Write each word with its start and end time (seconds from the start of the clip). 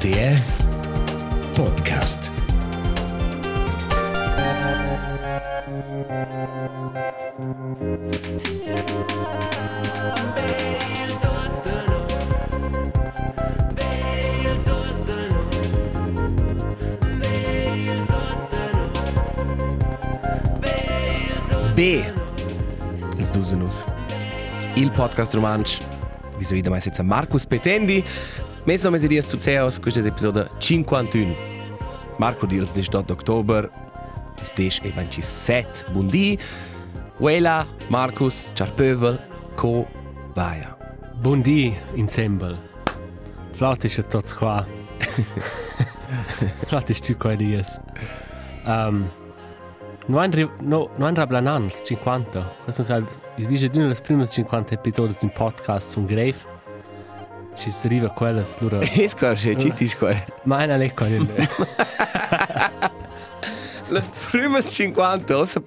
RTR 0.00 0.40
Podcast. 1.54 2.30
B. 21.74 22.04
Els 23.18 23.30
Dusenus. 23.30 23.84
Il 24.74 24.90
podcast 24.90 25.34
romansch. 25.34 25.78
Vi 26.38 26.44
se 26.44 26.54
vede 26.54 26.68
mai 26.68 26.80
senza 26.80 27.02
Marcus 27.02 27.44
Petendi. 27.44 28.04
Mes 28.66 28.84
nome 28.84 28.98
dias 28.98 29.24
succeos 29.24 29.80
questo 29.80 30.00
episodio 30.00 30.46
51. 30.58 31.34
Marco 32.18 32.46
di 32.46 32.56
il 32.56 32.66
18 32.66 33.14
ottober. 33.14 33.70
Is 34.42 34.52
des 34.54 34.78
e 34.82 34.90
27. 34.90 35.92
Buondì. 35.92 36.38
Uela, 37.20 37.66
Marcus, 37.88 38.52
Charpövel, 38.54 39.18
Co, 39.54 39.88
Vaia. 40.34 40.76
Buondì, 41.22 41.74
ensemble. 41.94 42.58
Flot 43.52 43.84
ist 43.84 43.96
ja 43.96 44.02
tots 44.04 44.34
qua. 44.34 44.66
Flot 46.66 46.90
ist 46.90 47.06
tu 47.06 47.14
qua 47.16 47.34
dies. 47.36 47.80
Um, 48.66 49.10
no 50.06 50.18
andri 50.18 50.46
no 50.60 50.90
no 50.98 51.06
andra 51.06 51.26
blanans 51.26 51.80
50. 51.82 52.44
Das 52.66 52.76
sind 52.76 52.90
halt 52.90 53.20
is 53.38 53.48
dice 53.48 53.70
d'una 53.70 53.88
les 53.88 54.00
primas 54.00 54.34
50 54.34 54.72
episodi 54.72 55.14
d'un 55.14 55.30
podcast 55.30 55.92
zum 55.92 56.06
Grave. 56.06 56.49
Ci 57.60 57.70
si 57.70 57.86
arriva 57.86 58.08
quelles 58.10 58.58
lura. 58.60 58.78
Es 58.96 59.14
qua 59.14 59.34
che 59.34 59.54
citis 59.56 59.94
qua. 59.96 60.14
Ma 60.44 60.64
una 60.64 60.76
lecco 60.76 61.04
nel. 61.04 61.28
Las 63.90 64.08
primas 64.30 64.72
50, 64.72 65.36
ossa 65.36 65.62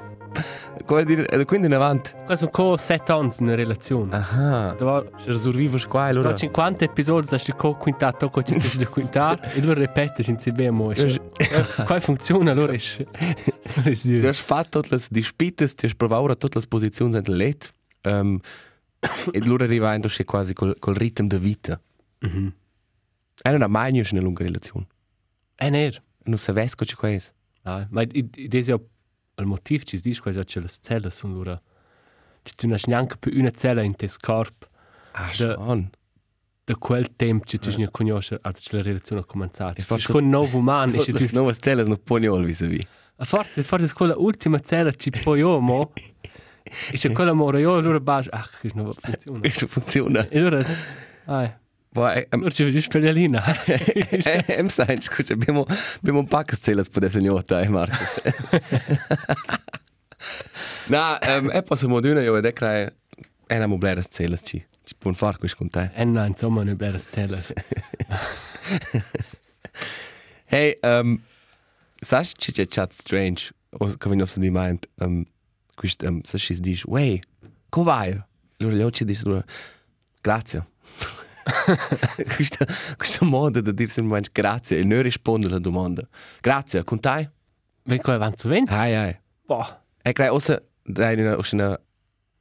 Come 0.85 1.05
dire, 1.05 1.25
da 1.25 1.45
quindi 1.45 1.67
in 1.71 1.73
avanti. 1.73 2.11
Questo 2.25 2.49
co 2.49 2.75
7 2.77 3.11
anni 3.11 3.31
in 3.39 3.45
una 3.45 3.55
relazione. 3.55 4.15
Aha. 4.15 4.73
Da 4.77 4.83
war 4.85 5.03
Ci 5.21 5.29
risolvivo 5.29 5.77
qua 5.87 6.05
allora. 6.05 6.29
da 6.29 6.35
50 6.35 6.83
episodi 6.85 7.27
hast 7.31 7.45
du 7.47 7.55
co 7.55 7.75
quintato 7.75 8.29
co 8.29 8.41
ci 8.41 8.55
di 8.77 8.85
quintar 8.85 9.39
e 9.53 9.61
lo 9.61 9.73
ripete 9.73 10.23
in 10.29 10.37
CBM. 10.37 10.93
Qua 11.85 11.99
funziona 11.99 12.51
allora 12.51 12.73
ist. 12.73 13.05
Ist 13.85 14.07
Du 14.07 14.13
dir. 14.19 14.27
hast 14.27 14.41
fatto 14.43 14.81
tutte 14.81 14.95
le 14.95 15.01
dispites, 15.09 15.75
tu 15.75 15.85
hai 15.85 15.95
provato 15.95 16.35
tutte 16.37 16.59
le 16.59 16.65
posizioni 16.67 17.21
del 17.21 17.35
let. 17.35 17.71
Um, 18.05 18.39
e 19.31 19.39
allora 19.39 19.63
arrivando 19.65 20.07
c'è 20.07 20.23
quasi 20.25 20.53
col, 20.53 20.77
col 20.79 20.95
ritmo 20.95 21.27
di 21.27 21.37
vita. 21.37 21.79
Mhm. 22.19 22.53
E 23.41 23.49
non 23.51 23.61
ha 23.61 23.67
mai 23.67 23.91
niente 23.91 24.13
una 24.13 24.23
lunga 24.23 24.43
relazione. 24.43 24.87
Eh 25.55 25.69
ner. 25.69 26.01
Non 26.25 26.37
sapessi 26.37 26.75
cosa 26.75 26.95
c'è. 26.95 27.19
Ah, 27.63 27.85
ma 27.89 28.03
ja 28.03 28.79
il 29.35 29.45
motiv 29.45 29.83
ci 29.83 29.99
dici 29.99 30.19
quasi 30.21 30.39
che 30.43 30.59
le 30.59 30.67
celle 30.69 31.09
sono 31.11 31.33
loro. 31.33 31.61
Ci 32.43 32.53
tu 32.55 32.67
non 32.67 32.75
hai 32.77 32.83
neanche 32.87 33.17
più 33.17 33.37
una 33.39 33.51
cella 33.51 33.81
in 33.83 33.95
te 33.95 34.09
corpo 34.19 34.67
Ah, 35.13 35.31
schon. 35.31 35.89
da 36.65 36.75
quel 36.77 37.15
tempo 37.15 37.45
che 37.45 37.57
tu 37.57 37.69
non 37.77 37.87
conosci 37.91 38.35
also 38.41 38.61
che 38.69 38.75
la 38.77 38.81
relazione 38.83 39.21
ha 39.21 39.25
cominciato. 39.25 39.73
E 39.73 39.81
Tu 39.81 39.83
forse- 39.83 40.11
sei 40.11 40.21
un 40.21 40.29
nuovo 40.29 40.57
umano 40.57 40.93
e 40.93 40.97
Tutte 41.03 41.11
tu 41.13 41.23
le 41.23 41.29
nuove 41.33 41.53
stelle 41.53 41.83
sono 41.83 41.97
pognol 41.97 42.43
vis-à-vis. 42.45 42.85
a 43.17 43.25
forza 43.25 43.61
forza 43.63 43.93
quella 43.93 44.15
ultima 44.17 44.59
cella 44.59 44.91
ci 44.91 45.09
poi 45.09 45.39
io 45.39 45.59
mo 45.59 45.91
e 46.63 46.97
se 46.97 47.11
quella 47.11 47.33
mora 47.33 47.59
io 47.59 47.75
allora 47.75 47.99
bacio 47.99 48.29
ah 48.31 48.47
che 48.61 48.71
non 48.73 48.91
funziona. 48.93 49.39
Questo 49.39 49.67
funziona. 49.67 50.27
E 50.27 50.39
allora 50.39 50.65
ah 51.25 51.57
Boah, 51.93 52.15
eh, 52.15 52.27
allora 52.31 52.49
ci 52.49 52.63
vedi 52.63 52.81
spellina. 52.81 53.43
eh, 53.67 54.45
em 54.47 54.67
sai, 54.67 54.99
scusa, 54.99 55.33
abbiamo, 55.33 55.63
abbiamo 55.97 56.19
un 56.19 56.27
paio 56.27 56.45
di 56.49 56.55
stelle 56.55 56.83
per 56.91 57.03
essere 57.03 57.23
gnota, 57.23 57.61
eh, 57.61 57.67
Marcus. 57.67 58.19
no, 60.87 61.19
um, 61.21 61.51
e 61.53 61.61
possiamo 61.61 61.99
dire, 61.99 62.23
io 62.23 62.33
vedo 62.33 62.51
che 62.51 62.95
è 63.45 63.55
una 63.55 63.67
moblera 63.67 64.01
stelle, 64.01 64.39
ci. 64.41 64.65
Ci 64.85 64.95
può 64.97 65.13
fare 65.13 65.37
questo 65.37 65.57
con 65.57 65.69
te. 65.69 65.91
E 65.93 66.03
no, 66.03 66.25
insomma, 66.25 66.63
non 66.63 66.69
è 66.69 66.75
bella 66.75 66.97
cella. 66.97 67.39
Hey, 70.45 70.77
um, 70.83 71.19
sai 71.99 72.25
che 72.35 72.51
c'è 72.51 72.67
chat 72.67 72.91
strange? 72.91 73.51
O 73.79 73.87
che 73.97 74.09
vi 74.09 74.15
nostro 74.15 74.39
di 74.39 74.51
mind, 74.51 74.87
um, 74.99 75.25
questo, 75.75 76.07
um, 76.07 76.21
sai 76.23 76.39
che 76.39 76.53
si 76.55 76.61
dice, 76.61 76.83
wey, 76.87 77.19
come 77.69 77.85
vai? 77.85 78.23
Allora 78.57 78.75
gli 78.75 78.81
occhi 78.81 79.05
dicono, 79.05 79.43
grazie. 80.21 80.67
questa, 82.35 82.65
questa 82.95 83.25
moda 83.25 83.59
di 83.59 83.73
dire 83.73 83.89
sempre 83.89 84.21
grazie 84.31 84.79
e 84.79 84.83
non 84.83 85.01
rispondere 85.01 85.53
alla 85.53 85.61
domanda. 85.61 86.07
Grazie, 86.39 86.83
con 86.83 86.99
te? 86.99 87.29
Wenn 87.85 87.99
ich 87.99 88.07
avanti 88.07 88.37
zu 88.37 88.47
wen? 88.47 88.65
Hai, 88.69 88.95
hai. 88.95 89.19
Boah. 89.45 89.83
E 90.01 90.13
crei, 90.13 90.29
ossa, 90.29 90.61
dai 90.83 91.19
una, 91.19 91.37
una 91.51 91.79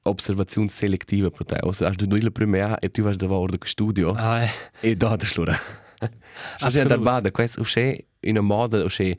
observazione 0.02 0.68
selettiva 0.68 1.30
per 1.30 1.44
te. 1.44 1.58
Ossa, 1.62 1.88
hast 1.88 1.98
du 1.98 2.06
due 2.06 2.20
le 2.20 2.30
prime 2.30 2.60
A 2.60 2.76
e 2.80 2.90
tu 2.90 3.02
vas 3.02 3.16
da 3.16 3.26
lavoro 3.26 3.56
di 3.56 3.58
studio. 3.66 4.12
Ah, 4.12 4.44
eh. 4.44 4.50
E 4.80 4.96
da 4.96 5.16
da 5.16 5.24
slura. 5.24 5.54
Sto 5.54 6.66
Absolut. 6.66 6.74
già 6.74 6.84
darbada, 6.84 7.30
questo 7.30 7.60
usce 7.60 8.06
in 8.20 8.36
una 8.36 8.40
moda, 8.40 8.82
usce, 8.84 9.16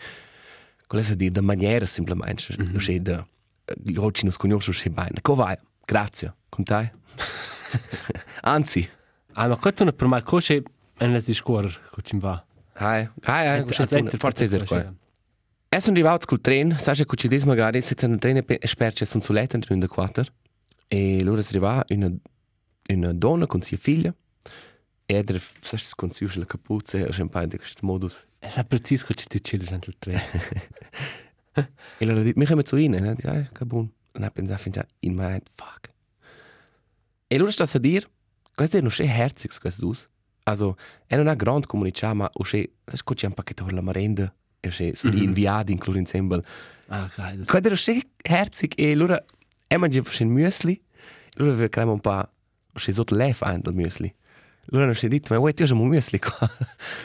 come 0.88 1.03
si 1.03 1.16
dice, 1.16 1.31
da 1.31 1.41
maniera 1.41 1.85
semplicemente, 1.85 2.56
usce 2.74 3.01
da, 3.01 3.16
gli 3.16 3.33
occhi 3.97 4.24
non 4.24 4.31
si 4.31 4.38
conoscono, 4.38 4.56
usce 4.56 4.90
bene. 4.90 5.22
Come 5.22 5.44
vai? 5.44 5.57
Grazie. 5.85 6.35
Con 6.50 6.63
te? 6.63 6.91
Anzi. 8.41 8.88
Ah, 9.34 9.47
ma 9.47 9.57
questo 9.57 9.84
non 9.84 9.96
per 9.96 10.07
me 10.07 10.22
cosce 10.22 10.63
e 10.97 11.07
non 11.07 11.19
si 11.22 11.34
scuola 11.34 11.68
come 11.68 12.03
ci 12.03 12.18
va. 12.18 12.46
Hai, 12.74 13.07
hai, 13.24 13.47
hai, 13.47 13.62
usce 13.62 13.85
tu, 13.85 14.18
forza 14.18 14.44
essere 14.44 14.66
qua. 14.66 14.94
E 15.69 15.79
sono 15.79 15.96
arrivato 15.96 16.28
col 16.28 16.40
treno, 16.40 16.78
sai 16.78 16.96
che 16.96 17.16
ci 17.16 17.28
dice 17.28 17.47
magari, 17.47 17.81
se 17.81 17.96
c'è 17.96 18.06
un 18.06 18.19
treno 18.19 18.44
esperto, 18.47 19.06
sono 19.06 19.24
su 19.24 19.34
letto 19.34 19.56
in 19.56 19.88
4. 19.88 20.24
E 20.88 21.18
allora 21.19 21.41
si 21.41 21.50
arriva 21.50 21.84
una, 21.90 22.12
una 22.90 23.13
donna 23.13 23.47
con 23.47 23.62
sua 23.63 23.78
figlia. 23.78 24.13
E 25.06 25.13
era, 25.16 25.40
sai, 25.40 25.80
si 25.80 25.95
consigliava 25.95 26.40
la 26.40 26.45
capuzza 26.45 27.00
e 27.00 27.22
un 27.22 27.30
po' 27.30 27.45
di 27.45 27.57
questo 27.57 27.85
modus. 27.85 28.24
E 28.38 28.50
sa 28.51 28.63
preciso 28.63 29.07
che 29.07 29.16
ci 29.16 29.57
dentro 29.57 29.90
il 29.90 29.95
treno. 29.97 30.22
E 31.53 32.06
allora 32.06 32.22
mi 32.36 32.46
chiamo 32.46 32.64
zu 32.64 32.78
ihnen. 32.78 33.06
E 33.06 33.14
dice, 33.16 33.28
ah, 33.28 33.50
che 33.52 33.66
buon. 33.66 33.91
E 34.12 34.24
ha 34.24 34.31
pensato, 34.31 34.62
finché 34.62 34.88
in 35.00 35.14
my 35.16 35.24
head, 35.34 35.44
fuck. 35.56 35.91
E 37.28 37.36
allora 37.36 37.52
sta 37.52 37.64
a 37.64 37.80
dire, 37.80 38.08
questo 38.53 38.78
è 38.78 38.81
non 38.81 38.91
è 38.96 39.03
herzig, 39.03 39.52
questo 39.59 39.86
dus. 39.86 40.08
Also, 40.44 40.75
è 41.08 41.16
una 41.18 41.36
grande 41.36 41.68
comunità, 41.68 42.13
ma 42.13 42.30
sai, 42.34 42.69
c'è 43.16 43.28
un 43.28 43.34
pacchetto 43.34 43.63
per 43.63 43.74
la 43.74 43.81
merenda. 43.81 44.34
E 44.59 44.68
usce, 44.68 44.96
sono 44.96 45.13
Mhm. 45.13 45.22
inviati 45.24 45.72
in 45.72 45.78
ensemble. 45.97 46.44
Ah, 46.88 47.09
geil. 47.16 47.46
Questo 47.46 47.68
è 47.69 47.72
usce 47.72 48.02
herzig. 48.22 48.74
E 48.75 48.92
allora, 48.92 49.24
e 49.68 49.78
mangia 49.78 50.02
un 50.24 50.31
müsli. 50.31 50.74
E 50.74 50.81
allora 51.38 51.56
vi 51.56 51.69
cremo 51.69 51.94
un 51.94 52.00
po', 52.00 52.30
usce, 52.74 52.94
sotto 52.94 53.16
lef 53.16 53.42
ein 53.42 53.62
del 53.62 53.74
müsli. 53.74 54.13
Allora 54.72 54.85
non 54.85 54.96
si 54.96 55.06
è 55.06 55.09
detto, 55.09 55.34
ma 55.34 55.40
vuoi, 55.40 55.53
ti 55.53 55.63
ho 55.63 55.74
un 55.75 55.90
müsli 55.90 56.19
qua. 56.19 56.50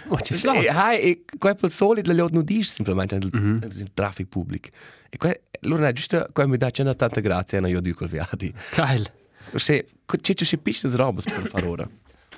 Ma 0.09 0.21
ci 0.21 0.35
E 0.35 0.37
sta. 0.39 0.53
hai, 0.53 1.01
e 1.01 1.25
quel 1.39 1.57
per 1.57 1.71
soli 1.73 2.03
le 2.05 2.15
non 2.15 2.45
dici 2.45 2.69
semplicemente 2.71 3.19
nel, 3.19 3.29
Mhm. 3.33 3.59
nel 3.61 3.93
traffico 3.93 4.29
pubblico. 4.29 4.69
E 5.11 5.17
que, 5.17 5.43
allora 5.63 5.91
giusto 5.93 6.29
come 6.33 6.47
mi 6.47 6.57
dà 6.57 6.71
c'è 6.71 6.83
tanta 6.95 7.21
grazia, 7.21 7.61
non 7.61 7.71
io 7.71 7.81
dico 7.81 8.05
il 8.05 8.11
viadi. 8.11 8.53
Geil. 8.75 9.11
Se 9.55 9.87
c'è 10.07 10.35
c'è 10.35 10.57
pistes 10.59 10.95
robes 10.95 11.25
per 11.25 11.41
fare 11.49 11.67
ora. 11.67 11.89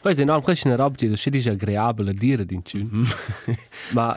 Questo 0.00 0.20
è 0.20 0.24
enorme, 0.24 0.42
questa 0.42 0.68
è 0.70 0.72
una 0.72 0.82
roba 0.82 0.96
che 0.96 1.06
è 1.12 1.50
agreabile 1.50 2.10
a 2.10 2.14
dire 2.14 2.46
in 2.48 2.62
cun. 2.62 3.06
Ma 3.92 4.16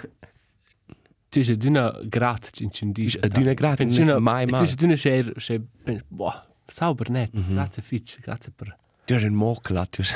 tu 1.29 1.43
sei 1.43 1.57
di 1.57 1.67
una 1.67 1.99
grata 2.03 2.47
in 2.59 2.69
cun 2.69 2.91
dice. 2.93 3.19
Di 3.19 3.41
una 3.41 3.53
grata, 3.53 3.83
non 3.83 4.09
è 4.09 4.19
mai 4.19 4.45
Tu 4.45 4.55
mai. 4.55 4.67
sei 4.67 4.75
di 4.75 4.83
una 4.85 4.93
c'è, 4.95 5.23
c'è, 5.33 5.59
boh, 6.07 6.39
sauber 6.65 7.09
net. 7.09 7.31
Grazie 7.33 7.81
Fitch, 7.81 8.19
grazie 8.21 8.51
per... 8.55 8.77
Du 9.05 9.15
hast 9.15 9.25
einen 9.25 9.35
Mokel, 9.35 9.75
du 9.91 10.03
hast... 10.03 10.15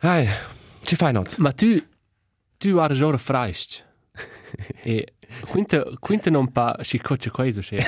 Hai, 0.00 0.28
ci 0.82 0.96
fai 0.96 1.12
not? 1.12 1.38
Ma 1.38 1.52
tu, 1.52 1.78
tu 2.58 2.78
hai 2.78 2.94
già 2.94 3.16
freist. 3.18 3.84
e 4.84 5.14
quinta, 5.50 5.82
quinta 5.98 6.30
non 6.30 6.52
pa, 6.52 6.76
si 6.82 6.98
coce 6.98 7.30
questo, 7.30 7.60
c'è. 7.60 7.82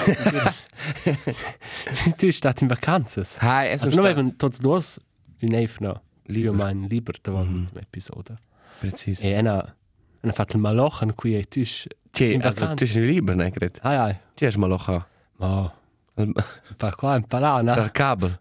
tu 2.17 2.19
sei 2.19 2.33
stato 2.33 2.65
in 2.65 2.69
vacanze. 2.69 3.21
Hai, 3.39 3.69
es 3.69 3.83
Also, 3.83 3.89
ist 3.89 3.95
noi 3.95 4.05
sta... 4.05 4.11
avevamo 4.11 4.35
tutti 4.37 4.61
due 4.61 4.81
un 5.41 5.55
eifno. 5.55 6.03
Lieber. 6.29 6.45
Io 6.45 6.53
mein 6.53 6.87
lieber 6.89 7.15
davon 7.23 7.49
mm 7.49 7.67
-hmm. 7.67 7.81
episodio. 7.81 8.37
Precis. 8.81 9.23
E 9.23 9.31
ena, 9.31 9.77
ena 10.23 10.33
fatto 10.33 10.57
il 10.57 10.63
maloch 10.63 11.03
an 11.03 11.15
cui 11.15 11.35
e 11.37 11.45
tu 11.45 11.61
in 11.61 12.43
also, 12.43 12.61
vacanze. 12.61 12.75
tu 12.75 12.85
nicht 12.85 13.11
lieber, 13.11 13.37
ne, 13.37 13.51
Gret? 13.51 13.79
Ai 13.83 13.97
ai. 13.97 14.17
Ci 14.35 14.47
hast 14.47 14.57
mal 14.57 14.69
noch 14.69 15.07
Ma, 15.39 15.73
fa 16.79 16.91
qua 16.93 17.17
in 17.17 17.25
palana. 17.25 17.75
Der 17.75 17.91
Kabel. 17.91 18.39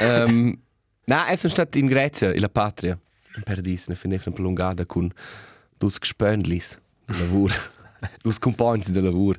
um, 0.00 0.58
na, 1.06 1.30
es 1.30 1.44
ist 1.44 1.52
statt 1.52 1.76
in 1.76 1.88
Grecia, 1.88 2.32
in 2.32 2.40
la 2.40 2.48
Patria, 2.48 2.98
in 3.36 3.42
Paradis, 3.42 3.88
ne 3.88 3.96
finde 3.96 4.16
ich 4.16 4.24
prolungada 4.24 4.84
con 4.84 5.12
dus 5.78 5.98
gespöndlis 6.00 6.78
de 7.06 7.14
lavur, 7.14 7.52
dus 8.24 8.38
compagni 8.38 8.92
de 8.92 9.02
lavur. 9.02 9.36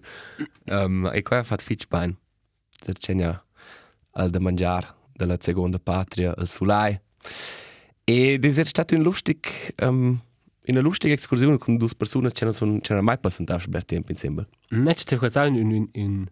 Um, 0.66 1.08
e 1.08 1.22
qua 1.22 1.44
fatto 1.44 1.64
fitch 1.64 1.88
bein. 1.88 2.18
Der 2.86 2.96
ja 3.16 3.44
al 4.12 4.32
da 4.32 4.40
mangiar, 4.40 4.96
della 5.16 5.38
seconda 5.40 5.80
patria, 5.80 6.34
il 6.38 6.48
Sulai. 6.48 7.00
Ed 8.04 8.46
è 8.46 8.64
stato 8.64 8.96
un 8.96 9.02
lustig, 9.02 9.74
um, 9.82 10.22
una 10.72 10.82
lustige 10.82 11.14
escursione 11.14 11.58
con 11.58 11.78
due 11.78 11.90
persone 11.96 12.30
che 12.32 12.44
non 12.44 12.54
sono 12.54 12.80
non 12.90 13.04
mai 13.04 13.18
passato 13.18 13.70
per 13.70 13.86
tempo 13.86 14.12
insieme. 14.12 14.48
Invece 14.70 15.04
ti 15.06 15.30
fa 15.30 15.44
un, 15.46 15.56
un, 15.56 15.90
un, 15.94 16.28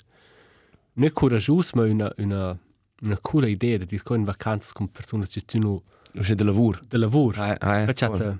non 0.93 1.11
coraggioso, 1.11 1.71
ma 1.75 1.83
una, 1.83 2.11
una, 2.17 2.57
una 3.01 3.17
cool 3.19 3.47
idea 3.47 3.77
di 3.77 3.85
dire 3.85 4.03
in 4.09 4.23
vacanze 4.23 4.71
con 4.73 4.91
persone 4.91 5.25
che 5.25 5.41
tu 5.41 5.59
non 5.59 5.81
Non 6.13 6.23
c'è 6.23 6.35
del 6.35 6.45
lavoro. 6.45 6.79
del 6.87 6.99
lavoro. 7.01 7.41
Ah, 7.41 7.55
ah, 7.59 7.85
Facciate, 7.85 8.39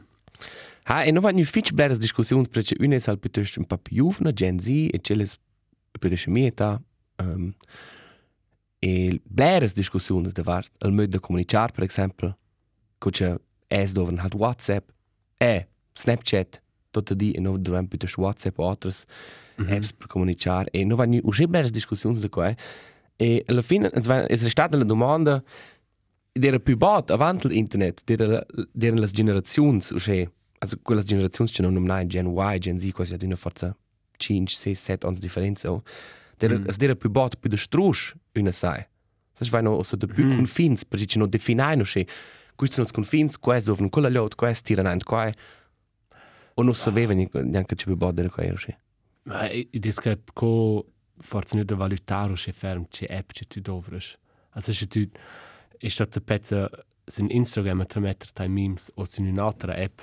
Ah, 0.88 1.04
e 1.04 1.12
non 1.12 1.22
vanno 1.24 1.44
fitch 1.44 1.72
belle 1.72 1.98
discussioni 1.98 2.48
perché 2.48 2.76
una 2.80 2.96
è 2.96 3.02
al 3.06 3.18
piuttosto 3.18 3.60
un 3.60 3.66
po' 3.66 3.78
più 3.80 4.10
giovane, 4.10 4.34
Gen 4.34 4.60
Z, 4.60 4.68
e 4.68 5.00
c'è 5.02 5.16
le 5.16 5.28
piuttosto 6.00 6.30
mia 6.30 6.48
età. 6.48 6.82
Um, 7.18 7.54
e 8.80 9.20
belle 9.24 9.72
discussioni 9.74 10.30
da 10.32 10.44
var, 10.44 10.66
al 10.80 10.92
modo 10.92 11.08
di 11.08 11.20
comunicare, 11.20 11.72
per 11.72 11.84
esempio, 11.86 12.38
che 13.00 13.10
c'è 13.10 13.36
es 13.68 13.94
dove 13.94 14.14
hat 14.16 14.36
WhatsApp, 14.36 14.90
e 15.38 15.68
Snapchat, 15.96 16.62
tutto 16.92 17.14
di, 17.14 17.32
e 17.32 17.40
non 17.40 17.62
durante 17.62 17.88
piuttosto 17.90 18.22
WhatsApp 18.22 18.58
o 18.60 18.70
altre 18.70 18.92
Mhm. 19.58 19.72
apps 19.72 19.94
per 19.94 20.08
comunicare, 20.08 20.70
e 20.72 20.84
non 20.84 20.98
vanno 20.98 21.18
uscire 21.24 21.48
belle 21.48 21.70
discussioni 21.70 22.20
da 22.20 22.30
qua. 22.30 22.54
E 23.16 23.44
alla 23.48 23.62
fine 23.62 23.90
è 23.90 24.36
stata 24.38 24.76
la 24.76 24.84
domanda, 24.84 25.42
era 26.34 26.60
più 26.60 26.76
bot 26.76 27.12
avanti 27.12 27.48
l'internet, 27.48 28.02
erano 28.10 29.00
le 29.00 29.08
generazioni, 29.08 29.80
cioè, 29.82 30.30
also 30.58 30.78
quelle 30.82 31.02
generazioni 31.04 31.50
che 31.50 31.62
non 31.62 31.76
hanno 31.78 32.06
Gen 32.08 32.28
Y, 32.28 32.58
Gen 32.60 32.78
Z, 32.80 32.92
quasi 32.92 33.14
ad 33.14 33.22
una 33.22 33.38
forza 33.38 33.76
5, 34.18 34.54
6, 34.54 34.76
7 34.76 35.06
anni 35.06 35.16
di 35.16 35.22
differenza. 35.22 35.72
oh. 35.72 35.84
Era, 36.38 36.58
Mm. 36.58 36.64
mm. 36.64 36.68
era 36.82 36.96
più 36.96 37.10
bot, 37.10 37.38
più 37.38 37.50
destrus, 37.50 38.14
una 38.34 38.52
sai. 38.52 38.86
Sai, 39.32 39.50
vai 39.50 39.64
no, 39.64 39.82
so 39.84 39.96
de 39.96 40.06
più 40.08 40.26
Mhm. 40.26 40.36
confins, 40.36 40.84
perché 40.84 41.06
ci 41.06 41.18
non 41.18 41.30
definai, 41.30 41.78
no, 41.78 41.86
cioè, 41.86 42.06
questi 42.56 42.76
sono 42.76 42.88
i 42.90 42.92
confins, 42.92 43.38
questo 43.40 43.72
ovun 43.72 43.88
quella 43.90 44.10
lot, 44.10 44.36
questo 44.36 44.64
tirano 44.68 44.92
in 44.92 45.02
qua. 46.56 46.64
O 46.64 46.64
non 46.64 46.74
sapeva 46.74 47.14
neanche 47.14 47.76
più 47.76 47.96
bot 47.96 48.18
era 48.18 48.30
qua, 48.30 48.44
cioè. 48.56 48.78
Ma 49.24 49.48
dico 49.48 50.02
che 50.02 50.20
co 50.34 50.86
forse 51.18 51.64
da 51.64 51.76
valutare 51.76 52.32
o 52.32 52.36
se 52.36 52.52
ferm 52.52 52.86
c'è 52.90 53.08
app 53.10 53.32
che 53.32 53.46
tu 53.46 53.60
dovresti. 53.60 54.18
Also 54.52 54.74
se 54.74 54.88
tu 54.88 55.08
è 55.78 55.88
stato 55.88 56.22
pezzo 56.22 56.70
su 57.06 57.26
Instagram 57.28 57.86
a 57.94 58.00
mettere 58.00 58.32
dei 58.34 58.50
memes 58.50 58.92
o 58.96 59.06
su 59.06 59.22
un'altra 59.22 59.76
app, 59.76 60.00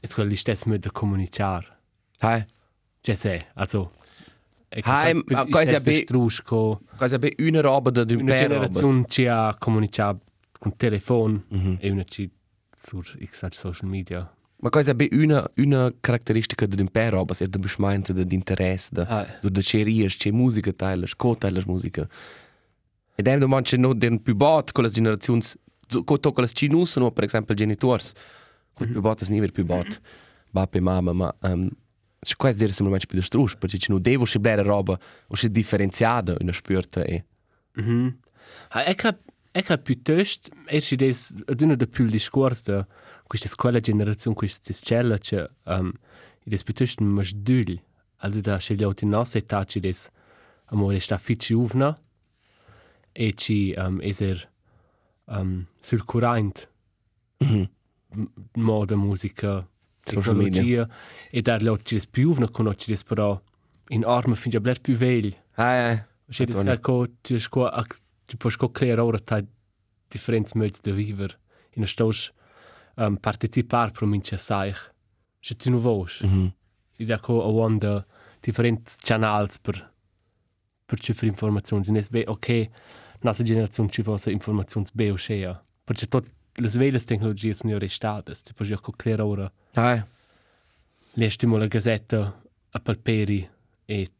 è 0.00 0.06
quello 0.08 0.34
stesso 0.34 0.64
modo 0.66 0.78
di 0.80 0.90
comunicare. 0.92 1.78
Hai, 2.18 2.44
Cioè 3.00 3.14
se, 3.14 3.46
also... 3.54 3.92
Hai, 4.82 5.20
quasi 5.48 5.74
a 5.74 5.80
be- 5.80 5.94
strusco, 5.94 6.82
quasi 6.96 7.18
per 7.18 7.34
una 7.38 7.60
roba 7.60 7.90
da 7.90 8.02
un 8.02 8.20
una 8.20 8.36
generazione 8.36 9.04
ci 9.08 9.26
ha 9.26 9.52
comunicato 9.58 10.20
con 10.58 10.76
telefono 10.76 11.42
Mhm. 11.48 11.76
e 11.80 11.90
una 11.90 12.04
ci 12.04 12.30
su 12.76 13.00
x 13.02 13.48
social 13.50 13.88
media. 13.88 14.32
Ma 14.62 14.68
quasi 14.68 14.94
per 14.94 15.08
una, 15.12 15.50
una 15.56 15.90
caratteristica 16.00 16.66
di 16.66 16.80
un 16.80 16.88
per 16.88 17.12
roba, 17.12 17.34
è 17.36 17.46
da 17.46 17.58
beschmeinte, 17.58 18.12
di 18.12 18.34
interesse, 18.34 18.88
da... 18.92 19.06
Ah, 19.06 19.26
so 19.38 19.48
da 19.48 19.62
ceries, 19.62 20.16
c'è 20.16 20.30
musica 20.30 20.70
teilers, 20.72 21.16
co 21.16 21.34
teilers 21.34 21.64
musica. 21.64 22.06
E 23.14 23.22
dem 23.22 23.38
domand 23.38 23.64
c'è 23.64 23.78
no 23.78 23.94
den 23.94 24.22
più 24.22 24.34
bot 24.34 24.72
con 24.72 24.84
le 24.84 24.90
generazioni, 24.90 25.40
so, 25.42 26.04
co 26.04 26.18
to 26.20 26.32
con 26.32 26.44
le 26.44 26.50
cinus, 26.50 26.96
no, 26.96 27.10
per 27.10 27.24
esempio, 27.24 27.54
genitors. 27.54 28.12
Con 28.74 28.90
più 28.90 29.00
bot 29.00 29.24
è 29.24 29.30
nivel 29.30 29.50
più 29.50 29.64
bot. 29.64 30.00
Bap 30.50 30.74
e 30.74 30.80
mamma, 30.80 31.12
ma 31.12 31.34
um, 31.40 31.70
c'è 32.20 32.36
quasi 32.36 32.58
dire 32.58 32.72
semplicemente 32.72 33.06
più 33.06 33.18
distrus, 33.18 33.56
perché 33.56 33.78
c'è 33.78 33.90
no 33.90 33.98
devo 33.98 34.24
c'è 34.24 34.38
bella 34.40 34.62
roba, 34.62 34.92
o 34.92 35.34
c'è 35.34 35.48
differenziata 35.48 36.32
in 36.32 36.38
una 36.42 36.52
spurta 36.52 37.02
e... 37.02 37.24
Mhm. 37.76 38.18
Ah, 38.70 38.84
Ecco, 38.84 39.08
ecco 39.52 39.78
piuttosto, 39.78 40.50
è 40.66 40.80
ci 40.80 40.96
des 40.96 41.34
ad 41.46 41.60
una 41.62 41.76
de 41.76 41.86
più 41.86 42.04
il 42.04 42.10
discorso 42.10 42.86
da 43.30 43.36
questa 43.36 43.48
scuola 43.48 43.78
generazione, 43.78 44.36
questa 44.36 44.72
scella 44.72 45.16
che 45.18 45.48
um, 45.66 45.92
des 46.44 46.62
piuttosto 46.64 47.04
masdul, 47.04 47.80
also 48.16 48.40
da 48.40 48.56
c'è 48.56 48.74
auti 48.82 49.06
nostra 49.06 49.38
età 49.38 49.64
ci 49.64 49.78
des 49.78 50.10
amore 50.66 50.98
sta 50.98 51.16
fici 51.16 51.52
uvna 51.54 51.96
e 53.12 53.32
ci 53.34 53.72
um, 53.76 54.00
eser 54.00 54.50
um, 55.26 55.64
sul 55.78 56.04
current. 56.04 56.68
Mhm. 57.38 57.70
moda, 58.54 58.96
musica, 58.96 59.64
tecnologia 60.02 60.88
e 61.30 61.40
dar 61.40 61.64
auti 61.64 61.84
ci 61.84 61.94
des 61.94 62.06
più 62.06 62.30
uvna 62.30 62.48
conosci 62.50 62.90
des 62.90 63.04
però 63.04 63.40
in 63.90 64.04
arma 64.04 64.34
fin 64.34 64.50
già 64.50 64.60
bler 64.60 64.80
più 64.80 64.96
vegli. 64.96 65.34
Ah, 65.54 66.04
da 66.26 66.78
ti 67.22 67.38
sko 67.38 67.66
ak 67.66 67.96
ti 68.26 68.36
poš 68.36 68.56
ko 68.56 68.70
kreira 68.70 69.04
ora 69.04 69.18
ta 69.18 69.40
differenz 70.08 70.54
möts 70.54 70.80
de 70.82 70.92
viver 70.92 71.38
in 71.76 71.86
stos 71.86 72.32
um, 72.96 73.16
participar 73.16 73.90
pro 73.92 74.06
mincha 74.06 74.38
saich. 74.38 74.78
Še 75.40 75.54
ti 75.56 75.70
nu 75.70 75.78
vos. 75.80 76.20
Mhm. 76.22 76.52
I 77.00 77.04
da 77.06 77.18
ko 77.18 77.40
a 77.42 77.48
wanda 77.50 78.04
different 78.42 78.96
channels 79.04 79.58
per 79.58 79.88
per 80.86 80.98
ci 81.00 81.12
fer 81.12 81.28
informazioni 81.28 81.84
in 81.88 81.96
SB 82.02 82.24
ok 82.26 82.68
nasa 83.22 83.42
generazione 83.44 83.88
ci 83.90 84.02
fosse 84.02 84.30
informazioni 84.30 84.86
be 84.92 85.10
o 85.10 85.16
shea. 85.16 85.54
Perché 85.84 86.06
tot 86.08 86.26
le 86.56 86.68
veles 86.68 87.04
tecnologie 87.04 87.54
sono 87.54 87.78
restate. 87.78 88.32
Ti 88.34 88.52
poš 88.54 88.74
ko 88.80 88.92
kreira 88.92 89.24
ora 89.24 89.50
Ah, 89.74 89.94
eh. 89.94 90.04
Lestimo 91.14 91.56
la 91.56 91.66
gazzetta 91.66 92.42
a 92.72 92.78
palperi 92.80 93.48
e 93.86 94.10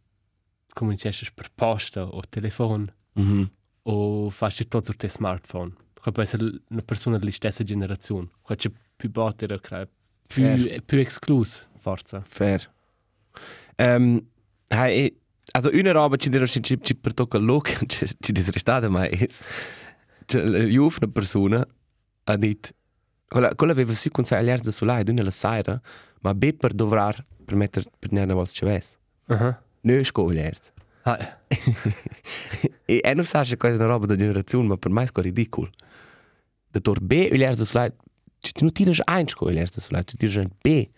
cominciassi 0.72 1.26
per 1.34 1.50
posta 1.54 2.04
o 2.06 2.20
telefono 2.28 2.86
Mhm. 3.14 3.50
o 3.82 4.30
facci 4.30 4.64
tutto 4.68 4.84
sul 4.86 4.96
tuo 4.96 5.08
smartphone. 5.08 5.72
Qua 6.00 6.12
può 6.12 6.22
essere 6.22 6.60
una 6.68 6.82
persona 6.82 7.18
della 7.18 7.30
stessa 7.30 7.62
generazione. 7.62 8.28
Qua 8.40 8.54
c'è 8.54 8.70
più 8.96 9.10
botte, 9.10 9.46
più, 9.46 9.58
Fair. 10.26 10.82
più 10.82 10.98
escluso, 10.98 11.60
forza. 11.76 12.22
Fair. 12.24 12.70
Um, 13.76 14.22
hai, 14.68 15.14
also 15.52 15.70
una 15.72 15.92
roba 15.92 16.16
ci 16.16 16.28
dirò 16.28 16.46
ci 16.46 16.60
ci 16.62 16.94
per 16.94 17.14
tocca 17.14 17.38
look 17.38 17.84
ci 17.86 18.06
ci 18.18 18.32
disrestata 18.32 18.88
ma 18.88 19.06
è 19.06 19.26
juve 20.26 20.96
una 21.00 21.10
persona 21.10 21.66
ha 22.24 22.36
detto 22.36 22.68
quella 23.26 23.54
quella 23.54 23.72
aveva 23.72 23.94
su 23.94 24.10
con 24.10 24.24
sei 24.24 24.44
da 24.60 24.70
solai 24.70 25.02
d'una 25.02 25.22
la 25.22 25.30
sera 25.30 25.80
ma 26.20 26.34
be 26.34 26.52
per 26.54 26.72
dovrar 26.72 27.24
per 27.44 27.56
mettere 27.56 27.86
per 27.98 28.12
ne 28.12 28.22
una 28.22 28.34
volta 28.34 28.52
ci 28.52 28.64
ves 28.64 28.98
Uh 29.26 29.34
-huh. 29.36 29.56
ne 29.82 30.04
scogliers 30.04 30.72
ah, 30.74 30.79
e 32.84 33.14
non 33.14 33.24
sa 33.24 33.42
che 33.42 33.56
questa 33.56 33.78
è 33.78 33.82
una 33.82 33.92
roba 33.92 34.06
da 34.06 34.16
generazione 34.16 34.68
ma 34.68 34.76
per 34.76 34.90
me 34.90 35.02
è 35.04 35.08
ridicolo 35.12 35.70
da 36.70 36.80
tor 36.80 37.00
be 37.00 37.22
il 37.22 37.38
da 37.56 37.64
solai 37.64 37.92
ci 38.38 38.52
tu 38.52 38.64
non 38.64 38.72
tiri 38.72 38.94
ein 39.04 39.28
scogliers 39.28 39.74
da 39.74 39.80
solai 39.80 40.04
tu 40.04 40.16
tiri 40.16 40.48
b 40.60 40.88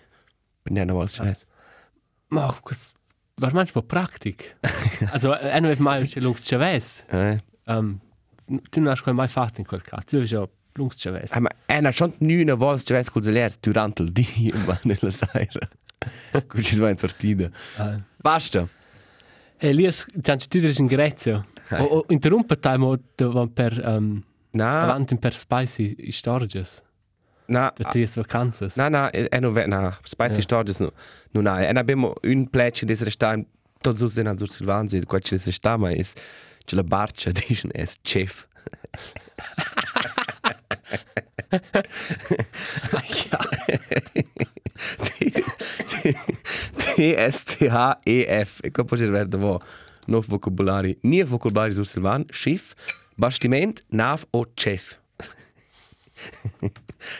per 0.62 0.72
ne 0.72 1.06
ci 1.08 1.22
ves 1.22 1.46
ma 2.28 2.54
das 2.64 2.92
war 3.42 3.52
manchmal 3.54 3.84
praktik. 3.84 4.56
also, 5.12 5.28
non 5.28 5.70
è 5.70 5.76
mai 5.78 6.06
c'è 6.06 6.20
lungs 6.20 6.42
Chavez. 6.44 7.04
eh 7.08 7.38
Um, 7.66 8.00
tu 8.70 8.80
non 8.80 8.92
hai 8.92 9.12
mai 9.12 9.28
fatto 9.28 9.60
in 9.60 9.66
quel 9.66 9.82
caso. 9.82 10.04
Tu 10.04 10.22
già 10.24 10.48
lungs 10.74 10.96
Chavez. 10.96 11.32
Ah, 11.32 11.40
ma 11.40 11.50
una 11.68 11.92
schon 11.92 12.12
nuna 12.18 12.54
volta 12.54 12.82
ci 12.82 12.92
ves 12.92 13.10
con 13.10 13.22
le 13.22 13.50
durante 13.60 14.02
il 14.02 14.10
dia 14.10 14.52
ma 14.66 14.78
nella 14.82 15.10
sera 15.10 15.46
così 16.48 16.62
si 16.74 16.78
va 16.78 16.90
in 16.90 16.98
sortita 16.98 17.48
Uh, 17.76 18.02
basta 18.16 18.66
Elias, 19.62 20.06
tanto 20.22 20.46
tu 20.48 20.60
sei 20.60 20.74
in 20.78 20.86
Grecia. 20.86 21.46
O, 21.70 21.84
o 21.84 22.04
interrompe 22.08 22.56
te 22.58 22.76
mo 22.76 22.96
de- 23.16 23.48
per 23.54 23.80
um, 23.86 24.22
no 24.50 24.64
avanti 24.64 25.16
per 25.16 25.34
spicy 25.36 25.94
i 25.98 26.10
storges. 26.12 26.82
no 27.46 27.70
Da 27.76 27.88
ti 27.90 28.04
vacanzas. 28.16 28.76
no 28.76 28.88
no 28.88 29.08
è 29.10 29.38
non 29.40 29.52
ve 29.52 29.66
no 29.66 29.96
spicy 30.02 30.36
Ja. 30.36 30.42
stories 30.42 30.78
no 30.80 30.92
non 31.32 31.46
hai 31.46 31.64
e 31.66 31.78
abbiamo 31.78 32.12
un 32.22 32.48
plecce 32.50 32.84
di 32.86 32.94
restare 32.94 33.44
tots 33.80 34.00
us 34.00 34.14
den 34.14 34.26
azur 34.26 34.48
silvanzi 34.48 35.00
qua 35.06 35.18
ci 35.20 35.36
resta 35.36 35.76
ma 35.76 35.90
è 35.90 36.02
c'è 36.64 36.76
la 36.76 36.84
barcia 36.84 37.30
dice 37.38 37.68
è 37.72 37.84
chef 38.02 38.46
ja. 43.30 43.38
T-S-T-H-E-F. 46.94 48.60
E 48.62 48.70
qua 48.70 48.84
poi 48.84 49.06
verde 49.10 49.36
vo 49.36 49.60
nuovo 50.06 50.26
vocabulari. 50.28 50.98
Nie 51.02 51.24
vocabulari 51.24 51.72
sur 51.72 51.86
Silvan. 51.86 52.24
Schiff, 52.30 52.74
bastiment, 53.16 53.82
nav 53.88 54.24
o 54.30 54.44
chef. 54.54 54.98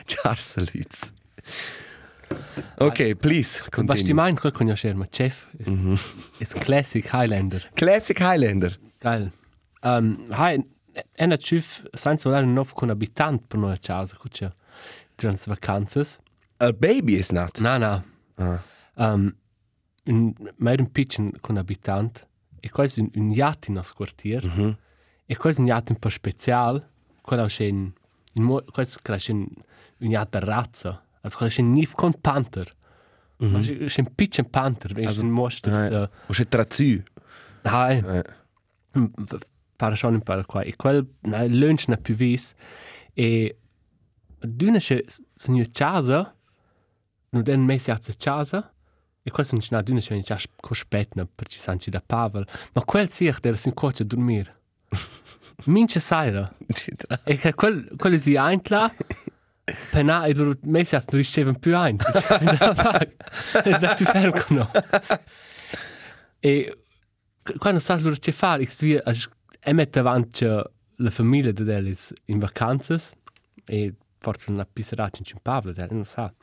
Charles 0.05 0.41
Salutz. 0.53 1.11
Ok, 2.79 3.15
please, 3.15 3.61
continue. 3.69 3.85
Bastiment, 3.87 4.39
quel 4.39 4.51
conoscer, 4.53 4.95
ma 4.95 5.05
chef. 5.09 5.47
Is, 5.59 5.67
Mhm. 5.67 5.97
is 6.39 6.53
classic 6.53 7.05
Highlander. 7.13 7.61
Classic 7.75 8.17
Highlander. 8.19 8.77
Geil. 8.99 9.31
Um, 9.83 10.27
hai, 10.31 10.63
è 11.13 11.23
una 11.25 11.37
chef, 11.37 11.83
senza 11.93 12.29
volare 12.29 12.45
un 12.47 12.53
nuovo 12.53 12.73
con 12.73 12.89
abitant 12.89 13.45
per 13.47 13.59
noi 13.59 13.73
a 13.73 13.77
casa, 13.79 14.15
cuccia. 14.15 14.53
Durante 15.15 15.43
le 15.45 15.53
vacanzas. 15.53 16.19
A 16.57 16.71
baby 16.71 17.17
is 17.17 17.29
not. 17.29 17.59
No, 17.59 17.77
no. 17.77 18.03
Ah. 18.37 18.61
Um, 18.95 19.35
un, 20.05 20.33
un 20.59 20.91
pitchen 20.91 21.31
con 21.41 21.57
abitant. 21.57 22.27
E 22.59 22.69
quasi 22.69 23.01
un, 23.01 23.09
un 23.15 23.31
yacht 23.31 23.67
in 23.67 23.73
nos 23.73 23.91
quartier. 23.93 24.45
Mhm. 24.45 24.77
E 25.25 25.35
quasi 25.37 25.59
un 25.61 25.67
yacht 25.67 25.89
un 25.89 25.99
po' 25.99 26.09
special. 26.09 26.91
quello 27.23 27.47
è 27.47 27.69
un 27.69 27.91
in 28.33 28.43
mo 28.43 28.61
questo 28.71 28.99
è 29.03 29.31
un 29.31 29.47
un'altra 29.99 30.39
razza 30.41 31.01
also 31.21 31.37
quello 31.37 31.53
è 31.55 31.61
un 31.61 31.71
nif 31.71 31.93
con 31.95 32.13
panther 32.19 32.71
mm 33.43 33.55
-hmm. 33.55 33.95
è 33.95 33.99
un 33.99 34.15
piccolo 34.15 34.47
panther 34.49 34.93
è 34.93 35.19
un 35.21 35.29
mostro 35.29 35.71
Eh, 35.71 35.95
o 35.95 36.09
c'è 36.33 36.47
trazù. 36.47 37.01
hai 37.63 37.97
Eh. 37.97 38.23
para 39.75 39.95
schon 39.95 40.13
un 40.13 40.21
po' 40.21 40.43
qua 40.45 40.61
e 40.61 40.75
quel 40.75 41.07
na 41.21 41.45
lunch 41.45 41.87
na 41.87 41.97
più 41.97 42.15
vis 42.15 42.53
e 43.15 43.57
d'una 44.39 44.79
che 44.79 45.05
sono 45.35 45.63
casa 45.71 46.35
non 47.29 47.43
den 47.43 47.61
mesi 47.63 47.89
a 47.91 47.99
casa 48.17 48.72
e 49.23 49.31
quel 49.31 49.45
sono 49.45 49.61
na 49.69 49.81
d'una 49.81 49.99
che 49.99 50.19
già 50.21 50.37
cospetna 50.59 51.25
per 51.33 51.47
ci 51.47 51.59
sanci 51.59 51.89
da 51.89 52.01
Pavel 52.05 52.45
ma 52.73 52.83
quel 52.83 53.09
sich 53.09 53.39
der 53.39 53.57
sin 53.57 53.73
coach 53.73 54.01
a 54.01 54.03
dormir 54.03 54.53
mince 55.65 55.99
saira 55.99 56.53
e 57.23 57.37
che 57.37 57.53
quel 57.53 57.89
quel 57.97 58.19
si 58.19 58.35
eintla 58.35 58.91
Pena 59.91 60.25
e 60.25 60.33
loro 60.33 60.57
mesi 60.63 60.95
a 60.95 61.03
non 61.09 61.21
ricevono 61.21 61.57
più 61.57 61.73
ein. 61.73 61.95
Da 63.63 63.93
più 63.95 64.05
fermo. 64.05 64.69
E 66.39 66.77
quando 67.57 67.79
sa 67.79 67.97
loro 67.97 68.15
che 68.19 68.33
fare, 68.33 68.67
e 69.59 69.73
mette 69.73 69.99
avanti 69.99 70.45
la 70.45 71.09
famiglia 71.09 71.51
di 71.51 71.63
Delis 71.63 72.13
in 72.25 72.39
vacanze 72.39 73.11
e 73.65 73.93
forse 74.19 74.51
una 74.51 74.65
pisseraccia 74.65 75.19
in 75.19 75.25
Cimpavla, 75.25 75.87
non 75.89 76.03
sa. 76.03 76.33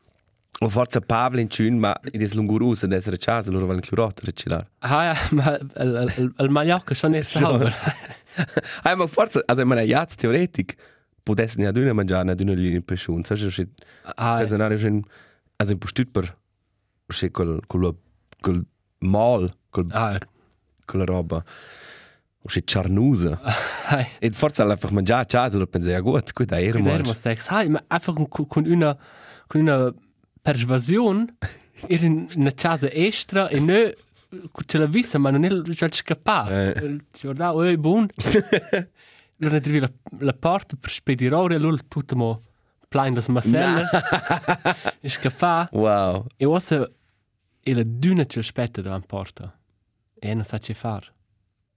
O 0.62 0.68
forza 0.68 1.00
Pavle 1.00 1.40
in 1.40 1.48
Cün, 1.48 1.78
ma 1.80 1.94
ed 2.12 2.20
es 2.20 2.34
lungurusa 2.34 2.84
ad 2.84 2.92
essere 2.92 3.16
casa, 3.16 3.50
loro 3.50 3.64
vanno 3.66 3.80
chiurota 3.80 4.20
recilare. 4.26 4.68
Ah 4.80 5.04
ja, 5.04 5.14
ma 5.32 5.56
il, 5.56 6.12
il, 6.18 6.34
il 6.38 6.50
Mallorca 6.50 6.94
schon 6.94 7.12
nicht 7.12 7.30
sauber. 7.30 7.72
Ah, 8.82 8.94
ma 9.00 9.06
forza, 9.06 9.40
also 9.46 9.64
man 9.64 9.78
jaz 9.86 10.16
teoretik, 10.16 10.76
potesse 11.22 11.58
ne 11.58 11.66
aduna 11.66 11.94
mangiare 11.94 12.24
ne 12.24 12.32
aduna 12.32 12.52
linea 12.52 12.82
pesciun. 12.82 13.24
Sai 13.24 13.38
che 13.48 13.68
Ah, 14.16 14.36
also 14.36 14.56
na 14.58 14.68
schon 14.76 15.02
also 15.56 15.72
in 15.72 15.78
postut 15.78 16.10
per 16.10 16.36
che 17.06 17.30
col 17.30 17.60
col 17.66 17.96
col 18.42 18.62
mal, 18.98 19.50
col 19.70 19.86
ah, 19.92 20.18
con 20.84 20.98
la 21.00 21.06
roba. 21.06 21.42
O 22.42 22.48
che 22.48 22.62
charnusa. 22.66 23.40
ah. 23.88 24.06
E 24.18 24.30
forza 24.32 24.64
einfach 24.64 24.90
mangiare 24.92 25.24
casa, 25.24 25.56
lo 25.56 25.66
pensai 25.66 25.92
ja 25.92 26.00
gut, 26.00 26.34
gut, 26.34 26.48
da 26.48 26.60
era 26.60 26.76
Mit 26.76 26.86
der 26.86 26.98
mal. 26.98 27.06
muss 27.06 27.22
sagen, 27.22 27.40
ah, 27.48 27.64
ma 27.66 27.82
einfach 27.88 28.14
con, 28.28 28.46
con 28.46 28.66
una 28.66 28.94
con 29.48 29.62
una 29.62 29.92
persuasione 30.42 31.36
ir 31.88 32.04
in 32.04 32.28
una 32.36 32.52
casa 32.52 32.88
extra 32.90 33.48
e 33.48 33.60
ne 33.60 33.94
ce 34.66 34.78
la 34.78 34.86
vista 34.86 35.18
ma 35.18 35.30
non 35.30 35.44
è 35.44 35.48
il 35.48 35.76
scappare. 35.90 36.98
Ci 37.10 37.26
guarda, 37.26 37.54
oh, 37.54 37.62
è 37.62 37.76
buon. 37.76 38.08
Allora 39.42 39.58
trovi 39.58 39.78
la, 39.78 39.90
la 40.18 40.34
porta 40.34 40.76
per 40.78 40.90
spedirare, 40.90 41.54
allora 41.54 41.78
tutto 41.88 42.14
mo 42.14 42.42
plein 42.88 43.14
das 43.14 43.28
Marcelles. 43.28 43.88
E 45.00 45.08
scappare. 45.08 45.70
Wow. 45.72 46.26
E 46.36 46.44
ossa 46.44 46.86
e 47.62 47.74
la 47.74 47.82
duna 47.84 48.26
ci 48.26 48.38
aspetta 48.38 48.82
davanti 48.82 49.06
porta. 49.06 49.58
E 50.18 50.34
non 50.34 50.44
sa 50.44 50.58
che 50.58 50.74
far. 50.74 51.10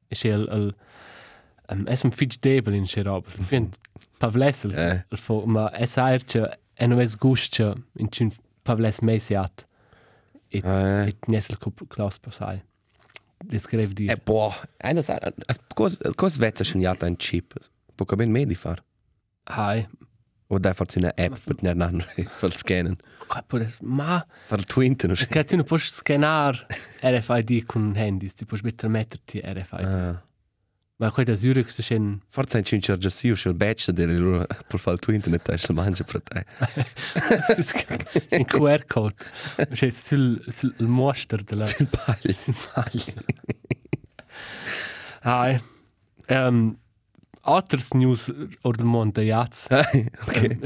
E 0.07 0.15
c'è 0.15 0.33
il... 0.33 0.41
il 0.51 0.75
um, 1.69 1.85
è 1.85 1.99
un 2.03 2.11
fitch 2.11 2.39
debole 2.39 2.75
in. 2.75 2.85
È 2.85 3.55
un 3.55 3.69
pavlessel. 4.17 4.73
Eh. 4.77 5.05
Ma 5.45 5.71
è 5.71 5.85
sa 5.85 6.17
che 6.17 6.59
è 6.73 6.85
non 6.85 6.99
è 6.99 7.07
sguscia 7.07 7.73
in 7.97 8.09
c'è 8.09 8.27
un 8.63 8.75
pavless 8.75 8.99
mesiat. 9.01 9.67
E 10.49 10.61
Eh. 10.63 11.07
e 11.07 11.15
nesel 11.27 11.57
claus 11.87 12.17
per 12.19 12.33
sai. 12.33 12.61
Descrive 13.45 13.93
di. 13.93 14.05
Eh, 14.07 14.17
boah, 14.17 14.53
einer 14.77 15.03
sagt, 15.03 15.33
cosa 15.73 15.97
cosa 16.15 16.39
vezza 16.39 16.63
schon 16.63 16.81
ja 16.81 16.95
ein 17.01 17.17
chip. 17.17 17.53
Poco 17.95 18.15
ben 18.15 18.31
medi 18.31 18.55
far. 18.55 18.83
Hai. 19.45 19.87
O 20.47 20.59
dai 20.59 20.73
forse 20.73 20.99
una 20.99 21.11
app 21.17 21.35
per 21.45 21.55
ne 21.61 21.73
nan 21.73 22.05
per 22.39 22.51
scannen. 22.61 22.95
Qua 23.27 23.41
pure 23.47 23.69
ma 23.81 24.25
Far 24.45 24.63
twinten 24.63 25.13
che 25.15 25.43
tu 25.45 25.55
non 25.55 25.65
puoi 25.65 25.79
scannar 25.79 26.65
RFID 27.01 27.65
con 27.65 27.93
handys, 27.95 28.33
tu 28.35 28.45
puoi 28.45 28.59
mettere 28.63 28.89
metterti 28.91 29.39
RFID. 29.43 29.83
Ah. 29.85 30.23
Ma 30.97 31.11
qua 31.11 31.23
da 31.23 31.35
Zurich 31.35 31.71
so 31.71 31.81
schön 31.81 32.21
Forse 32.29 32.57
ein 32.57 32.63
cincer 32.65 32.97
già 32.97 33.09
sì 33.09 33.31
o 33.31 33.33
il 33.33 33.53
badge 33.55 33.91
delle 33.91 34.15
loro 34.15 34.45
per 34.67 34.79
far 34.79 34.99
twinten 34.99 35.33
e 35.33 35.39
tai 35.39 35.57
la 35.67 35.73
mangia 35.73 36.03
per 36.03 36.21
te. 36.21 36.45
un 38.37 38.45
QR 38.45 38.85
code. 38.85 39.15
C'è 39.71 39.89
sul 39.89 40.39
sul 40.47 40.73
il 40.77 40.87
mostro 40.87 41.41
della 41.43 41.65
Sul 41.65 41.87
paglio. 41.87 42.35
maglia. 42.75 43.13
Hai. 45.23 45.59
Um, 46.29 46.77
Altres 47.41 47.91
news 47.93 48.31
or 48.61 48.75
del 48.75 48.85
mondo 48.85 49.21
jazz. 49.21 49.65
ok. 49.69 50.57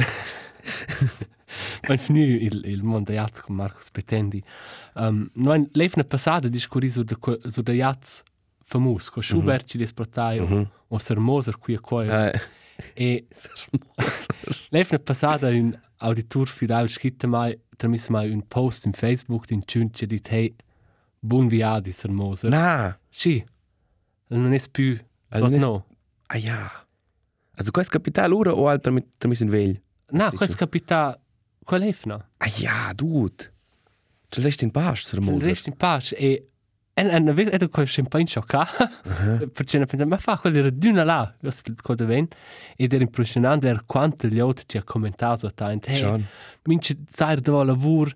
Man 1.88 1.98
fnu 1.98 2.20
il 2.20 2.66
il 2.66 2.84
mondo 2.84 3.14
jazz 3.14 3.40
con 3.40 3.56
Marcos 3.56 3.90
Petendi. 3.92 4.44
Um, 4.96 5.30
noi 5.36 5.68
lefna 5.72 6.04
passata 6.04 6.50
discorri 6.50 6.90
su 6.90 7.04
de 7.04 7.16
su 7.50 7.62
de 7.62 7.74
jazz 7.74 8.22
famus, 8.68 9.10
co 9.10 9.22
Schubert 9.22 9.66
ci 9.66 9.78
desportai 9.78 10.40
o 10.40 10.70
o 10.90 10.98
Sermoser 11.00 11.58
qui 11.58 11.74
a 11.76 11.80
qua. 11.80 12.04
Eh, 12.32 12.40
E 12.94 13.26
lefna 14.70 15.00
passata 15.00 15.48
un 15.50 15.76
auditor 15.98 16.48
fidel 16.48 16.88
scritta 16.90 17.26
mai 17.28 17.60
tramis 17.76 18.08
mai 18.10 18.30
un 18.32 18.44
post 18.48 18.86
in 18.86 18.94
Facebook 18.94 19.50
in 19.50 19.64
Cunce 19.66 20.06
di 20.06 20.22
hey 20.24 20.54
buon 21.20 21.48
viadi 21.48 21.92
Sermoser. 21.92 22.50
Na. 22.52 22.98
Sì. 23.10 23.44
Non 24.28 24.54
è 24.54 24.62
più 24.70 24.96
so, 25.30 25.40
non 25.40 25.54
è- 25.54 25.58
no. 25.58 25.86
Ah 26.28 26.38
ja. 26.38 26.70
Also 27.56 27.72
questo 27.72 27.94
capitale 27.98 28.34
ora 28.34 28.54
o 28.54 28.68
altro 28.68 28.92
mit 28.92 29.06
tramis 29.18 29.40
in 29.40 29.50
vegl. 29.50 29.82
No, 30.12 30.32
questo 30.32 30.56
capita 30.56 31.20
qual 31.64 31.82
è 31.82 31.92
fna? 31.92 32.30
Ah 32.38 32.48
ja, 32.60 32.94
dude. 32.94 33.54
Ce 34.30 34.42
l'hai 34.42 34.54
in 34.60 34.72
pace, 34.72 35.02
Il 35.02 35.08
sermosa. 35.24 35.48
resto 35.48 35.70
in 35.70 35.76
pace 35.78 36.16
e 36.16 36.50
en 36.98 37.10
en 37.10 37.34
vez 37.36 37.48
edo 37.52 37.70
quel 37.70 37.88
champagne 37.88 38.26
ciocca. 38.26 38.66
Perché 39.54 39.78
ne 39.78 39.86
pensa 39.86 40.06
ma 40.06 40.18
fa 40.18 40.38
quello 40.38 40.58
era 40.58 40.70
d'una 40.72 41.04
là, 41.04 41.36
questo 41.40 41.70
il 41.72 41.82
code 41.82 42.06
ven 42.06 42.28
ed 42.76 42.92
era 42.94 43.04
impressionante 43.04 43.68
er 43.70 43.86
quanto 43.86 44.28
gli 44.28 44.40
altri 44.40 44.66
ci 44.68 44.78
ha 44.78 44.84
commentato 44.84 45.50
tant. 45.54 45.88
Hey, 45.88 45.98
Schon. 45.98 46.26
mince 46.64 46.96
zair 47.08 47.40
do 47.40 47.64
lavur 47.64 48.12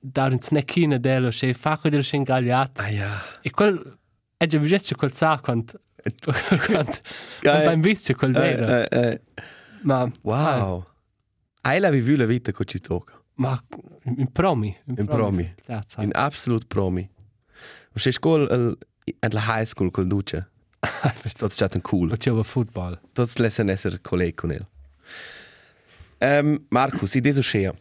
dar 0.00 0.32
un 0.32 0.40
snackina 0.40 0.98
dello 0.98 1.30
che 1.30 1.52
fa 1.54 1.76
quello 1.76 2.00
che 2.00 2.16
ingagliato. 2.16 2.80
Ah 2.80 2.88
ja. 2.88 3.22
E 3.42 3.50
quel 3.50 3.98
è 4.38 4.46
già 4.46 4.58
visto 4.58 4.94
quel 4.96 5.12
sa 5.12 5.38
quant 5.42 5.74
quant 6.66 7.02
Geil. 7.42 7.64
beim 7.66 7.80
visto 7.80 8.14
quel 8.14 8.32
vera. 8.32 8.86
Eh, 8.86 8.88
eh, 8.90 9.08
eh. 9.10 9.20
Ma 9.82 10.10
Wow. 10.22 10.84
Hai 11.62 11.80
la 11.80 11.90
vivu 11.90 12.14
la 12.16 12.26
vita 12.26 12.52
con 12.52 12.64
ci 12.66 12.80
tocca. 12.80 13.12
ma 13.38 13.60
in 14.16 14.30
promi, 14.32 14.74
In 14.96 15.06
promi. 15.06 15.54
In 15.98 16.10
absolut 16.12 16.64
promi. 16.66 17.10
O 17.96 18.00
se 18.04 18.12
skol 18.12 18.48
en 18.50 19.32
la 19.32 19.40
high 19.40 19.66
school 19.66 19.90
col 19.90 20.08
duce. 20.08 20.44
Tot 21.38 21.52
staat 21.52 21.80
cool. 21.82 22.10
Faceva 22.10 22.44
football. 22.44 22.98
Tots 23.14 23.38
lesen 23.38 23.72
esser 23.72 23.98
colleg 24.02 24.36
con 24.36 24.52
el. 24.52 24.66
Um, 26.20 26.66
Marcus, 26.70 27.14
idee 27.14 27.34
so 27.34 27.42
schea. 27.42 27.72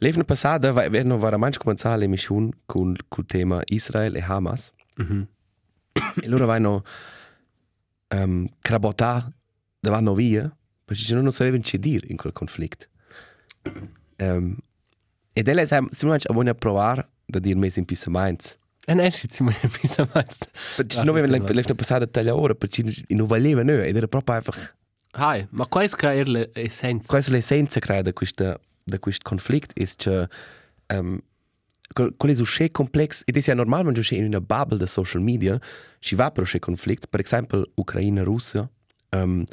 Levna 0.00 0.24
passada 0.24 0.72
va 0.72 0.88
verno 0.88 1.18
var 1.18 1.36
manch 1.38 1.58
cominciare 1.58 1.98
l'emission 1.98 2.52
con 2.66 2.96
col 3.08 3.24
tema 3.26 3.62
Israel 3.66 4.16
e 4.16 4.20
Hamas. 4.20 4.72
Mhm. 4.96 5.26
E 6.22 6.28
loro 6.28 6.46
vanno 6.46 6.84
um, 8.14 8.48
crabotà 8.60 9.32
davanti 9.80 10.14
via, 10.14 10.56
perché 10.84 11.14
non 11.14 11.32
sapevano 11.32 11.62
che 11.62 11.78
dire 11.78 12.06
in 12.08 12.16
quel 12.16 12.32
conflitto. 12.32 12.86
Um, 14.18 14.56
ed 15.32 15.48
ella 15.48 15.66
sa, 15.66 15.82
si 15.90 16.06
manch 16.06 16.24
a 16.26 16.32
buona 16.32 16.54
provare 16.54 17.08
da 17.26 17.38
dire 17.38 17.58
mesi 17.58 17.78
in 17.78 17.84
pisa 17.84 18.10
mainz. 18.10 18.58
En 18.88 19.00
esci 19.00 19.26
si 19.28 19.42
mai 19.42 19.54
pisa 19.80 20.08
mais. 20.14 20.38
Perché 20.76 20.98
Ah, 20.98 21.02
non 21.02 21.16
avevano 21.16 21.46
sì, 21.46 21.52
levna 21.54 21.74
passada 21.74 22.06
taglia 22.06 22.34
ora, 22.34 22.54
perché 22.54 22.84
non 23.08 23.26
valeva 23.26 23.62
no, 23.62 23.72
ed 23.82 23.96
era 23.96 24.06
proprio 24.06 24.36
einfach 24.36 24.74
Hai, 25.18 25.46
ma 25.50 25.66
quais 25.66 25.94
ca 25.94 26.12
er 26.12 26.28
le 26.28 26.50
essenza. 26.54 27.08
Questa 27.08 27.30
è 27.30 27.34
l'essenza 27.34 27.80
credo 27.80 28.02
da 28.02 28.12
questo 28.12 28.60
da 28.84 28.98
questo 29.00 29.28
conflitto 29.28 29.74
è 29.74 29.84
che 29.96 30.28
um, 30.94 31.18
quello 31.92 32.14
è 32.32 32.34
so 32.34 32.44
schön 32.44 32.70
complex 32.70 33.22
ed 33.24 33.36
è 33.36 33.54
normal 33.54 33.82
quando 33.82 34.00
c'è 34.00 34.16
in 34.16 34.24
una 34.24 34.40
bubble 34.40 34.78
di 34.78 34.86
social 34.86 35.22
media 35.22 35.58
ci 35.98 36.14
va 36.14 36.30
per 36.30 36.42
questo 36.42 36.58
conflitto 36.60 37.06
per 37.08 37.20
esempio 37.20 37.70
Ucraina 37.74 38.22
Russia. 38.22 38.68
Um, 39.10 39.44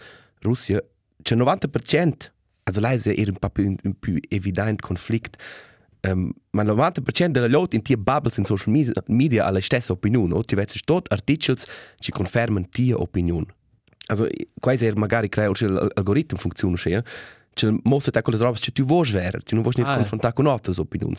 Russia 0.42 0.84
c'è 1.22 1.36
90% 1.36 2.32
also 2.64 2.80
lei 2.80 3.00
è 3.00 3.28
un 3.28 3.38
po' 3.40 3.50
più, 3.50 3.76
un 3.84 4.00
più 4.00 4.20
evidente 4.30 4.86
conflitto 4.86 5.38
um, 6.08 6.32
ma 6.52 6.62
il 6.62 6.70
90% 6.70 7.28
delle 7.28 7.50
gente 7.50 7.76
in 7.76 7.82
tie 7.82 7.98
bubbles 7.98 8.38
in 8.38 8.46
social 8.46 8.74
media, 8.74 8.94
media 9.08 9.46
ha 9.46 9.52
la 9.52 9.62
stessa 9.62 9.94
opinione 9.94 10.34
o 10.34 10.42
ti 10.44 10.56
vedi 10.56 10.80
tot 10.84 11.12
articoli 11.12 11.58
ci 12.00 12.12
confermano 12.12 12.68
tia 12.70 13.00
opinione 13.00 13.48
Also, 14.08 14.28
quasi 14.60 14.86
er 14.86 14.98
magari 14.98 15.30
crea 15.30 15.52
che 15.52 15.66
l'algoritmo 15.66 16.38
funziona 16.38 16.76
sia, 16.76 17.04
che 17.54 17.80
mostra 17.84 18.12
te 18.12 18.22
quelle 18.22 18.38
robe 18.38 18.60
che 18.60 18.72
tu 18.72 18.84
vuoi 18.84 19.10
vedere, 19.10 19.40
tu 19.40 19.56
non 19.56 19.64
vuoi 19.64 19.74
Ah, 19.86 19.94
ah, 19.94 19.96
confrontare 19.96 20.34
con 20.34 20.48
altre 20.48 20.74
opinioni. 20.78 21.16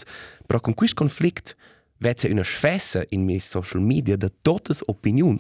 Però 0.47 0.61
con 0.61 0.75
questo 0.75 0.97
conflitto 0.97 1.53
vede 1.99 2.29
una 2.29 2.43
sfessa 2.43 3.03
in 3.11 3.25
mei 3.25 3.39
social 3.39 3.81
media 3.81 4.17
da 4.17 4.31
tutte 4.43 4.73
le 4.73 4.79
opinioni 4.87 5.39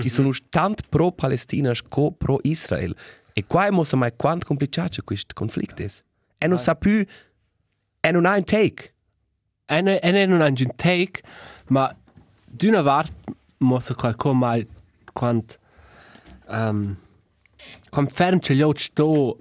che 0.00 0.08
sono 0.08 0.30
tanto 0.48 0.84
pro 0.88 1.10
Palestina 1.10 1.72
come 1.88 2.14
pro 2.16 2.38
Israel. 2.42 2.94
E 3.32 3.44
qua 3.44 3.66
è 3.66 3.70
mossa 3.70 3.96
mai 3.96 4.12
quanto 4.14 4.46
complicato 4.46 5.02
questo 5.02 5.34
conflitto 5.34 5.82
è. 5.82 5.88
E 6.38 6.46
non 6.46 6.58
sa 6.58 6.76
più, 6.76 7.04
e 8.04 8.08
ha 8.08 8.36
un 8.36 8.44
take. 8.44 8.92
E 9.66 9.80
ne, 9.80 9.98
e 9.98 10.10
ne 10.10 10.26
non 10.26 10.40
ha 10.42 10.46
un 10.46 10.74
take, 10.76 11.22
ma 11.68 11.94
d'una 12.44 12.82
part 12.82 13.12
mossa 13.58 13.94
qualcosa 13.94 14.34
mai 14.34 14.66
quant 15.12 15.58
um, 16.48 16.96
quant 17.90 18.10
ferm 18.10 18.38
gli 18.38 18.60
altri 18.60 18.84
sto 18.84 19.38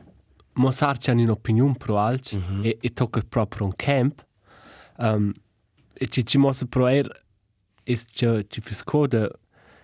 mossar 0.53 0.97
c'è 0.97 1.11
un'opinione 1.11 1.75
pro 1.77 1.97
alci 1.97 2.37
mm 2.37 2.41
-hmm. 2.41 2.65
e, 2.65 2.77
e 2.81 2.93
tocca 2.93 3.21
proprio 3.27 3.65
un 3.65 3.73
camp 3.75 4.25
um, 4.97 5.31
e 5.93 6.07
ci 6.07 6.25
ci 6.25 6.37
mossa 6.37 6.65
pro 6.65 6.87
er 6.87 7.07
e 7.83 7.97
ci 7.97 8.45
ci 8.47 8.61
fiscoda 8.61 9.29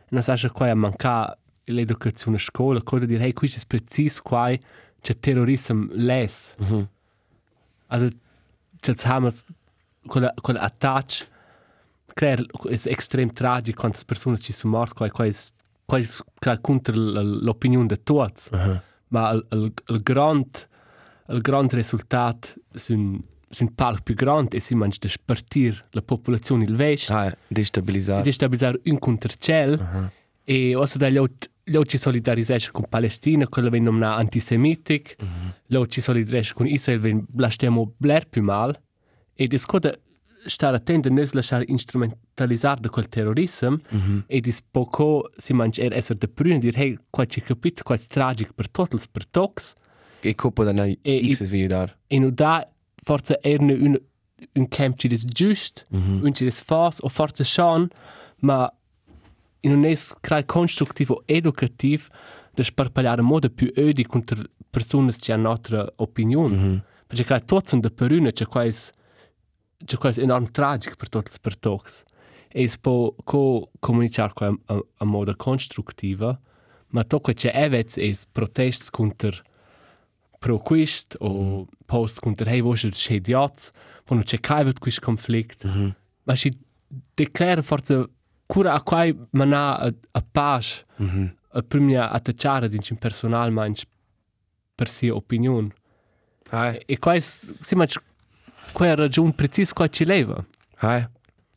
non 0.09 0.21
sa 0.21 0.36
che 0.36 0.50
qua 0.50 0.74
manca 0.74 1.38
l'educazione 1.65 2.38
a 2.38 2.39
scuola 2.39 2.81
cosa 2.81 3.05
dire 3.05 3.24
hey 3.24 3.33
questo 3.33 3.59
è 3.59 3.63
preciso 3.67 4.21
qua 4.24 4.51
c'è 5.01 5.19
terrorismo 5.19 5.88
les 5.91 6.55
Mm 6.62 6.65
-hmm. 6.67 6.88
also 7.88 8.07
jetzt 8.86 9.05
haben 9.05 9.25
wir 9.25 9.33
quel 10.07 10.31
quel 10.41 10.57
attach 10.57 11.27
creer 12.15 12.45
è 12.67 12.79
extrem 12.89 13.31
tragico 13.33 13.81
quante 13.81 14.00
persone 14.05 14.38
ci 14.38 14.53
sono 14.53 14.77
morte 14.77 14.93
qua 14.95 15.09
qua 15.09 15.25
è 15.25 15.31
qua 15.86 16.53
è 16.53 16.62
contro 16.62 16.93
l'opinione 16.95 17.88
di 17.88 18.01
tutti 18.03 18.50
Uh 18.51 18.57
-huh. 18.57 18.81
ma 19.09 19.31
il, 19.31 19.45
il, 19.51 19.74
il 19.88 20.01
grand 20.03 20.67
il 21.29 21.41
grand 21.41 21.71
risultato 21.74 22.50
sun 22.74 23.21
sun 23.51 23.74
palc 23.74 24.03
più 24.03 24.13
grande 24.13 24.57
e 24.57 24.59
si 24.59 24.75
mangia 24.75 24.98
di 25.01 25.09
spartir 25.09 25.83
la 25.91 26.01
popolazione 26.03 26.63
il 26.65 26.75
vest 26.75 27.09
Ah, 27.12 27.36
destabilizzare. 27.48 28.21
destabilizzare 28.21 28.79
un 28.86 29.00
contro 29.00 29.31
ciel 29.38 29.71
Uh 29.79 29.83
-huh. 29.98 30.09
e 30.43 30.75
ossa 30.75 30.98
da 31.00 31.09
gli 31.70 31.80
ci 31.86 31.98
solidarizzare 31.98 32.72
con 32.72 32.86
Palestina, 32.90 33.48
quello 33.48 33.70
viene 33.70 33.86
nominato 33.86 34.20
antisemitic, 34.20 35.16
mm 35.24 35.28
-hmm. 35.28 35.50
lo 35.68 35.88
ci 35.88 36.02
solidarizzare 36.02 36.54
con 36.56 36.66
Israele, 36.68 37.02
viene 37.02 37.24
blastiamo 37.28 37.94
bler 37.98 38.28
più 38.28 38.42
mal, 38.44 38.78
e 39.36 39.48
discuta 39.48 39.96
stare 40.46 40.76
attento 40.78 41.10
a 41.10 41.12
non 41.12 41.28
lasciare 41.34 41.66
instrumentalizzare 41.68 42.82
da 42.82 42.90
quel 42.90 43.08
terrorismo, 43.10 43.70
Mm 43.70 44.00
-hmm. 44.00 44.20
e 44.28 44.40
dis 44.40 44.62
poco 44.62 45.30
si 45.38 45.54
mangia 45.54 45.84
er 45.84 45.94
essere 45.94 46.18
de 46.18 46.28
prune, 46.28 46.60
dire, 46.60 46.78
hey, 46.80 46.98
qua 47.10 47.26
ci 47.26 47.42
capito, 47.42 47.84
qua 47.84 47.96
è 47.96 48.00
tragico 48.08 48.54
per 48.54 48.70
tutti, 48.70 48.98
per 49.12 49.26
tutti, 49.28 49.64
E 50.22 50.36
coppa 50.36 50.64
da 50.64 50.74
noi 50.74 50.98
E- 51.02 51.34
X 51.34 51.44
vi 51.48 51.66
dar. 51.68 51.96
e 52.08 52.20
non 52.20 52.34
da 52.34 52.68
forse 53.04 53.40
er 53.42 53.62
un, 53.62 53.98
un 54.54 54.68
camp 54.68 54.98
ci 54.98 55.08
dis 55.08 55.24
giust, 55.26 55.86
mm 55.90 56.00
-hmm. 56.00 56.26
un 56.26 56.34
ci 56.34 56.44
dis 56.46 56.62
fas, 56.62 57.00
o 57.02 57.10
forse 57.10 57.44
schon, 57.44 57.88
ma 58.42 58.70
in 59.62 59.72
un 59.72 59.86
es 59.86 60.16
crai 60.22 60.46
constructivo 60.46 61.24
educativ 61.25 62.08
da 62.54 62.63
sparpagliare 62.63 63.22
modo 63.22 63.50
più 63.50 63.72
ödi 63.75 64.06
contro 64.06 64.44
persone 64.70 65.12
che 65.12 65.32
hanno 65.32 65.48
un'altra 65.48 65.86
opinione. 65.98 66.56
Mm 66.56 66.63
-hmm. 66.63 66.82
Perché 67.08 67.24
crai 67.24 67.46
tutti 67.46 67.70
sono 67.70 67.82
da 67.82 67.89
perune, 67.89 68.32
c'è 68.32 68.46
qua 68.46 68.66
es 68.66 68.92
c'è 69.86 69.98
qua 69.98 70.10
es 70.10 70.18
enorm 70.18 70.51
tragico 70.51 70.96
per 70.96 71.10
tutti 71.10 71.38
per 71.42 71.58
tutti. 71.58 71.92
E 72.51 72.68
si 72.68 72.80
può 72.80 73.13
co 73.24 73.72
comunicare 73.80 74.34
qua 74.34 74.48
a, 74.48 74.74
a, 74.74 74.86
a 74.98 75.06
modo 75.06 75.36
constructiva, 75.36 76.39
ma 76.88 77.04
tocca 77.04 77.34
c'è 77.34 77.51
evets 77.54 77.98
es 77.98 78.25
protesti 78.25 78.89
contro 78.92 79.38
pro 80.39 80.58
quist 80.58 81.16
o 81.20 81.68
post 81.86 82.20
contro 82.22 82.50
hey 82.50 82.62
vos 82.62 82.88
c'è 82.89 83.13
idiots, 83.13 83.72
quando 84.06 84.24
c'è 84.25 84.39
caivet 84.39 84.80
quist 84.80 85.00
conflict. 85.01 85.66
Mm 85.66 85.72
-hmm. 85.72 85.94
Ma 86.24 86.36
si 86.36 86.58
declara 87.13 87.62
forse 87.62 88.10
cura 88.50 88.74
a 88.74 88.82
quai 88.82 89.13
mana 89.32 89.77
a, 89.77 89.94
a 90.12 90.22
paz 90.32 90.84
Mm 90.98 91.08
-hmm. 91.10 91.27
a 91.51 91.62
primia 91.62 92.10
attacciare 92.12 92.68
din 92.68 92.79
un 92.91 92.98
personal 92.98 93.51
manch 93.51 93.84
per 94.75 94.88
sia 94.88 95.13
opinion. 95.13 95.74
Hai, 96.51 96.83
E 96.88 96.98
quai 96.98 97.22
si 97.22 97.75
manch 97.75 97.98
quai 98.74 98.96
ragion 98.96 99.31
precis 99.31 99.72
quai 99.74 99.90
ci 99.90 100.03
leva. 100.05 100.46
hai. 100.81 101.07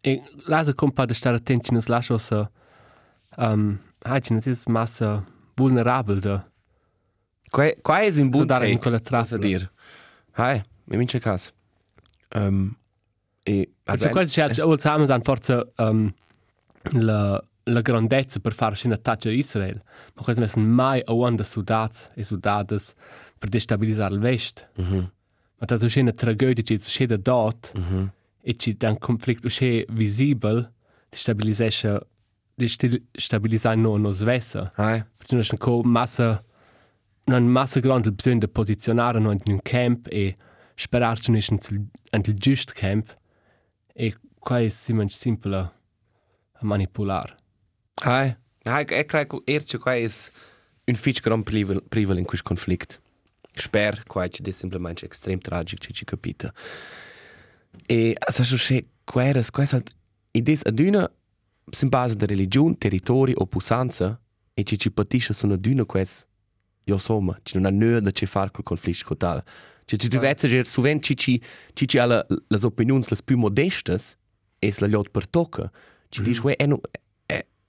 E 0.05 0.21
lasa 0.47 0.73
compa 0.75 1.05
de 1.07 1.15
stare 1.15 1.37
attenti 1.37 1.73
nos 1.73 1.87
lascio 1.87 2.19
sa 2.19 2.51
um, 3.39 3.79
hai 4.03 4.21
ci 4.21 4.33
nos 4.33 4.47
is 4.47 4.65
massa 4.67 5.25
vulnerabel 5.55 6.19
da 6.21 6.45
Qua 7.51 7.71
qua 7.83 8.01
è 8.01 8.11
un 8.21 8.29
buon 8.31 8.47
dare 8.47 8.65
in 8.69 8.79
take. 8.79 8.83
quella 8.83 8.99
Cosa 9.01 9.37
trappola. 9.37 9.41
dir? 9.47 9.71
Hai, 10.33 10.63
mi 10.85 10.97
vince 10.97 11.19
cas. 11.21 11.53
Um, 12.35 12.75
e 13.45 13.69
Also 13.85 14.09
quasi 14.09 14.33
c'è 14.41 14.49
c'è 14.49 14.63
vuol 14.65 14.79
samen 14.81 15.07
dan 15.07 15.23
forza 15.23 15.65
um, 15.79 16.13
la 16.91 17.43
la 17.65 17.81
grandezza 17.81 18.41
per 18.41 18.53
fare 18.53 18.77
una 18.85 18.95
attacco 18.95 19.29
a 19.29 19.33
Israele. 19.33 19.83
Ma 20.15 20.23
quasi 20.23 20.41
messen 20.41 20.65
mai 20.65 21.01
a 21.05 21.13
wanda 21.13 21.45
soldats 21.45 22.11
e 22.15 22.25
soldadas 22.25 22.95
per 23.39 23.49
destabilizzare 23.49 24.15
il 24.15 24.21
vest. 24.21 24.69
Mhm. 24.77 25.11
Ma 25.59 25.67
das 25.67 25.83
ist 25.83 25.97
eine 25.97 26.15
Tragödie, 26.15 26.65
die 26.65 26.75
ist 26.75 26.89
jeder 26.89 27.19
dort. 27.19 27.73
Mhm. 27.75 28.11
E 28.45 28.57
ci 28.57 28.77
dan 28.77 28.99
conflitto 28.99 29.49
che 29.49 29.87
visibile, 29.91 30.73
destabilizzare 31.09 32.07
destabilizzare 32.55 33.77
no 33.77 33.97
nos 33.97 34.23
vessa. 34.23 34.73
Hai. 34.75 35.05
Perché 35.17 35.35
non 35.35 35.45
c'è 35.45 35.57
co 35.57 35.83
massa 35.83 36.45
non 37.25 37.47
massa 37.47 37.79
grande 37.79 38.11
bisogno 38.11 38.41
di 38.41 38.49
posizionare 38.49 39.21
no 39.21 39.31
in 39.31 39.41
un 39.47 39.61
camp 39.63 40.09
e 40.11 40.37
sperare 40.75 41.21
che 41.21 41.31
non 41.31 41.41
è 42.11 42.17
il 42.19 42.35
giusto 42.35 42.73
camp. 42.75 43.17
E 43.95 44.17
qua 44.41 44.61
è 44.61 44.69
simple 44.69 45.81
a 46.63 46.67
manipolare. 46.67 47.35
Hai. 47.95 48.37
Hai, 48.65 48.85
e 48.85 49.05
credo 49.05 49.43
che 49.43 49.53
erce 49.53 49.79
qua 49.79 49.95
è 49.95 50.09
un 50.85 50.95
fitch 50.95 51.21
gran 51.21 51.43
privel 51.43 51.83
privel 51.89 52.19
in 52.19 52.25
questo 52.25 52.47
conflict. 52.47 53.01
Sper 53.55 54.05
qua 54.07 54.25
è 54.25 54.31
semplicemente 54.31 55.05
extrem 55.05 55.39
tragic 55.39 55.81
ci 55.81 55.93
ci 55.93 56.05
capita. 56.05 56.53
E 57.87 58.17
sa 58.31 58.45
so 58.45 58.57
che 58.57 58.87
qua 59.05 59.25
era 59.25 59.43
qua 59.51 59.67
halt 59.71 59.91
idees 60.33 60.63
ad 60.65 60.79
una 60.79 61.11
sin 61.71 61.89
base 61.89 62.17
de 62.17 62.27
religion, 62.27 62.77
territori 62.79 63.33
o 63.37 63.47
pusanza 63.47 64.19
e 64.55 64.63
ci 64.63 64.79
ci 64.79 64.91
patisce 64.91 65.33
sono 65.33 65.57
d'una 65.57 65.85
quest. 65.85 66.27
Jo 66.85 66.99
somma, 66.99 67.39
ci 67.43 67.59
non 67.59 67.67
ha 67.67 67.71
nö 67.71 68.01
da 68.01 68.11
ci 68.11 68.27
far 68.27 68.51
col 68.51 68.65
conflict 68.65 69.07
total. 69.07 69.43
Ci 69.87 69.99
ci 69.99 70.09
ger 70.09 70.67
suvent 70.67 71.03
ci 71.03 71.17
ci 71.17 71.43
ci 71.75 71.87
ci 71.87 71.99
alla 71.99 72.25
las 72.49 72.63
opinions 72.63 73.09
las 73.09 73.23
più 73.23 73.37
modestas 73.37 74.17
es 74.61 74.81
la 74.81 74.87
lot 74.87 75.11
per 75.11 75.27
tocca. 75.27 75.71
Ci 76.13 76.23
dis 76.23 76.41
we 76.41 76.55
eno 76.59 76.81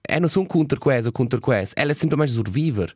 e 0.06 0.20
non 0.20 0.28
sono 0.28 0.46
contro 0.46 0.78
questo, 0.78 1.12
contro 1.12 1.40
questo. 1.40 1.80
Ella 1.80 1.92
è 1.92 1.96
semplicemente 1.96 2.34
survivor. 2.34 2.94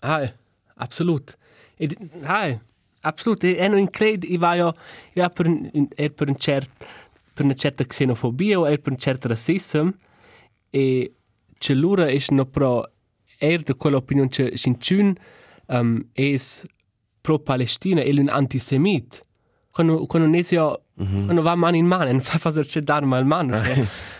Hai, 0.00 0.30
absolut. 0.74 1.36
E 1.76 1.96
hai, 2.22 2.60
absolut. 3.00 3.42
E 3.44 3.56
e 3.56 3.68
non 3.68 3.88
credo, 3.88 4.26
io 4.26 4.38
vai 4.38 4.58
io 4.58 5.30
per 5.30 5.46
un 5.48 5.88
er 5.96 6.12
per 6.12 6.28
un 6.28 6.36
cert 6.36 6.70
per 7.32 7.44
una 7.44 7.54
certa 7.54 7.84
xenofobia 7.84 8.58
o 8.58 8.66
er 8.66 8.80
per 8.80 8.92
un 8.92 8.98
certo 8.98 9.28
razzismo 9.28 9.94
e 10.70 11.12
c'è 11.58 11.74
l'ora 11.74 12.06
è 12.06 12.22
no 12.28 12.44
pro 12.44 12.92
er 13.38 13.62
de 13.62 13.74
quell'opinione 13.74 14.28
che 14.28 14.56
Shincun 14.56 15.16
um, 15.68 16.06
es 16.12 16.66
pro 17.22 17.38
Palestina 17.38 18.02
e 18.02 18.10
un 18.10 18.28
antisemit. 18.28 19.24
Quando 19.70 20.04
quando 20.06 20.28
nesio 20.28 20.84
mm 21.00 21.06
-hmm. 21.06 21.24
quando 21.24 21.42
va 21.42 21.54
mano 21.54 21.76
in 21.76 21.86
mano 21.86 22.10
non 22.12 22.20
fa 22.20 22.36
fare 22.38 22.82
dar 22.82 23.04
mal 23.06 23.24
mano. 23.24 23.56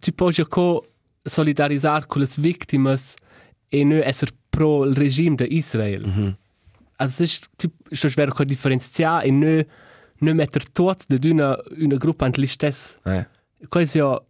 Ti 0.00 0.12
puoi 0.12 0.34
co 0.48 0.86
solidarizzare 1.22 2.06
con 2.06 2.20
le 2.20 2.28
vittime 2.36 2.96
e 3.68 3.84
non 3.84 4.00
essere 4.02 4.32
pro 4.48 4.84
il 4.84 4.94
regime 4.94 5.36
di 5.36 5.56
Israele. 5.56 6.06
Mm 6.06 6.12
-hmm. 6.12 6.34
Also 6.96 7.24
es 7.24 7.32
ist 7.32 7.48
sto 7.90 8.08
schwer 8.08 8.30
ko 8.32 8.44
differenziare 8.44 9.26
e 9.26 9.30
non 9.30 9.64
non 10.18 10.36
mettere 10.36 10.66
tutti 10.72 11.18
da 11.18 11.28
una 11.28 11.58
una 11.78 11.96
gruppa 11.96 12.24
ant 12.24 12.36
l'istess. 12.36 12.98
Eh. 13.04 13.26
Quasi 13.68 13.98
ja 13.98 14.20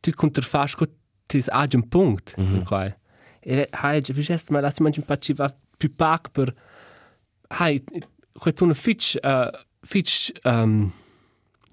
tu 0.00 0.12
contrafast 0.12 0.76
co 0.76 0.86
tis 1.26 1.48
age 1.48 1.76
un 1.76 1.88
punkt. 1.88 2.34
Mm 2.38 2.44
-hmm. 2.44 2.64
Quai. 2.64 2.94
E 3.40 3.66
hai 3.70 4.00
je 4.00 4.12
vist 4.12 4.50
ma 4.50 4.60
lassi 4.60 4.82
mangi 4.82 5.00
un 5.00 5.04
po' 5.04 5.16
ci 5.16 5.32
va 5.32 5.54
più 5.76 5.90
pac 5.96 6.30
per 6.30 6.54
hai 7.48 7.82
quai 8.32 8.52
tu 8.54 8.64
una 8.64 8.74
fitch 8.74 9.16
uh, 9.22 9.50
fitch 9.80 10.30
um, 10.44 10.92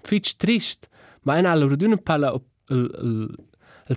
fitch 0.04 0.36
trist. 0.36 0.88
Ma 1.22 1.38
in 1.38 1.46
alla 1.46 1.66
roduna 1.66 1.98
pala 1.98 2.34
il, 2.70 3.36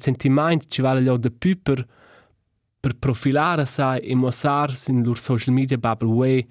sentimento 0.01 0.67
ci 0.69 0.81
vale 0.83 1.03
gli 1.03 1.09
de 1.19 1.31
più 1.31 1.61
per 1.61 1.87
per 2.81 2.97
profilare 2.97 3.65
sai 3.67 4.01
e 4.01 4.15
mostrare 4.15 4.75
in 4.89 5.03
loro 5.03 5.15
social 5.19 5.55
media 5.55 5.77
bubble 5.79 6.09
way 6.09 6.47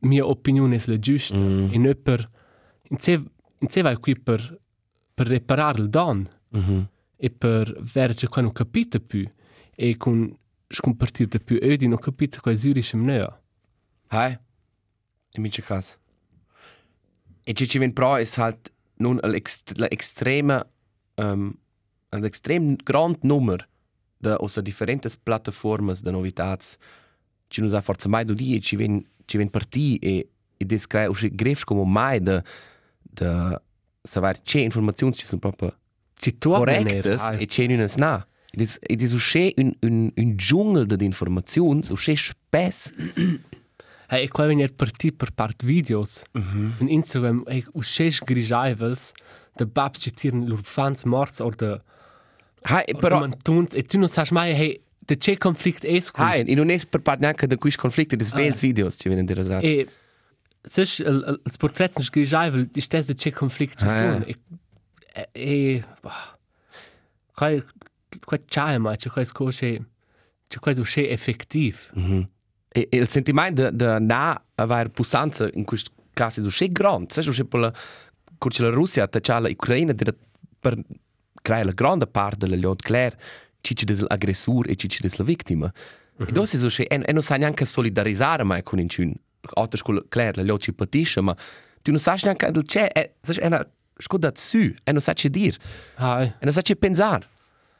mia 0.00 0.26
opinione 0.26 0.76
è 0.76 0.82
la 0.86 0.98
giusta 0.98 1.36
Mm. 1.38 1.68
e 1.72 1.78
non 1.78 1.94
per 2.02 2.28
in 2.90 2.98
sé 2.98 3.12
in 3.12 3.68
vai 3.82 3.96
qui 3.96 4.18
per 4.18 4.58
per 5.14 5.26
reparare 5.28 5.80
il 5.82 5.88
don 5.88 6.28
Mhm. 6.50 6.88
e 7.16 7.30
per 7.30 7.72
vedere 7.80 8.14
che 8.14 8.28
qua 8.28 8.42
non 8.42 8.52
capite 8.52 9.00
più 9.00 9.26
e 9.74 9.96
con 9.96 10.36
scompartire 10.68 11.38
più 11.40 11.58
odi 11.62 11.86
non 11.86 11.98
capite 11.98 12.40
qua 12.40 12.54
züriche 12.56 12.96
mnea 12.96 13.40
Hai. 14.08 14.36
In 15.34 15.40
mince 15.42 15.62
cas. 15.62 15.98
E 17.44 17.52
ci 17.54 17.66
ci 17.66 17.78
ven 17.78 17.92
pro 17.94 18.16
es 18.16 18.36
halt 18.36 18.70
nun 18.98 19.18
al 19.22 19.34
ext 19.34 19.72
la 19.78 19.86
extrema 19.90 20.62
um, 21.14 21.58
al 22.08 22.24
extrem 22.24 22.76
grand 22.84 23.16
nummer 23.22 23.68
de 24.18 24.36
ossa 24.38 24.60
differentes 24.60 25.16
plataformas 25.16 26.02
de 26.02 26.10
novitats 26.10 26.76
ci 27.48 27.60
non 27.60 27.70
sa 27.70 27.80
forza 27.80 28.08
mai 28.08 28.24
do 28.24 28.34
di 28.34 28.54
e 28.54 28.60
ci 28.60 28.76
ven 28.76 29.04
ci 29.24 29.36
ven 29.36 29.50
parti 29.50 29.96
e 29.96 30.28
e 30.56 30.64
des 30.64 30.86
crea 30.86 31.10
usci 31.10 31.30
grefs 31.34 31.64
come 31.64 31.84
mai 31.84 32.20
de 32.20 32.42
de 33.02 33.60
saber 34.02 34.42
che 34.42 34.60
informazioni 34.60 35.12
ci 35.12 35.26
sono 35.26 35.40
proprio 35.40 35.76
Ci 36.22 36.38
tornen 36.38 36.84
correctes 36.84 37.20
er, 37.20 37.40
e 37.40 37.46
ce 37.46 37.66
nunas 37.66 37.96
na. 37.96 38.26
Ed 38.52 38.60
is 38.60 38.78
ed 38.80 39.02
is 39.02 39.12
usce 39.12 39.52
un 39.56 39.72
un 39.80 40.12
un 40.14 40.36
dschungel 40.36 40.86
de 40.86 41.04
informazioni, 41.04 41.82
usce 41.90 42.14
spess. 42.16 42.92
Hey, 44.12 44.24
e 44.24 44.28
qua 44.28 44.44
venir 44.46 44.74
parti 44.76 45.10
per 45.10 45.32
part 45.32 45.62
videos. 45.64 46.22
Mm 46.36 46.42
-hmm. 46.42 46.72
Su 46.72 46.84
Instagram, 46.84 47.42
hey, 47.46 47.64
usces 47.72 48.20
grisaivels, 48.20 49.12
de 49.56 49.64
babs 49.66 50.00
ci 50.00 50.10
tiren 50.10 50.46
lur 50.46 50.60
fans 50.62 51.04
morts 51.04 51.40
or 51.40 51.54
de 51.56 51.80
Hai 52.62 52.84
or 52.92 53.00
però 53.00 53.18
mantuns, 53.20 53.72
e 53.74 53.82
tu 53.82 53.98
non 53.98 54.08
sai 54.08 54.26
mai, 54.30 54.52
hey, 54.52 54.80
de 54.98 55.16
ce 55.18 55.36
conflict 55.36 55.84
es 55.84 56.10
quis. 56.10 56.24
hai 56.24 56.42
in 56.46 56.58
un 56.58 56.70
es 56.70 56.84
per 56.84 57.00
part 57.00 57.20
neanche 57.20 57.46
de 57.46 57.56
quis 57.56 57.76
conflitti 57.76 58.16
des 58.16 58.32
vels 58.32 58.60
videos 58.60 58.96
ci 58.96 59.08
venen 59.08 59.24
interessati. 59.26 59.66
E 59.66 59.88
sech 60.62 61.00
els 61.00 61.56
portrets 61.58 61.96
non 61.96 62.06
grisaivel, 62.10 62.68
di 62.70 62.80
stes 62.80 63.06
de 63.06 63.14
ce 63.14 63.30
conflict 63.30 63.78
ci 63.78 63.86
Ah, 63.86 63.96
sono. 63.96 64.24
E 64.24 64.36
e 65.32 65.84
bah, 66.02 66.38
qua 67.34 67.50
qua 68.24 68.38
c'è 68.38 68.78
ma 68.78 68.94
c'è 68.96 69.10
qua 69.10 69.24
scoche 69.24 69.84
c'è 70.48 70.58
qua 70.58 70.72
usce 70.78 71.08
effektiv. 71.08 71.90
E, 72.74 72.88
e 72.90 72.96
il 72.96 73.08
sentimento 73.08 73.70
de 73.70 73.98
na 73.98 74.42
aver 74.54 74.88
pussanza 74.88 75.48
in 75.52 75.64
questo 75.64 75.90
caso 76.14 76.40
è 76.40 76.44
usce 76.44 76.68
grande, 76.68 77.12
sai, 77.12 77.28
usce 77.28 77.44
per 77.44 77.60
la 77.60 77.72
la 78.58 78.70
Russia 78.70 79.04
attaccia 79.04 79.38
la 79.38 79.48
Ucraina 79.48 79.92
de 79.92 80.14
per 80.58 80.76
creare 81.42 81.64
la 81.64 81.72
grande 81.72 82.06
parte 82.06 82.46
della 82.46 82.60
lot 82.60 82.82
clair 82.82 83.16
ci 83.60 83.74
ci 83.74 83.84
des 83.84 84.00
l'aggressor 84.00 84.68
e 84.68 84.74
ci 84.76 84.88
des 85.00 85.16
la 85.16 85.24
vittima. 85.24 85.66
Mm 85.66 86.24
-hmm. 86.24 86.28
E 86.28 86.32
dos 86.32 86.54
è 86.54 86.64
usce 86.64 86.86
e, 86.86 87.00
e 87.04 87.12
non 87.12 87.22
sai 87.22 87.38
neanche 87.38 87.64
solidarizzare 87.64 88.42
mai 88.42 88.62
con 88.62 88.84
cun. 88.86 89.14
Altre 89.54 89.78
scuola 89.78 90.02
clair 90.08 90.36
la 90.36 90.42
lot 90.42 90.60
ci 90.60 90.72
patisce, 90.72 91.20
ma 91.20 91.34
tu 91.82 91.90
non 91.90 92.00
sai 92.00 92.18
neanche 92.22 92.50
del 92.50 92.62
c'è, 92.64 92.90
e 92.92 93.14
sai 93.20 93.36
è 93.36 93.46
una 93.46 93.66
scuda 93.96 94.30
su, 94.34 94.72
e 94.84 94.92
non 94.92 95.00
sai 95.00 95.14
che 95.14 95.30
dir. 95.30 95.56
Hai. 95.96 96.26
E 96.26 96.44
non 96.44 96.52
sai 96.52 96.62
che 96.62 96.76
pensare. 96.76 97.26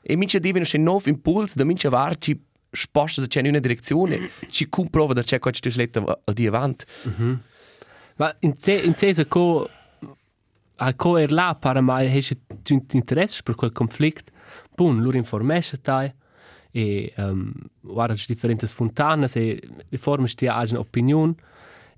E 0.02 0.16
mince 0.16 0.40
divino 0.40 0.64
c'è 0.64 0.78
nuovo 0.78 1.08
impuls, 1.08 1.54
da 1.54 1.64
mince 1.64 1.88
var 1.88 2.16
ci 2.16 2.40
sposta 2.72 3.20
da 3.20 3.26
c'è 3.26 3.40
in 3.40 3.48
una 3.48 3.58
direzione, 3.58 4.30
ci 4.48 4.68
comprova 4.68 5.12
da 5.12 5.22
c'è 5.22 5.38
qua 5.38 5.50
ci 5.50 5.70
sletta 5.70 6.02
al 6.24 6.34
di 6.34 6.46
avanti. 6.46 6.84
Ma 8.16 8.34
in 8.40 8.54
se 8.54 8.72
in 8.72 8.94
se 8.94 9.26
co 9.26 9.68
a 10.76 10.94
co 10.94 11.16
er 11.16 11.30
là 11.30 11.54
para 11.54 11.80
mai 11.80 12.08
hesce 12.08 12.36
tu 12.62 12.82
interesse 12.92 13.42
per 13.42 13.54
quel 13.54 13.72
conflict. 13.72 14.30
Bun, 14.74 15.00
lur 15.00 15.14
informesce 15.14 15.80
tai 15.80 16.10
e 16.74 17.12
um, 17.16 17.52
guarda 17.80 18.14
ci 18.14 18.26
differentes 18.26 18.72
fontanas 18.72 19.36
e 19.36 19.60
e 19.90 19.98
forme 19.98 20.28
stia 20.28 20.56
agen 20.56 20.78
opinion 20.78 21.34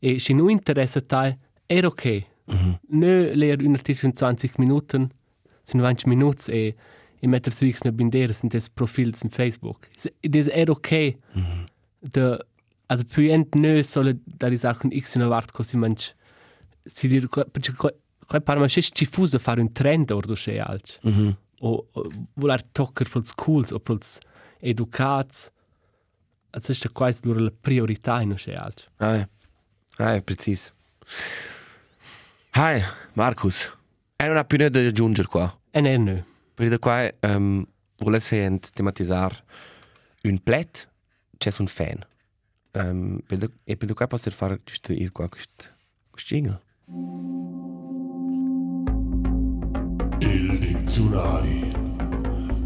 e 0.01 0.19
si 0.19 0.33
nu 0.35 0.49
interesse 0.49 1.07
tai 1.07 1.35
er 1.67 1.87
ok. 1.87 2.05
Mm 2.53 2.57
-hmm. 2.57 2.79
Ne 2.89 3.35
leer 3.35 3.61
un 3.61 3.75
artikel 3.75 4.05
in 4.05 4.13
20 4.13 4.59
Minuten 4.59 5.11
sind 5.63 5.83
20 5.83 6.09
Minuten 6.09 6.55
e 6.55 6.75
e 7.25 7.29
metter 7.29 7.53
su 7.53 7.67
x 7.67 7.83
ne 7.83 7.93
binderes 7.93 8.43
in 8.43 8.49
des 8.49 8.69
Profils 8.69 9.23
in 9.23 9.31
Facebook. 9.31 9.89
Is 10.21 10.49
er 10.49 10.71
ok. 10.71 10.91
Mm 11.35 11.43
-hmm. 11.43 11.65
De 12.11 12.39
also 12.87 13.05
più 13.05 13.31
ent 13.31 13.55
ne 13.55 13.83
solidarisar 13.83 14.77
con 14.79 14.91
x 14.91 15.15
una 15.17 15.29
vart 15.29 15.51
così 15.51 15.77
manch 15.77 16.15
si 16.85 17.09
dir 17.09 17.29
perché 17.29 17.73
qua 17.73 18.41
par 18.41 18.59
ma 18.59 18.69
sches 18.69 18.91
ci 18.93 19.07
fusa 19.07 19.39
fare 19.39 19.61
un 19.61 19.73
trend 19.73 20.11
or 20.11 20.27
do 20.27 20.35
che 20.35 20.61
alc. 20.61 20.99
Mm 21.03 21.13
-hmm. 21.13 21.37
O, 21.61 21.87
o 21.93 22.11
volar 22.35 22.63
tocker 22.73 23.09
pels 23.09 23.33
cools 23.35 23.73
o 23.73 23.79
pels 23.79 24.19
educats. 24.61 25.51
Also 26.51 26.73
ist 26.73 26.93
quasi 26.93 27.21
nur 27.25 27.41
la 27.41 27.51
priorità 27.61 28.21
in 28.21 28.35
che 28.35 28.55
alc. 28.55 28.89
Ah, 28.99 29.29
ah, 29.99 30.21
precis. 30.21 30.73
Hai, 32.51 32.83
Marcus. 33.15 33.71
E 34.17 34.27
non 34.27 34.37
ha 34.37 34.45
più 34.45 34.59
niente 34.59 34.83
da 34.83 34.89
aggiungere 34.89 35.29
qua. 35.29 35.59
E 35.71 35.81
ne 35.81 36.25
Per 36.55 36.69
da 36.69 36.79
qua 36.79 37.13
um, 37.23 37.67
volesse 37.99 38.61
tematizzare 38.73 39.43
un 40.23 40.39
plet, 40.39 40.89
c'è 41.37 41.51
un 41.59 41.67
fan. 41.67 41.99
Um, 42.73 43.19
per 43.27 43.39
da, 43.39 43.49
e 43.65 43.77
per 43.77 43.89
da 43.89 43.95
qua 43.95 44.07
posso 44.07 44.31
fare 44.31 44.61
giusto 44.65 44.93
ir 44.93 45.11
qua 45.11 45.29
questo 45.29 45.65
questo 46.11 46.35
jingle. 46.35 46.61
Il 50.21 50.59
diccionari 50.59 51.73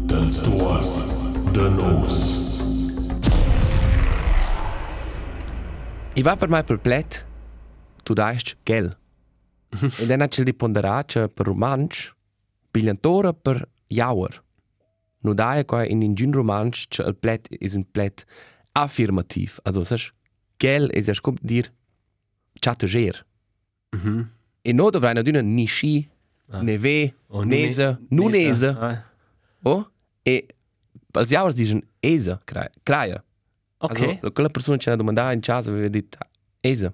dels 0.05 0.41
tuors 0.41 1.51
de 1.51 1.69
nos. 1.69 2.59
I 6.13 6.21
va 6.21 6.35
per 6.35 6.49
mai 6.49 6.63
per 6.63 6.77
plet, 6.77 7.25
tu 8.03 8.13
daist 8.13 8.55
gel. 8.63 8.95
e 9.97 10.05
dan 10.05 10.27
c'è 10.27 10.43
di 10.43 10.53
ponderace 10.53 11.27
per 11.29 11.47
romansch, 11.47 12.13
bigliantora 12.71 13.33
per 13.33 13.67
jauer. 13.89 14.41
Nu 15.21 15.33
daia 15.33 15.63
qua 15.63 15.83
in 15.83 16.01
in 16.01 16.15
gin 16.15 16.31
romansch 16.33 16.87
c'è 16.87 17.05
il 17.07 17.15
plet 17.15 17.47
is 17.59 17.73
un 17.73 17.85
plet 17.91 18.25
affirmativ. 18.71 19.59
Also, 19.63 19.83
sas, 19.83 20.11
gel 20.57 20.89
is 20.93 21.07
ja 21.07 21.13
scop 21.13 21.37
dir 21.41 21.71
chatteger. 22.59 23.25
Mhm. 23.95 24.09
Mm 24.09 24.37
E 24.61 24.73
no 24.73 24.89
dovrai 24.89 25.13
na 25.13 25.21
d'una 25.21 25.41
ni 25.41 25.65
sci, 25.65 26.09
ah. 26.51 26.61
ne 26.61 26.77
ve, 26.77 27.13
O 27.27 27.43
nese, 27.43 27.97
nu 28.09 28.27
nese. 28.27 28.67
Ah. 28.67 29.05
Oh, 29.63 29.85
e 30.21 30.45
als 31.11 31.29
jauer 31.29 31.53
dicono 31.53 31.81
esa, 31.99 32.41
kraia. 32.83 33.23
Ok. 33.77 34.01
Also, 34.01 34.31
quella 34.31 34.49
persona 34.49 34.77
ci 34.77 34.89
ha 34.89 34.95
domandato 34.95 35.33
in 35.33 35.39
casa 35.39 35.71
aveva 35.71 35.87
detto 35.87 36.17
esa. 36.59 36.87
Ah, 36.87 36.93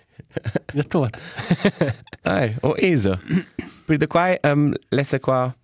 Ja 0.73 0.83
tot. 0.83 1.17
Ai, 2.23 2.55
o. 2.61 2.75
Per 3.85 3.97
da 3.97 4.07
qua 4.07 4.37
um, 4.43 4.73
lesse 4.89 5.19
qua 5.19 5.55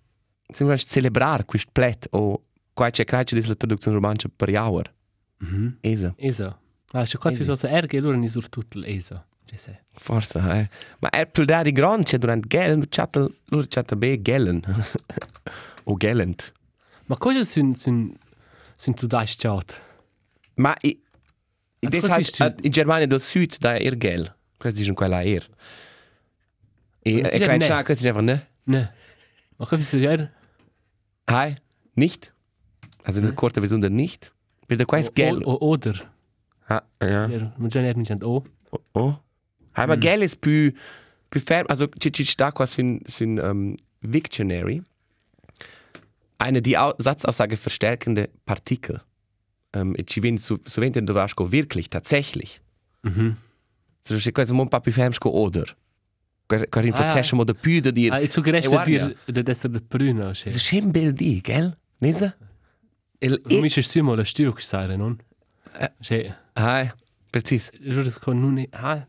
sembra 0.52 0.76
celebrar 0.76 1.44
quist 1.44 1.68
plet 1.72 2.08
o 2.10 2.42
qua 2.74 2.90
c'è 2.90 3.04
crai 3.04 3.24
c'è 3.24 3.40
la 3.46 3.54
traduzione 3.54 3.96
romancia 3.96 4.28
per 4.34 4.50
jauer. 4.50 4.92
Mhm. 5.38 5.78
Esa. 5.80 6.14
Esa. 6.16 6.58
Ah, 6.92 7.04
c'è 7.04 7.18
quasi 7.18 7.42
Esa. 7.42 7.44
so 7.44 7.54
se 7.54 7.68
erge 7.68 8.00
loro 8.00 8.16
ni 8.16 8.28
sur 8.28 8.48
tutto 8.48 8.82
Esa. 8.84 9.24
Ci 9.44 9.56
sei. 9.56 9.78
Forse, 9.94 10.38
eh. 10.38 10.68
Ma 10.98 11.08
er 11.10 11.30
più 11.30 11.44
da 11.44 11.62
di 11.62 11.72
gran 11.72 12.02
c'è 12.02 12.18
durante 12.18 12.46
gel, 12.48 12.86
chatta, 12.88 13.26
loro 13.46 13.66
chatta 13.66 13.96
be 13.96 14.20
gelen. 14.20 14.62
o 15.84 15.96
gelent. 15.96 16.52
Ma 17.06 17.16
cosa 17.16 17.44
sind 17.44 17.78
sind 17.78 18.16
sind 18.76 19.00
du 19.00 19.06
da 19.06 19.24
schaut? 19.26 19.80
Ma 20.56 20.74
i, 20.82 21.00
i 21.80 21.86
des 21.86 22.08
halt, 22.08 22.60
in 22.60 22.70
Germania 22.70 23.06
del 23.06 23.20
Sud 23.20 23.56
da 23.60 23.76
er 23.76 23.96
gel. 24.58 24.72
Questo 24.72 24.80
dicono 24.80 24.94
quella 24.94 25.22
er. 25.22 25.48
E 27.02 27.22
Ma 27.22 27.28
e 27.28 27.30
si 27.30 27.38
klein 27.38 27.58
ne. 27.58 27.64
sa, 27.64 27.84
questo 27.84 28.06
dice 28.06 28.20
ne. 28.20 28.48
Ne. 28.64 28.92
Ma 29.56 29.64
cosa 29.64 29.76
bist 29.76 29.92
du 29.94 29.98
ja? 29.98 30.30
Hai, 31.26 31.56
nicht. 31.94 32.32
Also 33.04 33.20
eine 33.20 33.32
kurze 33.32 33.60
Version 33.60 33.80
der 33.80 33.90
nicht. 33.90 34.32
Wird 34.66 34.80
der 34.80 34.86
quasi 34.86 35.10
gel. 35.14 35.42
O 35.44 35.56
oder. 35.60 35.94
Ha, 36.68 36.82
ja. 37.00 37.26
Ja, 37.28 37.52
man 37.56 37.70
ja 37.70 37.82
nicht 37.82 37.96
nicht 37.96 38.24
o. 38.24 38.44
Oh, 38.70 38.78
oh. 38.92 39.14
Hai, 39.74 39.86
ma 39.86 39.96
gel 39.96 40.22
ist 40.22 40.40
più 40.40 40.72
più 41.30 41.40
ferm, 41.40 41.66
also 41.68 41.88
ci 41.98 42.12
ci 42.12 42.24
sta 42.24 42.52
qua 42.52 42.66
sin 42.66 43.00
sin 43.06 43.38
um, 43.38 43.76
Dictionary. 44.00 44.82
Eine 46.38 46.60
die 46.60 46.76
Au 46.76 46.94
Satzaussage 46.98 47.56
verstärkende 47.56 48.28
Partikel. 48.44 49.00
Ähm, 49.72 49.94
e 49.96 50.04
ci 50.04 50.22
vin 50.22 50.38
su 50.38 50.58
su 50.64 50.80
venten 50.80 51.06
dovrasko 51.06 51.50
wirklich 51.52 51.90
tatsächlich. 51.90 52.60
Mhm. 53.02 53.36
So 54.08 54.16
c'è 54.16 54.32
quasi 54.32 54.52
un 54.52 54.66
po' 54.68 54.80
più 54.80 54.90
ferm 54.90 55.12
sco 55.12 55.28
oder. 55.28 55.76
Quar 56.46 56.84
in 56.86 56.94
Ah, 56.94 56.96
ja. 56.96 57.10
fazzesce 57.10 57.34
mo 57.34 57.44
de 57.44 57.52
più 57.54 57.80
da 57.82 57.90
dir. 57.90 58.10
Ah, 58.10 58.20
il 58.22 58.30
suo 58.30 58.40
Eh, 58.40 58.44
gerecht 58.46 58.68
guarda. 58.68 58.84
dir 58.88 59.16
de 59.26 59.42
desser 59.42 59.68
de 59.70 59.80
Brüno, 59.80 60.30
che. 60.32 60.50
So 60.50 60.58
schön 60.58 60.90
bild 60.90 61.14
di, 61.18 61.42
gell? 61.42 61.76
Nisa? 62.00 62.34
Il 63.20 63.38
Du 63.44 63.60
mische 63.60 63.82
simo 63.82 64.14
la 64.14 64.24
stiu 64.24 64.54
che 64.54 64.62
sai, 64.62 64.96
non? 64.96 65.18
Eh. 65.78 65.90
Che, 66.00 66.34
Hai, 66.54 66.90
precis. 67.30 67.70
io 67.80 68.02
das 68.02 68.18
con 68.18 68.40
nun 68.40 68.64
ah. 68.70 69.06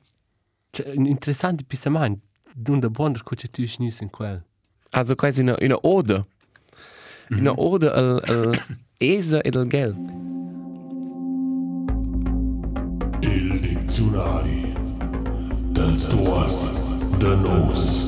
Cioè, 0.71 0.93
un 0.97 1.05
interessante 1.05 1.63
pisaman, 1.63 2.19
dun 2.53 2.79
da 2.81 2.89
bonder 2.89 3.23
co 3.23 3.35
tu 3.35 3.65
schnus 3.67 4.01
in 4.01 4.09
quel. 4.09 4.43
Also 4.91 5.15
quasi 5.15 5.39
una, 5.41 5.55
una 5.62 5.77
ode. 5.81 6.25
Una 7.29 7.53
ode 7.55 7.88
al, 7.89 8.21
al 8.27 8.62
esa 8.97 9.39
ed 9.43 9.55
al 9.55 9.67
gel. 9.67 9.95
Il 13.21 13.59
diccionari 15.69 15.73
dels 15.73 16.03
Stores, 16.03 17.17
The 17.19 17.36
Nose. 17.36 18.08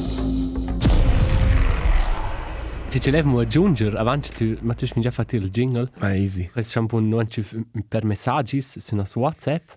Ci 2.89 2.99
ci 2.99 3.09
leviamo 3.11 3.39
aggiungere, 3.39 3.97
avanti 3.97 4.31
tu, 4.33 4.57
ma 4.65 4.73
tu 4.73 4.85
hai 4.93 5.01
già 5.01 5.11
fatto 5.11 5.35
il 5.37 5.49
jingle, 5.49 5.89
Ma 5.99 6.13
easy. 6.13 6.49
questo 6.49 6.85
po' 6.85 6.99
non 6.99 7.29
ci 7.29 7.45
per 7.87 8.03
messaggi 8.03 8.61
su 8.61 8.95
nostro 8.95 9.21
WhatsApp, 9.21 9.69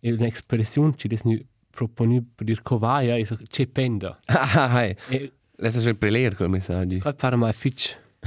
e 0.00 0.12
un'espressione 0.12 0.94
ci 0.96 1.06
desni 1.06 1.44
proponi 1.70 2.20
per 2.20 2.44
dire 2.46 2.60
covaia, 2.62 3.16
e 3.16 3.24
so, 3.24 3.38
c'è 3.48 3.66
penda. 3.66 4.18
Ah, 4.26 4.70
hai. 4.72 4.96
E 5.08 5.32
Lass 5.56 5.76
es 5.76 5.96
per 5.96 6.10
leer 6.10 6.34
quel 6.34 6.48
messaggi. 6.48 6.98
qua 6.98 7.12
para 7.12 7.36
mai 7.36 7.52
fitch. 7.52 7.96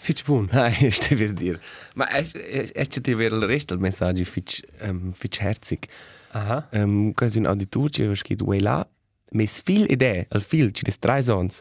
fitch 0.00 0.24
buon. 0.24 0.48
Nein, 0.50 0.90
stai 0.90 1.16
per 1.20 1.32
dir. 1.32 1.60
Ma 1.94 2.08
es 2.10 2.32
es 2.34 2.88
ti 2.88 3.14
ver 3.14 3.32
il 3.32 3.42
resto 3.42 3.74
del 3.74 3.82
messaggi 3.82 4.24
fitch 4.24 4.62
ähm 4.80 5.12
fitch 5.12 5.38
herzig. 5.40 5.86
Aha. 6.34 6.68
Ähm 6.72 7.12
quasi 7.14 7.38
un 7.38 7.46
auditor 7.46 7.90
ci 7.90 8.02
aveva 8.02 8.16
scritto 8.16 8.44
way 8.44 8.60
là. 8.60 8.86
Mes 9.30 9.60
viel 9.62 9.90
idee, 9.90 10.26
al 10.30 10.40
fil 10.40 10.70
des 10.70 10.98
drei 10.98 11.22
sons. 11.22 11.60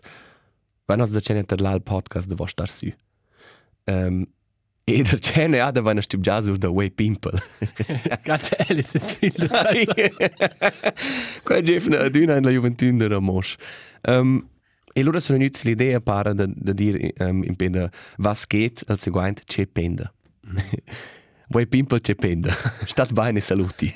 Wenn 0.87 0.99
uns 0.99 1.11
der 1.11 1.21
Channel 1.21 1.45
der 1.45 1.59
Lal 1.59 1.79
Podcast 1.79 2.29
da 2.29 2.35
da 2.35 2.65
su. 2.67 2.91
Ähm 3.87 4.27
e 4.85 5.03
der 5.03 5.19
Channel 5.19 5.59
ja 5.59 5.71
da 5.71 5.83
war 5.83 5.91
eine 5.91 6.01
Stück 6.01 6.25
Jazz 6.25 6.47
auf 6.47 6.57
der 6.59 6.75
Way 6.75 6.89
Pimple. 6.89 7.39
Ganz 8.25 8.51
ehrlich, 8.57 8.87
es 8.87 8.95
ist 8.95 9.11
viel. 9.11 9.31
Qua 11.45 11.59
Jeff 11.59 11.87
na 11.87 11.99
aduna 11.99 12.37
in 12.37 12.43
la 12.43 12.51
Juventud 12.51 12.99
de 12.99 13.07
Ramos. 13.07 13.57
Um, 14.07 14.49
e 14.93 15.01
allora 15.01 15.19
sono 15.19 15.37
venuti 15.37 15.67
l'idea 15.67 16.01
para 16.01 16.33
da, 16.33 16.45
da 16.47 16.73
dire 16.73 17.13
um, 17.19 17.43
in 17.43 17.55
penda 17.55 17.89
was 18.17 18.45
geht 18.47 18.83
al 18.87 18.99
seguente 18.99 19.43
c'è 19.45 19.67
penda. 19.67 20.11
Vuoi 21.53 21.67
pimple 21.67 22.01
c'è 22.01 22.15
penda. 22.15 22.51
Stat 22.83 23.13
bene 23.13 23.39
saluti. 23.39 23.93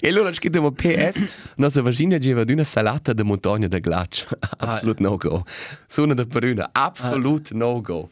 e 0.00 0.08
allora 0.08 0.30
scritto 0.34 0.70
PS, 0.70 1.26
nostra 1.56 1.80
vagina 1.80 2.18
geva 2.18 2.44
una 2.46 2.62
salata 2.62 3.14
de 3.14 3.22
montagna 3.22 3.68
de 3.68 3.80
glaccio. 3.80 4.26
Absolut 4.58 4.98
no 4.98 5.16
go. 5.16 5.46
Sono 5.86 6.12
da 6.12 6.26
peruna, 6.26 6.68
absolut 6.72 7.52
no 7.52 7.80
go. 7.80 8.10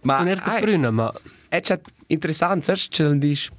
Ma 0.00 0.20
Non 0.20 0.28
era 0.28 0.42
ai, 0.44 0.62
prima, 0.62 0.90
ma 0.90 1.12
è 1.48 1.60
c'è 1.60 1.78
interessante, 2.06 2.64
sai, 2.64 2.88
c'è 2.88 3.04
il 3.06 3.18
dici, 3.18 3.50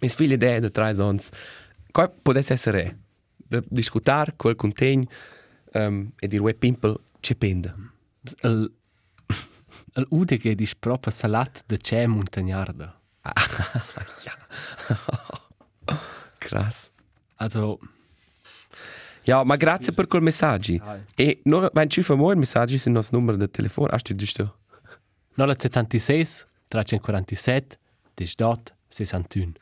mi 0.00 0.08
sfile 0.08 0.32
idee 0.32 0.60
da 0.60 0.70
tre 0.70 0.94
sons. 0.94 1.28
Qua 1.90 2.10
potesse 2.22 2.54
essere 2.54 2.98
da 3.36 3.62
discutere 3.68 4.32
quel 4.36 4.56
contegno 4.56 5.06
um, 5.72 6.10
e 6.18 6.28
dire 6.28 6.40
web 6.40 6.56
pimple 6.56 6.96
c'è 7.20 7.34
penda. 7.34 7.76
il 8.44 8.72
il 9.96 10.06
ude 10.10 10.38
che 10.38 10.54
dis 10.54 10.74
proprio 10.74 11.12
salat 11.12 11.64
de 11.66 11.76
c'è 11.78 12.06
montagnarda. 12.06 13.00
Krass. 16.38 16.90
Also, 17.36 17.78
Ja, 19.26 19.42
ma 19.42 19.56
grazie 19.56 19.92
per 19.92 20.06
quel 20.06 20.20
messaggio. 20.22 20.82
E 21.16 21.40
no, 21.44 21.70
wenn 21.72 21.88
ci 21.88 22.02
fa 22.02 22.14
moi 22.14 22.36
messaggi 22.36 22.78
sul 22.78 22.92
nostro 22.92 23.18
numero 23.18 23.38
di 23.38 23.48
telefono, 23.50 23.88
hast 23.90 24.06
du 24.06 24.14
giusto? 24.14 24.58
976 25.36 26.44
347 26.68 27.78
18 28.14 28.74
61. 28.88 29.52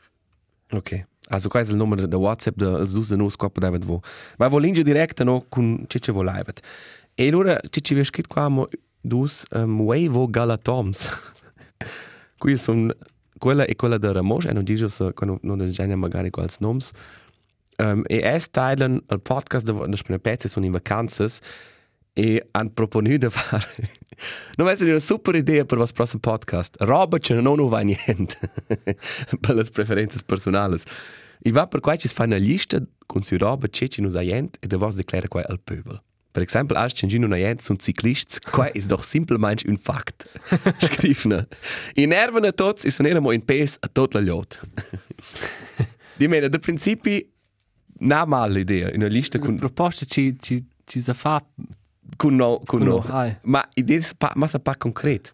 Ok. 0.71 1.05
Also 1.29 1.47
questo 1.47 1.69
è 1.69 1.73
il 1.73 1.79
numero 1.79 2.05
da 2.05 2.17
WhatsApp 2.17 2.57
del 2.57 2.89
Susan 2.89 3.17
Nus 3.17 3.37
qua 3.37 3.49
poteva 3.49 3.77
vo. 3.77 4.01
Ma 4.37 4.49
volinge 4.49 4.83
diretta 4.83 5.23
no 5.23 5.45
con 5.47 5.85
Cicce 5.87 6.11
vo 6.11 6.21
live. 6.21 6.53
E 7.15 7.27
allora 7.27 7.57
Cicce 7.69 7.95
vi 7.95 8.03
scritto 8.03 8.27
qua 8.27 8.49
mo 8.49 8.67
dus 9.03 9.45
um, 9.51 9.81
Wavo 9.81 10.27
Galatoms. 10.27 11.07
Qui 12.37 12.57
sono 12.57 12.93
quella 13.37 13.65
e 13.65 13.75
quella 13.75 13.97
da 13.97 14.11
Ramos, 14.11 14.45
e 14.45 14.53
non 14.53 14.63
dice 14.63 14.89
se 14.89 15.13
quando 15.13 15.37
non 15.41 15.57
del 15.57 15.71
genere 15.71 15.95
magari 15.97 16.29
quals 16.29 16.59
noms. 16.59 16.91
Um, 17.77 18.03
e 18.07 18.21
es 18.23 18.49
teilen 18.49 19.01
il 19.09 19.19
podcast 19.19 19.65
da 19.65 19.73
da 19.73 19.97
spune 19.97 20.19
pezze 20.19 20.47
sono 20.47 20.65
in 20.65 20.71
vacanze 20.71 21.27
e 22.13 22.47
han 22.51 22.71
proponuto 22.71 23.17
di 23.17 23.29
fare 23.29 23.89
non 24.57 24.67
è 24.67 24.75
una 24.81 24.99
super 24.99 25.35
idea 25.35 25.65
per 25.65 25.79
il 25.79 25.89
prossimo 25.91 26.19
podcast. 26.19 26.75
Roba 26.79 27.17
che 27.17 27.33
non 27.33 27.59
ho 27.59 27.67
va 27.67 27.81
niente 27.81 28.37
per 29.39 29.55
le 29.55 29.63
preferenze 29.63 30.19
personali 30.23 30.77
e 31.41 31.51
va 31.51 31.67
per 31.67 31.79
qua 31.79 31.95
ci 31.95 32.07
fa 32.07 32.23
una 32.23 32.37
lista 32.37 32.81
con 33.05 33.23
su 33.23 33.37
roba 33.37 33.67
che 33.67 33.89
ci 33.89 34.01
nos 34.01 34.15
aient 34.15 34.57
e 34.61 34.67
devos 34.67 34.95
declara 34.95 35.27
qua 35.27 35.43
al 35.45 35.59
pöbel 35.59 35.99
per 36.33 36.41
esempio 36.43 36.75
als 36.75 36.93
ci 36.93 37.17
non 37.19 37.31
aient 37.31 37.61
sunt 37.61 37.81
ciclists 37.81 38.39
qua 38.51 38.67
is 38.73 38.87
doch 38.87 39.03
simplemente 39.05 39.63
un 39.69 39.77
fact. 39.77 40.27
Scrivna 40.79 41.47
i 41.95 42.05
nerven 42.05 42.43
a 42.45 42.51
tots 42.51 42.83
is 42.85 42.99
non 42.99 43.31
in 43.33 43.45
pes 43.45 43.77
a 43.79 43.87
tot 43.87 44.13
la 44.13 44.19
lot 44.21 44.59
di 46.17 46.27
mena 46.27 46.47
da 46.49 46.57
principi 46.59 47.23
na 47.99 48.25
male 48.25 48.59
idea 48.59 48.89
in 48.89 49.01
una 49.01 49.07
lista 49.09 49.37
Con 49.39 49.47
con 49.47 49.57
proposta 49.57 50.05
ci 50.05 50.35
ci 50.39 50.65
ci 50.85 51.01
sa 51.01 51.13
fa. 51.13 51.39
con 52.17 52.35
no 52.35 52.59
con 52.65 52.79
Con 52.79 52.87
no. 52.87 53.03
no, 53.07 53.39
ma 53.43 53.63
idea 53.75 54.01
pa, 54.17 54.31
ma 54.35 54.47
sa 54.47 54.59
pa 54.59 54.75
concret. 54.75 55.33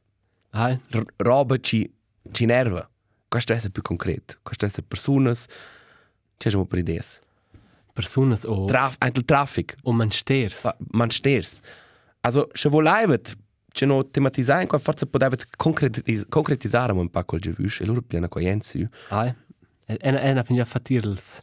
Hai. 0.51 0.77
R- 0.91 1.05
roba 1.17 1.57
ci 1.59 1.89
ci 2.31 2.45
nerva. 2.45 2.88
Questo 3.27 3.53
è 3.53 3.69
più 3.69 3.81
concreto 3.81 4.35
questo 4.43 4.65
è 4.65 4.81
personas. 4.88 5.45
C'è 6.38 6.53
un 6.55 6.67
per 6.67 6.79
idee 6.79 7.01
Personas 7.99 8.43
o 8.45 8.65
Traf 8.65 8.95
anche 8.99 9.19
il 9.19 9.25
traffic 9.25 9.75
o 9.83 9.91
man 9.91 10.09
sters. 10.09 10.53
fa- 10.53 10.77
man 10.91 11.09
sters 11.09 11.59
also 12.21 12.47
se 12.53 12.69
volaivet 12.69 13.35
c'è 13.71 13.85
no 13.85 14.03
tematizzare 14.09 14.65
qua 14.67 14.77
forse 14.79 15.05
poteva 15.05 15.35
concretiz 15.57 16.25
concretizzare 16.29 16.91
un 16.93 17.09
po' 17.09 17.23
quel 17.23 17.41
giuvis 17.41 17.79
e 17.81 17.85
loro 17.85 18.01
piena 18.01 18.27
coenzi 18.27 18.88
Hai. 19.09 19.33
E 19.85 19.97
e 20.01 20.33
na 20.33 20.43
finja 20.43 20.65
fatirls. 20.65 21.41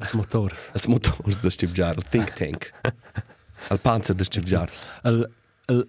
Als 0.00 0.12
motors. 0.12 0.70
als 0.72 0.86
motor 0.86 1.16
da 1.42 1.50
stibjar 1.50 1.96
il 1.96 2.02
think 2.04 2.32
tank 2.32 2.70
al 3.72 3.78
panzer 3.80 4.14
da 4.14 4.24
stibjar 4.24 4.70
Il 5.04 5.30
il 5.68 5.88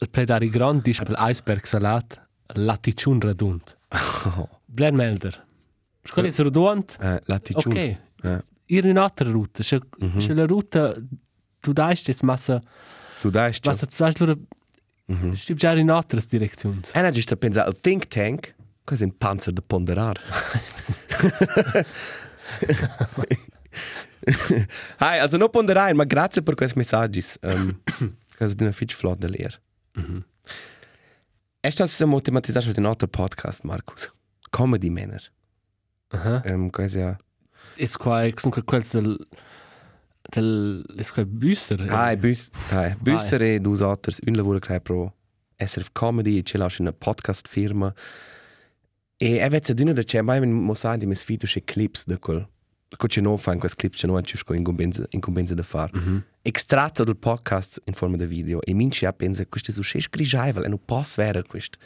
il 0.00 0.08
predari 0.10 0.48
grand 0.48 0.82
dis 0.82 0.98
per 0.98 1.14
iceberg 1.30 1.64
salat 1.64 2.20
laticiun 2.54 3.20
radund. 3.20 3.76
Blen 4.76 4.94
melder. 4.94 5.44
Scuola 6.04 6.28
è 6.28 6.32
radund. 6.36 6.96
eh, 7.00 7.20
latitude 7.26 8.00
Ok. 8.64 8.70
eh. 8.70 8.74
Ir 8.76 8.84
un'altra 8.86 9.30
ruta. 9.30 9.62
Se 9.62 9.80
se 10.18 10.34
la 10.34 10.46
ruta 10.46 10.94
tu 11.60 11.72
dai 11.72 11.96
stes 11.96 12.22
massa 12.22 12.60
tu 13.20 13.30
dai 13.30 13.52
massa 13.64 13.86
tu 13.86 13.94
dai 13.98 14.14
loro 14.18 14.38
stib 15.34 15.56
già 15.56 15.72
in 15.72 15.90
altre 15.90 16.20
direzioni. 16.28 16.80
E 16.92 17.00
non 17.00 17.12
giusto 17.12 17.36
pensare 17.36 17.68
al 17.68 17.80
think 17.80 18.06
tank, 18.06 18.54
questo 18.84 19.04
è 19.04 19.08
un 19.08 19.16
panzer 19.16 19.52
da 19.52 19.62
ponderare. 19.62 20.20
Hai, 24.98 25.18
also 25.18 25.36
non 25.36 25.50
ponderare, 25.50 25.92
ma 25.94 26.04
grazie 26.04 26.42
per 26.42 26.54
questi 26.54 26.78
messaggi. 26.78 27.24
Um, 27.42 27.80
questo 28.36 28.58
è 28.58 28.62
una 28.62 28.72
fitch 28.72 28.94
flot 28.94 29.18
da 29.18 29.28
leer. 29.28 29.60
È 31.60 31.70
stato 31.70 31.90
siamo 31.90 32.20
tematizzati 32.20 32.68
in 32.68 32.74
un 32.78 32.86
altro 32.86 33.08
podcast, 33.08 33.62
Marcus. 33.62 34.10
Comedy 34.50 34.88
Manner. 34.88 35.22
Aha. 36.08 36.42
Um, 36.46 36.70
questo 36.70 36.98
è... 36.98 37.16
Es 37.76 37.96
qua 37.96 38.30
comunque 38.34 38.62
quel 38.62 38.82
del 38.82 39.18
del 40.30 40.84
es 40.98 41.12
qua 41.12 41.24
büser. 41.24 41.80
Hai, 41.90 42.16
Büs, 42.16 42.50
hai, 42.70 42.94
Büsser 43.02 43.42
e 43.42 43.60
dus 43.60 43.80
un 43.80 44.34
lavoro 44.34 44.58
che 44.58 44.80
pro 44.80 45.14
SRF 45.56 45.90
Comedy, 45.92 46.38
e 46.38 46.42
c'è 46.42 46.58
lascia 46.58 46.82
una 46.82 46.92
podcast 46.92 47.48
firma. 47.48 47.92
E 49.16 49.38
è 49.38 49.48
vezza 49.48 49.72
d'una 49.72 49.92
da 49.92 50.02
c'è, 50.02 50.20
mai 50.22 50.44
mo 50.46 50.74
sa 50.74 50.96
di 50.96 51.06
mes 51.06 51.22
fidu 51.22 51.46
c'è 51.46 51.62
clips 51.64 52.06
da 52.06 52.18
quel. 52.18 52.48
Co 52.96 53.06
c'è 53.06 53.20
no 53.20 53.36
fan 53.36 53.58
quels 53.58 53.74
clips 53.74 54.00
c'è 54.00 54.06
no 54.06 54.20
c'è 54.20 54.36
sco 54.36 54.52
incombenza 54.52 55.06
incombenza 55.10 55.54
da 55.54 55.62
far. 55.62 55.90
Mm 55.96 56.00
-hmm. 56.00 56.22
Extratto 56.42 57.04
del 57.04 57.16
podcast 57.16 57.80
in 57.84 57.94
forma 57.94 58.16
di 58.16 58.26
video 58.26 58.60
e 58.60 58.74
minci 58.74 59.06
a 59.06 59.12
pensa 59.12 59.46
questo 59.46 59.72
su 59.72 59.80
c'è 59.80 60.00
scrigiaivel 60.00 60.64
e 60.64 60.68
non 60.68 60.80
posso 60.84 61.22
vere 61.22 61.42
questo. 61.44 61.78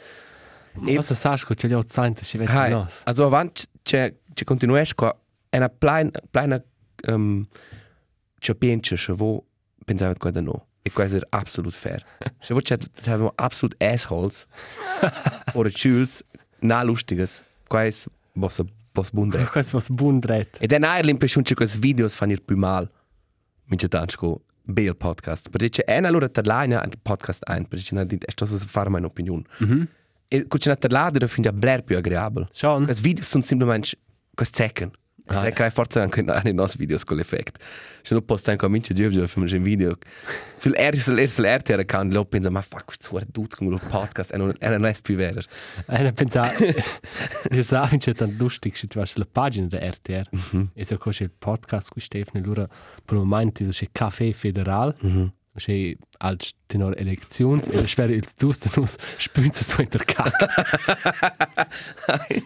Was 0.73 1.13
sagst 1.13 1.47
du, 1.47 1.55
che 1.55 1.67
gli 1.67 1.73
outside 1.73 2.21
ci 2.21 2.37
vedi 2.37 2.51
Hai, 2.51 2.69
no. 2.71 2.87
also 3.03 3.25
avanti 3.25 3.63
c'è 3.81 4.13
c'è 4.33 4.45
qua 4.93 5.15
um, 7.07 7.47
c'è 8.39 8.55
pensa 8.55 8.95
che 8.95 9.13
vo 9.13 9.45
pensava 9.85 10.13
qua 10.15 10.31
da 10.31 10.41
no. 10.41 10.67
E 10.81 10.91
questo 10.91 11.17
è 11.17 11.21
absolut 11.29 11.73
fair. 11.73 12.03
Se 12.39 12.53
vo 12.53 12.61
c'è 12.61 12.77
c'è 12.77 13.31
absolut 13.35 13.75
assholes 13.81 14.45
oder 15.53 15.71
Schüls 15.71 16.23
na 16.59 16.83
lustiges. 16.83 17.41
Quais 17.67 18.07
was 18.33 18.61
was 18.93 19.11
bundre. 19.11 19.45
Quels 19.45 19.73
was 19.73 19.89
bundret. 19.89 20.57
E 20.59 20.67
dann 20.67 20.83
hai 20.83 21.03
l'impressione 21.03 21.45
che 21.45 21.55
questi 21.55 21.79
videos 21.79 22.15
fanno 22.15 22.31
il 22.31 22.41
più 22.41 22.57
mal. 22.57 22.89
Mince 23.65 23.87
tanto 23.87 24.43
bel 24.61 24.95
podcast. 24.95 25.49
Perché 25.49 25.69
c'è 25.69 25.97
una 25.97 26.07
allora 26.07 26.29
terlania 26.29 26.81
al 26.81 26.91
podcast 27.01 27.43
ein, 27.49 27.67
perché 27.67 27.95
c'è 27.95 28.03
di 28.05 28.17
sto 28.25 28.43
a 28.43 28.47
fare 28.47 28.89
una 28.89 29.05
opinione. 29.05 29.43
Mhm. 29.59 29.87
E 30.27 30.47
c'è 30.47 30.69
una 30.69 30.75
terlada 30.75 31.19
da 31.19 31.27
finde 31.27 31.53
bler 31.53 31.83
più 31.83 31.95
agreabile. 31.97 32.47
Schon. 32.51 32.83
Questi 32.83 33.01
video 33.01 33.23
sono 33.23 33.43
semplicemente 33.43 33.97
questi 34.33 34.63
second. 34.63 34.91
Ah, 35.27 35.45
E 35.47 35.51
crea 35.51 35.69
forza 35.69 36.01
anche 36.01 36.21
nei 36.21 36.53
nostri 36.53 36.79
video 36.85 36.97
con 37.05 37.17
l'effetto. 37.17 37.59
Se 38.01 38.13
non 38.13 38.23
posso 38.25 38.49
anche 38.49 38.65
cominciare 38.65 39.05
a 39.05 39.09
giocare, 39.09 39.27
facciamo 39.27 39.45
un 39.51 39.63
video. 39.63 39.97
Sul 40.55 40.73
R, 40.73 40.97
sul 40.97 41.15
R, 41.19 41.27
sul 41.29 41.45
RTR 41.45 41.79
account, 41.79 42.13
lo 42.13 42.25
penso, 42.25 42.49
ma 42.49 42.61
fuck, 42.61 42.85
questo 42.85 43.19
è 43.19 43.25
tutto 43.31 43.57
come 43.57 43.71
un 43.71 43.79
podcast, 43.79 44.33
e 44.33 44.37
non 44.37 44.53
e 44.57 44.69
non 44.69 44.85
è 44.85 44.93
più 45.01 45.15
vero. 45.15 45.41
E 45.87 46.01
ne 46.01 46.11
pensa, 46.13 46.51
io 47.51 47.63
sa, 47.63 47.89
c'è 47.97 48.13
tan 48.13 48.35
lustig, 48.37 48.73
se 48.75 48.87
tu 48.87 48.97
vai 48.99 49.07
sulla 49.07 49.27
pagina 49.29 49.67
da 49.67 49.79
RTR, 49.79 50.29
e 50.73 50.85
se 50.85 50.97
c'è 50.97 51.23
il 51.23 51.31
podcast 51.37 51.89
qui 51.91 52.01
Stefano, 52.01 52.41
allora, 52.43 52.65
per 52.67 53.17
il 53.17 53.23
momento, 53.23 53.63
c'è 53.67 53.87
Café 53.91 54.31
Federal, 54.31 54.95
c'è 55.55 55.93
al 56.19 56.37
tenor 56.65 56.93
elezioni, 56.97 57.61
e 57.71 57.85
spero 57.87 58.13
il 58.13 58.25
giusto 58.37 58.69
non 58.75 58.87
spinge 58.87 59.63
su 59.63 59.81
intercacca. 59.81 60.47
Ah, 61.57 61.67
Ai, 62.29 62.43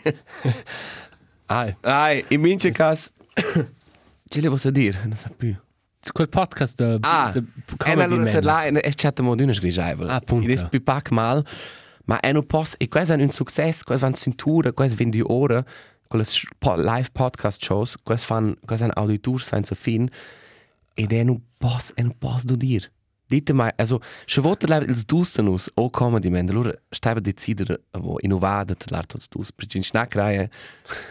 in 2.29 2.41
mince 2.41 2.71
cas. 2.71 3.11
Ce 4.29 4.39
le 4.39 4.71
dire? 4.71 5.01
Non 5.03 5.15
so 5.15 5.29
più. 5.35 5.55
quel 6.11 6.29
podcast 6.29 6.77
da... 6.77 6.97
Ah, 7.01 7.31
da 7.31 7.41
e 7.85 7.91
allora 7.91 8.29
te 8.29 8.41
la 8.41 8.63
è 8.63 8.91
chatta 8.95 9.21
mo 9.21 9.35
d'una 9.35 9.53
sgrigiavel. 9.53 10.09
Ah, 10.09 10.15
appunto. 10.15 10.49
Id 10.49 10.59
è 10.59 10.69
più 10.69 10.81
pac 10.81 11.11
mal, 11.11 11.45
ma 12.05 12.19
è 12.19 12.31
un 12.31 12.45
post 12.45 12.75
e 12.77 12.87
questo 12.87 13.13
è 13.13 13.21
un 13.21 13.29
successo, 13.29 13.83
questo 13.85 14.05
van 14.05 14.15
cintura, 14.15 14.71
questo 14.71 14.95
vendi 14.95 15.21
ora, 15.23 15.63
con 16.07 16.19
le 16.19 16.83
live 16.83 17.09
podcast 17.11 17.61
shows, 17.61 17.97
questo 18.01 18.25
fan, 18.25 18.55
questo 18.65 18.85
è 18.85 18.87
un 18.87 18.93
auditor 18.95 19.41
senza 19.41 19.75
fin, 19.75 20.09
ed 20.93 21.11
è 21.11 21.21
un 21.21 21.39
post, 21.57 21.93
è 21.95 22.01
un 22.01 22.17
post 22.17 22.45
da 22.45 22.55
dire. 22.55 22.91
Dite 23.31 23.53
mai, 23.53 23.71
also, 23.77 24.01
se 24.25 24.41
volete 24.41 24.67
la 24.67 24.81
ils 24.83 25.05
dustenus 25.05 25.69
o 25.75 25.89
comedy 25.89 26.29
man, 26.29 26.49
allora 26.49 26.73
stava 26.89 27.21
decidere 27.21 27.83
avo 27.91 28.17
innovare 28.19 28.75
te 28.75 28.87
l'art 28.89 29.07
tots 29.07 29.29
dus, 29.29 29.53
perché 29.53 29.77
in 29.77 29.85
snack 29.85 30.15
raie, 30.15 30.49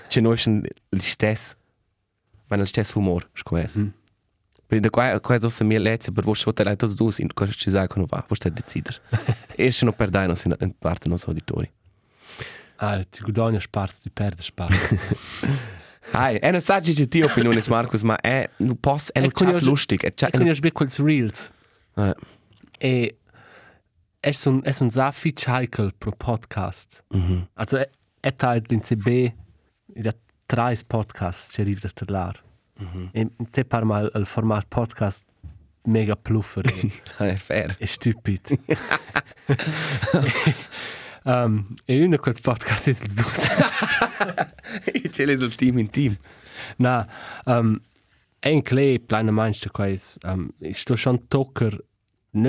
c'è 0.08 0.20
noi 0.20 0.36
schon 0.36 0.62
il 0.90 1.00
stesso, 1.00 1.54
ma 2.48 2.56
il 2.56 2.66
stesso 2.66 2.98
humor, 2.98 3.26
scues. 3.32 3.78
Mm. 3.78 3.88
Perché 4.66 4.90
qua, 4.90 5.18
qua 5.20 5.34
è 5.34 5.38
dossa 5.38 5.64
mia 5.64 5.80
lezza, 5.80 6.12
per 6.12 6.24
voi 6.24 6.34
se 6.34 6.44
volete 6.44 6.62
la 6.62 6.76
tots 6.76 6.94
dus, 6.94 7.20
in 7.20 7.32
cosa 7.32 7.52
ci 7.52 7.70
sai 7.70 7.88
come 7.88 8.04
va, 8.06 8.22
voi 8.28 8.36
state 8.36 8.54
decidere. 8.54 9.00
e 9.56 9.72
se 9.72 9.86
non 9.86 9.94
perdai, 9.94 10.26
non 10.26 10.36
si 10.36 10.46
in 10.46 10.74
parte 10.78 11.08
non 11.08 11.16
so 11.16 11.28
auditori. 11.28 11.72
Ah, 12.76 13.02
ti 13.02 13.22
guadagni 13.22 13.58
spazio, 13.60 13.98
ti 14.02 14.10
perdi 14.10 14.42
spazio. 14.42 14.98
Hai, 16.12 16.36
è 16.36 16.50
un 16.50 16.60
saggio 16.60 16.92
di 16.92 17.08
tua 17.08 17.24
opinione, 17.24 17.62
Marcus, 17.68 18.02
ma 18.02 18.20
è 18.20 18.48
un 18.58 18.78
post, 18.78 19.12
è 19.12 19.20
un 19.20 19.30
con 19.32 19.46
chat 19.46 19.62
io- 19.62 19.68
lustig. 19.68 20.02
È 20.02 20.06
E 20.06 20.12
chat, 20.14 20.30
quindi 20.30 20.50
ho 20.50 20.54
sbecco 20.54 20.84
quels 20.84 20.98
Reels. 20.98 21.50
Eh. 22.08 22.14
E 22.78 23.18
è 24.20 24.32
un, 24.44 24.60
è 24.62 24.76
un 24.80 24.90
Zafi 24.90 25.32
Cycle 25.32 25.92
pro 25.96 26.12
podcast. 26.12 27.04
Mhm. 27.08 27.48
Also 27.54 27.78
è, 27.78 27.90
è 28.20 28.34
tal 28.34 28.62
in 28.68 28.80
CB, 28.80 29.06
il 29.06 30.06
ha 30.06 30.14
tre 30.46 30.76
podcasts 30.86 31.54
che 31.54 31.62
arriva 31.62 31.80
da 31.92 32.04
lar. 32.06 32.42
Mhm. 32.78 33.08
E 33.12 33.30
se 33.50 33.64
par 33.64 33.84
mal 33.84 34.10
il 34.14 34.26
format 34.26 34.66
podcast 34.68 35.24
mega 35.84 36.16
pluffer 36.16 36.64
è 37.18 37.36
fair. 37.36 37.76
e 37.78 37.86
stupid. 37.86 38.40
um, 41.24 41.74
e 41.84 42.02
uno 42.02 42.10
di 42.10 42.18
quei 42.18 42.34
podcast 42.40 42.88
è 42.88 42.90
il. 42.90 43.14
Ce 45.10 45.24
l'hai 45.24 45.34
il 45.34 45.54
team 45.54 45.78
in 45.78 45.88
team. 45.90 46.18
Na, 46.76 47.06
um, 47.46 47.80
è 48.38 48.48
in 48.48 48.62
clay 48.62 48.98
plana 48.98 49.30
manch 49.30 49.62
de 49.62 49.70
quais, 49.70 50.18
um, 50.24 50.50
sto 50.72 50.96
schon 50.96 51.28
tocker 51.28 51.78
ne 52.32 52.48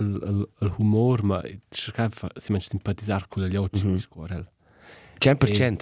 il, 0.00 0.48
il, 0.60 0.74
humor, 0.78 1.22
ma 1.22 1.42
cercare 1.68 2.10
si 2.36 2.52
manch 2.52 2.64
simpatizzare 2.68 3.26
con 3.28 3.44
gli 3.44 3.56
occhi, 3.56 3.84
mm 3.86 3.94
-hmm. 3.94 3.98
scuorel. 3.98 4.50
100%. 5.18 5.76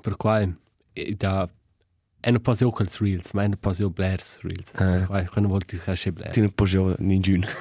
Per 0.00 0.16
quai, 0.16 0.52
e 0.92 1.14
da, 1.14 1.48
è 2.20 2.30
non 2.30 2.40
posso 2.40 2.70
quels 2.70 2.98
reels, 2.98 3.32
ma 3.32 3.44
è 3.44 3.46
non 3.48 3.58
posso 3.58 3.88
Blairs 3.90 4.40
reels. 4.40 4.70
Ah. 4.74 5.06
Quai, 5.06 5.26
quando 5.26 5.48
volti 5.48 5.78
che 5.78 5.92
c'è 5.92 6.10
Blair. 6.10 6.32
Ti 6.32 6.40
non 6.40 6.52
puoi 6.52 6.68
giocare 6.68 7.02
in 7.02 7.20
giugno. 7.20 7.46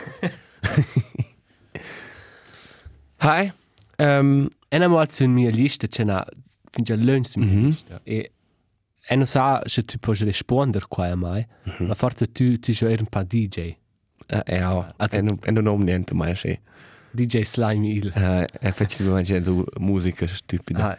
Hai. 3.18 3.52
Um, 3.98 4.50
E 4.68 4.78
non 4.78 4.90
molto 4.90 5.24
in 5.24 5.32
mia 5.32 5.50
lista, 5.52 5.88
c'è 5.88 6.04
una, 6.04 6.26
finge 6.70 6.94
a 6.94 6.96
lunch 6.98 7.36
in 7.36 7.44
mia 7.44 7.54
Mhm. 7.54 7.66
lista. 7.66 8.02
E, 8.04 8.32
e 9.08 9.16
non 9.16 9.26
sa 9.26 9.62
se 9.66 9.86
tu 9.86 9.98
puoi 10.00 10.18
rispondere 10.18 10.86
qua 10.90 11.08
a 11.08 11.16
mai, 11.16 11.46
ma 11.80 11.94
forse 11.94 12.32
tu, 12.32 12.58
tu 12.60 12.74
sei 12.74 12.98
un 13.00 13.06
po' 13.06 13.24
DJ. 13.24 13.78
Eh, 14.28 14.56
ja, 14.58 14.94
e 15.12 15.22
non, 15.22 15.38
e 15.44 15.52
non 15.52 15.68
ho 15.68 15.78
niente 15.78 16.14
mai 16.14 16.36
se. 16.36 16.60
DJ 17.12 17.42
Slime 17.44 17.88
Il. 17.88 18.12
Eh, 18.16 18.46
effettivamente 18.60 19.40
c'è 19.40 19.52
musica 19.80 20.28
stupida. 20.28 20.92
Ah, 20.92 20.98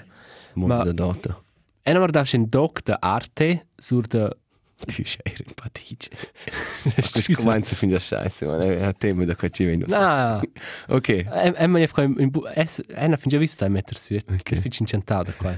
Mondo 0.55 0.75
ma- 0.77 0.85
da 0.85 0.93
data. 0.93 1.41
E 1.83 1.93
non 1.93 2.01
guardaš 2.01 2.33
un 2.33 2.47
doc 2.49 2.83
de 2.83 2.97
arte 2.99 3.67
sur 3.77 4.07
de... 4.09 4.37
Tu 4.85 5.05
sei 5.05 5.35
empatice. 5.47 6.11
Questo 6.95 7.21
comincia 7.35 7.73
a 7.73 7.77
finire 7.77 7.99
scheiße, 7.99 8.47
man. 8.47 8.61
È 8.61 8.85
un 8.87 8.93
tema 8.99 9.25
da 9.25 9.35
qua 9.35 9.49
ci 9.49 9.65
vengo. 9.65 9.87
Na, 9.89 10.41
Ok. 10.89 11.09
e, 11.09 11.27
e 11.57 11.67
me 11.67 11.81
ne 11.81 11.87
fai 11.87 12.05
in 12.19 12.29
bu... 12.31 12.45
Es, 12.55 12.83
e 12.87 13.07
na 13.09 13.17
finge 13.17 13.39
vista 13.39 13.65
a 13.65 13.69
metter 13.69 13.97
su, 13.97 14.15
che 14.43 14.57
finge 14.57 14.79
incantata 14.81 15.33
qua. 15.33 15.55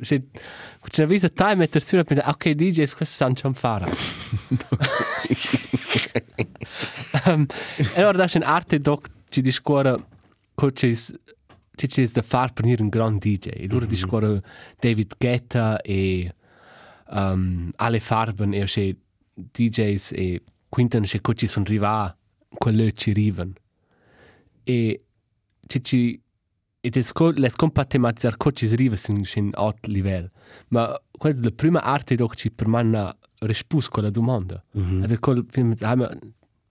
Se, 0.00 0.24
c'è 0.88 1.02
una 1.04 1.12
vista 1.12 1.28
time 1.28 1.54
metter 1.54 1.82
su, 1.84 1.96
e 1.96 2.02
pensa, 2.04 2.28
ok, 2.28 2.50
DJs, 2.50 2.94
questo 2.94 3.14
stanno 3.14 3.34
ciò 3.34 3.52
fare. 3.52 3.86
um, 7.26 7.46
e 7.76 8.00
non 8.00 8.10
guardaš 8.10 8.34
un 8.34 8.42
arte 8.42 8.78
doc 8.80 9.08
ci 9.30 9.40
discorre 9.40 10.04
co 10.54 10.70
c'è 10.70 10.92
ci 10.94 11.86
c'è 11.86 12.06
da 12.08 12.22
far 12.22 12.52
per 12.52 12.64
un 12.80 12.88
gran 12.88 13.18
DJ. 13.18 13.48
E 13.52 13.66
loro 13.68 13.86
discorre 13.86 14.42
David 14.80 15.14
Guetta 15.18 15.80
e 15.80 16.34
um, 17.12 17.70
alle 17.76 18.00
Farben 18.00 18.54
e 18.54 18.64
c'è 18.64 18.94
DJs 19.34 20.12
e 20.12 20.42
quintan 20.68 21.02
c'è 21.02 21.20
co 21.20 21.34
ci 21.34 21.46
sono 21.46 21.64
arrivati 21.66 22.16
quello 22.54 22.90
ci 22.92 23.10
arrivano. 23.10 23.52
E 24.64 25.04
ci 25.66 25.82
ci 25.82 26.20
e 26.80 26.90
des 26.90 27.12
co 27.12 27.30
les 27.30 27.54
compatemazzar 27.54 28.36
co 28.36 28.50
ci 28.52 28.66
arriva 28.66 28.96
su 28.96 29.12
un 29.12 29.24
un 29.36 29.50
alt 29.54 29.86
livello. 29.86 30.30
Ma 30.68 31.00
quella 31.10 31.38
è 31.38 31.42
la 31.42 31.50
prima 31.50 31.80
arte 31.80 32.14
doc 32.14 32.34
ci 32.34 32.50
per 32.50 32.66
manna 32.66 33.16
rispus 33.40 33.88
quella 33.88 34.10
domanda. 34.10 34.62
Mm. 34.78 35.02
Ed 35.04 35.12
è 35.12 35.18
col 35.18 35.44
film 35.48 35.74
ah, 35.80 35.94
ma 35.96 36.10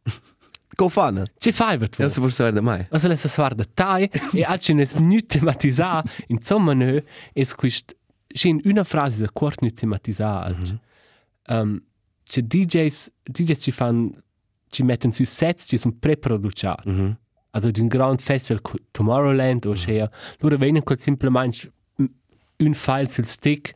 Go 0.77 0.87
fan. 0.87 1.25
ci 1.37 1.51
fai 1.51 1.77
per 1.77 1.89
tu? 1.89 2.01
Ja, 2.01 2.09
så 2.09 2.21
får 2.21 2.27
du 2.27 2.33
säga 2.33 2.51
det 2.51 2.63
mig. 2.63 2.87
Also 2.91 3.07
lässt 3.07 3.25
es 3.25 3.37
war 3.37 3.53
der 3.55 3.65
Tai 3.75 4.09
e 4.33 4.43
alci 4.43 4.73
nes 4.73 4.95
nu 4.95 5.19
tematisa 5.21 6.03
insomma 6.27 6.73
ne 6.73 7.03
es 7.35 7.53
shin 8.33 8.61
una 8.63 8.83
frase 8.83 9.21
da 9.21 9.29
quart 9.31 9.61
nu 9.61 9.69
tematisa 9.69 10.43
alci. 10.43 10.79
Um, 11.47 11.81
c'è 12.23 12.41
DJs 12.41 13.11
DJs 13.23 13.61
ci 13.61 13.71
fan 13.71 14.11
ci 14.69 14.83
mettono 14.83 15.13
su 15.13 15.23
sets 15.23 15.65
ci 15.67 15.77
sono 15.77 15.95
preproduciati. 15.99 16.89
Mhm. 16.89 17.17
Also 17.51 17.71
di 17.71 17.81
un 17.81 17.87
grand 17.87 18.19
festival 18.19 18.61
Tomorrowland 18.91 19.65
o 19.65 19.73
c'è 19.73 20.09
loro 20.39 20.57
vengono 20.57 20.83
col 20.83 20.99
semplicemente 20.99 21.71
un 22.57 22.73
file 22.73 23.09
sul 23.09 23.25
stick 23.25 23.73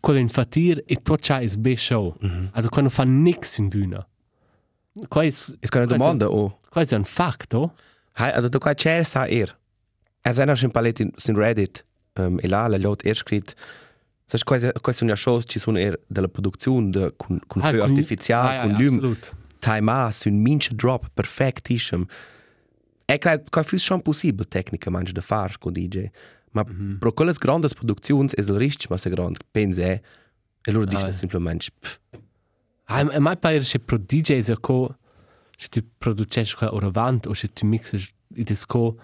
quello 0.00 0.20
in 0.20 0.28
fatir 0.28 0.82
e 0.86 0.96
tutto 0.96 1.16
c'è 1.16 1.42
is 1.42 1.56
be 1.56 1.76
show. 1.76 2.16
Also 2.52 2.68
quando 2.68 2.90
fanno 2.90 3.20
nix 3.20 3.58
in 3.58 3.68
bühne. 3.68 4.06
Qua 5.08 5.22
è 5.22 5.26
Es 5.26 5.54
kann 5.70 5.82
eine 5.82 5.86
Demande, 5.86 6.24
oh. 6.24 6.60
qua 6.70 6.82
è 6.82 6.94
un 6.94 7.04
fatto. 7.04 7.74
Hai, 8.12 8.32
also 8.32 8.48
du 8.48 8.58
kannst 8.58 8.82
chair 8.82 9.04
sa 9.04 9.26
er. 9.26 9.58
Er 10.22 10.34
sei 10.34 10.46
noch 10.46 10.56
schon 10.56 10.70
palet 10.70 11.00
in 11.00 11.36
Reddit. 11.36 11.84
Um, 12.18 12.38
e 12.40 12.48
là 12.48 12.66
la 12.68 12.78
lot 12.78 13.04
er 13.04 13.14
scrit. 13.14 13.54
Sai 14.26 14.40
quasi 14.44 14.70
quasi 14.80 15.04
una 15.04 15.14
show 15.14 15.40
ci 15.42 15.58
sono 15.58 15.78
er 15.78 15.98
della 16.06 16.28
produzione 16.28 16.90
de 16.90 17.12
con 17.16 17.38
con 17.46 17.62
Ah, 17.62 17.70
feu 17.70 17.82
artificiale 17.82 18.58
ah, 18.58 18.60
con 18.62 18.70
ja, 18.70 18.78
lum 18.78 18.94
absolut. 18.94 19.34
time 19.58 19.90
a 19.90 20.10
un 20.24 20.40
mince 20.40 20.74
drop 20.74 21.10
perfectissimo. 21.14 22.06
E 23.04 23.18
credo 23.18 23.44
che 23.50 23.62
fu 23.62 23.76
schon 23.78 24.02
possibile 24.02 24.48
tecnica 24.48 24.90
manche 24.90 25.12
da 25.12 25.20
far 25.20 25.58
con 25.58 25.72
DJ. 25.72 26.10
Ma 26.52 26.64
mm 26.66 26.94
-hmm. 26.94 26.98
pro 26.98 27.12
quelle 27.12 27.32
grandes 27.38 27.74
produzioni 27.74 28.28
è 28.34 28.40
il 28.40 28.56
rischio 28.56 28.88
ma 28.90 28.96
se 28.96 29.10
grande 29.10 29.38
pensa 29.50 29.82
è 29.82 30.00
e 30.62 30.72
loro 30.72 30.86
dicono 30.86 31.08
Ah, 31.08 31.12
semplicemente 31.12 31.66
Ah, 32.88 33.00
a 33.00 33.20
mai 33.20 33.36
pare 33.36 33.62
se 33.62 33.78
pro 33.78 33.98
DJs 33.98 34.48
a 34.48 34.56
co 34.58 34.96
se 35.56 35.68
tu 35.68 35.80
produces 35.98 36.54
qua 36.54 36.72
ora 36.72 36.86
avant 36.86 37.26
o 37.26 37.34
se 37.34 37.48
tu 37.48 37.66
mixes 37.66 38.12
it 38.34 38.50
is 38.50 38.64
co 38.64 38.96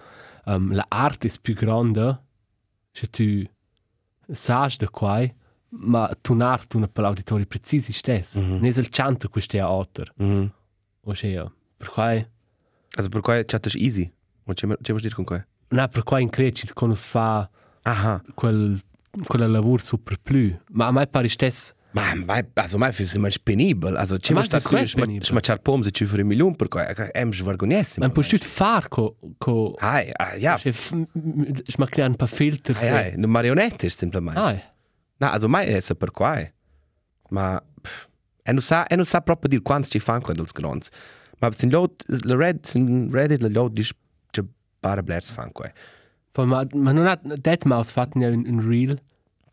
um, 0.45 0.73
la 0.73 0.85
arte 0.89 1.27
è 1.27 1.31
più 1.41 1.53
grande 1.53 2.21
se 2.93 3.07
tu 3.07 3.43
sai 4.31 4.75
da 4.77 4.89
qua 4.89 5.27
ma 5.75 6.15
tu 6.21 6.33
n'art 6.35 6.75
una 6.75 6.87
per 6.87 7.03
l'auditori 7.03 7.45
precisi 7.45 7.91
stess 7.91 8.37
mm 8.37 8.41
-hmm. 8.41 8.59
ne 8.61 8.67
il 8.69 8.89
canto 8.89 9.27
questo 9.27 9.57
è 9.57 9.59
autor 9.59 10.13
mhm. 10.15 10.51
o 11.01 11.13
se 11.13 11.27
ja 11.27 11.51
per 11.77 11.89
qua 11.89 12.31
Also 12.95 13.09
per 13.09 13.21
qua 13.21 13.43
chat 13.43 13.67
è 13.69 13.77
easy. 13.79 14.11
Ma 14.43 14.53
c'è 14.53 14.67
c'è 14.67 14.91
vuol 14.91 15.01
dire 15.01 15.15
con 15.15 15.25
qua? 15.25 15.43
na 15.69 15.87
per 15.87 16.03
qua 16.03 16.19
in 16.19 16.29
creci 16.29 16.71
quando 16.73 16.95
si 16.95 17.07
fa 17.07 17.49
Aha. 17.81 18.21
quel 18.35 18.79
quel 19.25 19.51
lavoro 19.51 19.83
super 19.83 20.19
più 20.19 20.55
ma 20.69 20.87
a 20.87 20.91
mai 20.91 21.07
pare 21.07 21.27
stess 21.27 21.73
Ma 21.93 22.13
also 22.55 22.77
mai 22.77 22.91
für 22.91 23.03
immer 23.15 23.29
penibel. 23.43 23.95
Also 23.97 24.17
ci 24.17 24.33
Ma 24.33 24.39
vuoi 24.41 24.49
stare 24.49 24.63
questo 24.63 24.87
su, 24.87 24.95
è 24.95 24.99
ma 24.99 25.05
penibile. 25.05 25.33
ma 25.33 25.39
c'ha 25.41 25.57
pom 25.57 25.81
se 25.81 25.91
ci 25.91 26.05
fare 26.05 26.21
un 26.23 26.27
milione 26.27 26.55
per 26.55 26.67
qua, 26.67 26.87
è 26.87 27.25
vergognissimo. 27.43 28.05
man 28.05 28.13
far 28.43 28.87
co 28.87 29.15
co 29.37 29.75
Hai, 29.77 30.09
ah, 30.11 30.35
ja. 30.35 30.57
se 30.57 30.71
f- 30.73 30.91
m- 30.93 31.05
m- 31.13 31.61
ma 31.77 31.85
creare 31.85 32.09
un 32.09 32.15
paar 32.17 32.29
filter 32.29 32.75
Hai, 32.77 32.89
hai, 32.89 33.11
eine 33.13 33.27
Marionette 33.27 33.85
ist 33.85 33.99
simplement. 33.99 34.35
ah 34.37 34.59
No, 35.19 35.29
also 35.29 35.47
mai 35.47 35.67
è 35.67 35.79
per 35.95 36.11
qua. 36.11 36.41
Ma 37.29 37.61
pff, 37.81 38.07
e 38.43 38.51
non 38.51 38.61
sa, 38.61 38.87
e 38.87 38.95
non 38.95 39.05
sa 39.05 39.21
proprio 39.21 39.49
dire 39.49 39.61
quanti 39.61 39.89
ci 39.89 39.99
fanno 39.99 40.21
qua 40.21 40.33
dels 40.33 40.51
grons. 40.51 40.89
Ma 41.39 41.51
sin 41.51 41.69
lot, 41.69 42.03
la 42.25 42.35
red, 42.35 42.65
sin 42.65 43.09
Reddit 43.11 43.41
la 43.41 43.49
lot 43.49 43.71
dis 43.71 43.91
che 44.31 44.43
bara 44.79 45.01
blers 45.03 45.29
fanno 45.29 45.51
qua. 45.51 45.71
Fa, 46.31 46.43
ma, 46.45 46.65
ma 46.73 46.91
non 46.91 47.05
ha 47.05 47.19
Deadmau5 47.23 47.83
fatto 47.91 48.17
ja 48.19 48.29
un, 48.29 48.43
reel, 48.67 48.99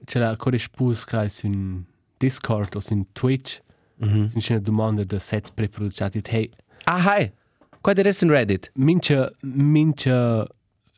c'è 0.05 0.19
la 0.19 0.35
corrispus 0.37 1.05
che 1.05 1.29
su 1.29 1.47
un 1.47 1.85
Discord 2.21 2.75
o 2.77 2.81
su 2.81 2.93
un 2.95 3.05
Twitch, 3.13 3.61
mm 4.05 4.09
-hmm. 4.09 4.39
c'è 4.39 4.53
una 4.53 4.63
domanda 4.63 5.05
da 5.05 5.19
sets 5.19 5.51
preproduciati. 5.51 6.21
Hey, 6.29 6.51
Ah, 6.85 7.03
hai. 7.03 7.33
Qua 7.81 7.93
der 7.95 8.07
ist 8.07 8.23
in 8.23 8.31
Reddit. 8.31 8.71
mince, 8.75 9.33
mince 9.43 10.47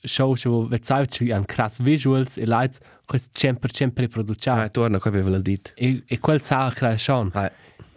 show 0.04 0.34
show 0.34 0.66
vezzaici 0.68 1.30
han 1.30 1.44
crass 1.44 1.80
visuals 1.80 2.36
e 2.36 2.44
lights, 2.46 2.78
questo 3.06 3.30
100% 3.38 3.88
Ah, 3.88 3.90
preproduciati. 3.92 4.70
torna 4.70 4.98
qua 4.98 5.10
aveva 5.10 5.30
il 5.36 5.42
dit. 5.42 5.72
E, 5.76 6.02
e 6.06 6.18
quel 6.18 6.40
sa 6.42 6.70
crea 6.74 6.96
schon. 6.96 7.30
Ah, 7.34 7.50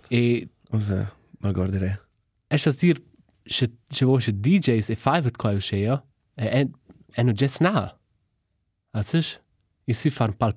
E 0.07 0.49
cosa 0.69 1.11
mal 1.39 1.51
guardare. 1.53 2.01
è 2.47 2.57
sta 2.57 2.71
dir, 2.71 3.01
se 3.43 3.71
se 3.89 4.05
vuoi 4.05 4.21
DJs 4.21 4.89
e 4.89 4.95
fai 4.95 5.21
vet 5.21 5.35
quel 5.35 5.59
scea, 5.59 6.03
e 6.35 6.49
è 6.49 6.67
è 7.11 7.23
no 7.23 7.31
just 7.31 7.59
na. 7.61 7.97
Also 8.91 9.17
ist, 9.17 9.41
ich 9.85 9.97
si 9.97 10.09
fan 10.11 10.33
pal 10.37 10.53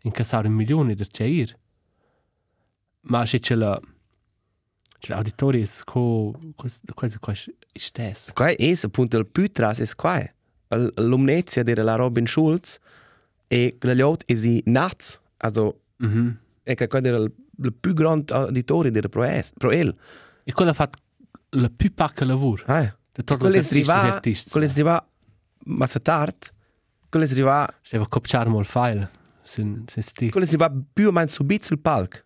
pajaz, 0.00 0.04
in 0.04 0.10
casare 0.12 0.48
un 0.48 0.54
milione 0.54 0.94
der 0.94 1.06
ceir. 1.08 1.56
Ma 3.02 3.24
se 3.26 3.38
c'è 3.38 3.54
la 3.54 3.80
c'è 4.98 5.14
l'auditori 5.14 5.62
è 5.62 5.68
co 5.84 6.38
quasi 6.94 7.18
quasi 7.18 7.54
stes. 7.72 8.32
Qua 8.34 8.48
è 8.54 8.72
appunto 8.82 9.16
il 9.18 9.26
più 9.26 9.50
tras 9.50 9.80
è 9.80 9.94
qua. 9.94 10.22
L'umnezia 10.96 11.62
era 11.64 11.82
la 11.82 11.94
Robin 11.96 12.26
Schulz 12.26 12.78
e 13.48 13.76
la 13.80 13.94
lot 13.94 14.24
è 14.26 14.32
i 14.32 14.62
Nats. 14.66 15.20
Also, 15.38 15.80
Mhm. 15.96 16.38
è 16.62 16.74
che 16.74 16.86
qua 16.86 17.00
era 17.02 17.16
il, 17.18 17.32
il 17.62 17.72
più 17.72 17.92
grande 17.94 18.32
auditore 18.34 18.90
del 18.90 19.08
Proel. 19.10 19.94
E 20.44 20.52
quella 20.52 20.72
fa 20.72 20.88
la 21.50 21.70
più 21.74 21.92
pacca 21.94 22.24
lavoro. 22.24 22.62
Ah, 22.66 22.94
De 23.12 23.24
tot 23.24 23.38
quello 23.38 23.56
arriva, 23.58 24.20
quello 24.50 24.66
arriva, 24.66 25.06
ma 25.64 25.86
se 25.86 26.00
tard, 26.00 26.36
quello 27.08 27.26
arriva, 27.26 27.74
Steva 27.82 28.06
copiare 28.06 28.48
mal 28.50 28.64
file. 28.64 29.10
Sin 29.50 29.84
sin 29.88 30.02
stiv. 30.04 30.30
quello 30.30 30.46
è 30.46 30.48
arriva 30.48 30.72
più 30.92 31.08
o 31.08 31.10
meno 31.10 31.26
subito 31.26 31.64
sul 31.64 31.80
palco. 31.80 32.18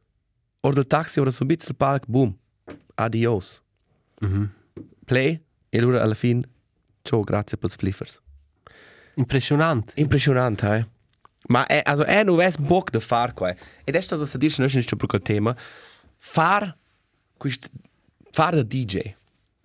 Or 0.60 0.74
del 0.74 0.86
taxi 0.86 1.20
ora 1.20 1.30
subito 1.30 1.64
sul 1.64 1.74
palco, 1.74 2.04
boom. 2.06 2.36
Adios. 2.96 3.62
Mhm. 4.20 4.50
Play 5.06 5.42
e 5.70 5.78
allora 5.78 6.02
alla 6.02 6.14
fine, 6.14 6.42
ciao, 7.02 7.22
grazie 7.22 7.56
per 7.56 7.70
i 7.70 7.76
fliffers. 7.78 8.20
Impressionant. 9.14 9.92
Impressionante, 9.96 10.76
eh? 10.76 10.86
Ma 11.46 11.66
è, 11.66 11.80
also, 11.82 12.04
è 12.04 12.22
non 12.22 12.36
ves 12.36 12.58
bock 12.58 12.90
da 12.90 13.00
far 13.00 13.32
qua. 13.32 13.54
Ed 13.84 13.94
è 13.94 14.00
stato 14.00 14.22
a 14.22 14.38
dire, 14.38 14.54
non 14.58 14.68
è 14.68 14.84
per 14.96 15.06
quel 15.06 15.22
tema, 15.22 15.56
far, 16.16 16.76
quist, 17.38 17.70
far 18.30 18.54
da 18.54 18.62
DJ. 18.62 19.14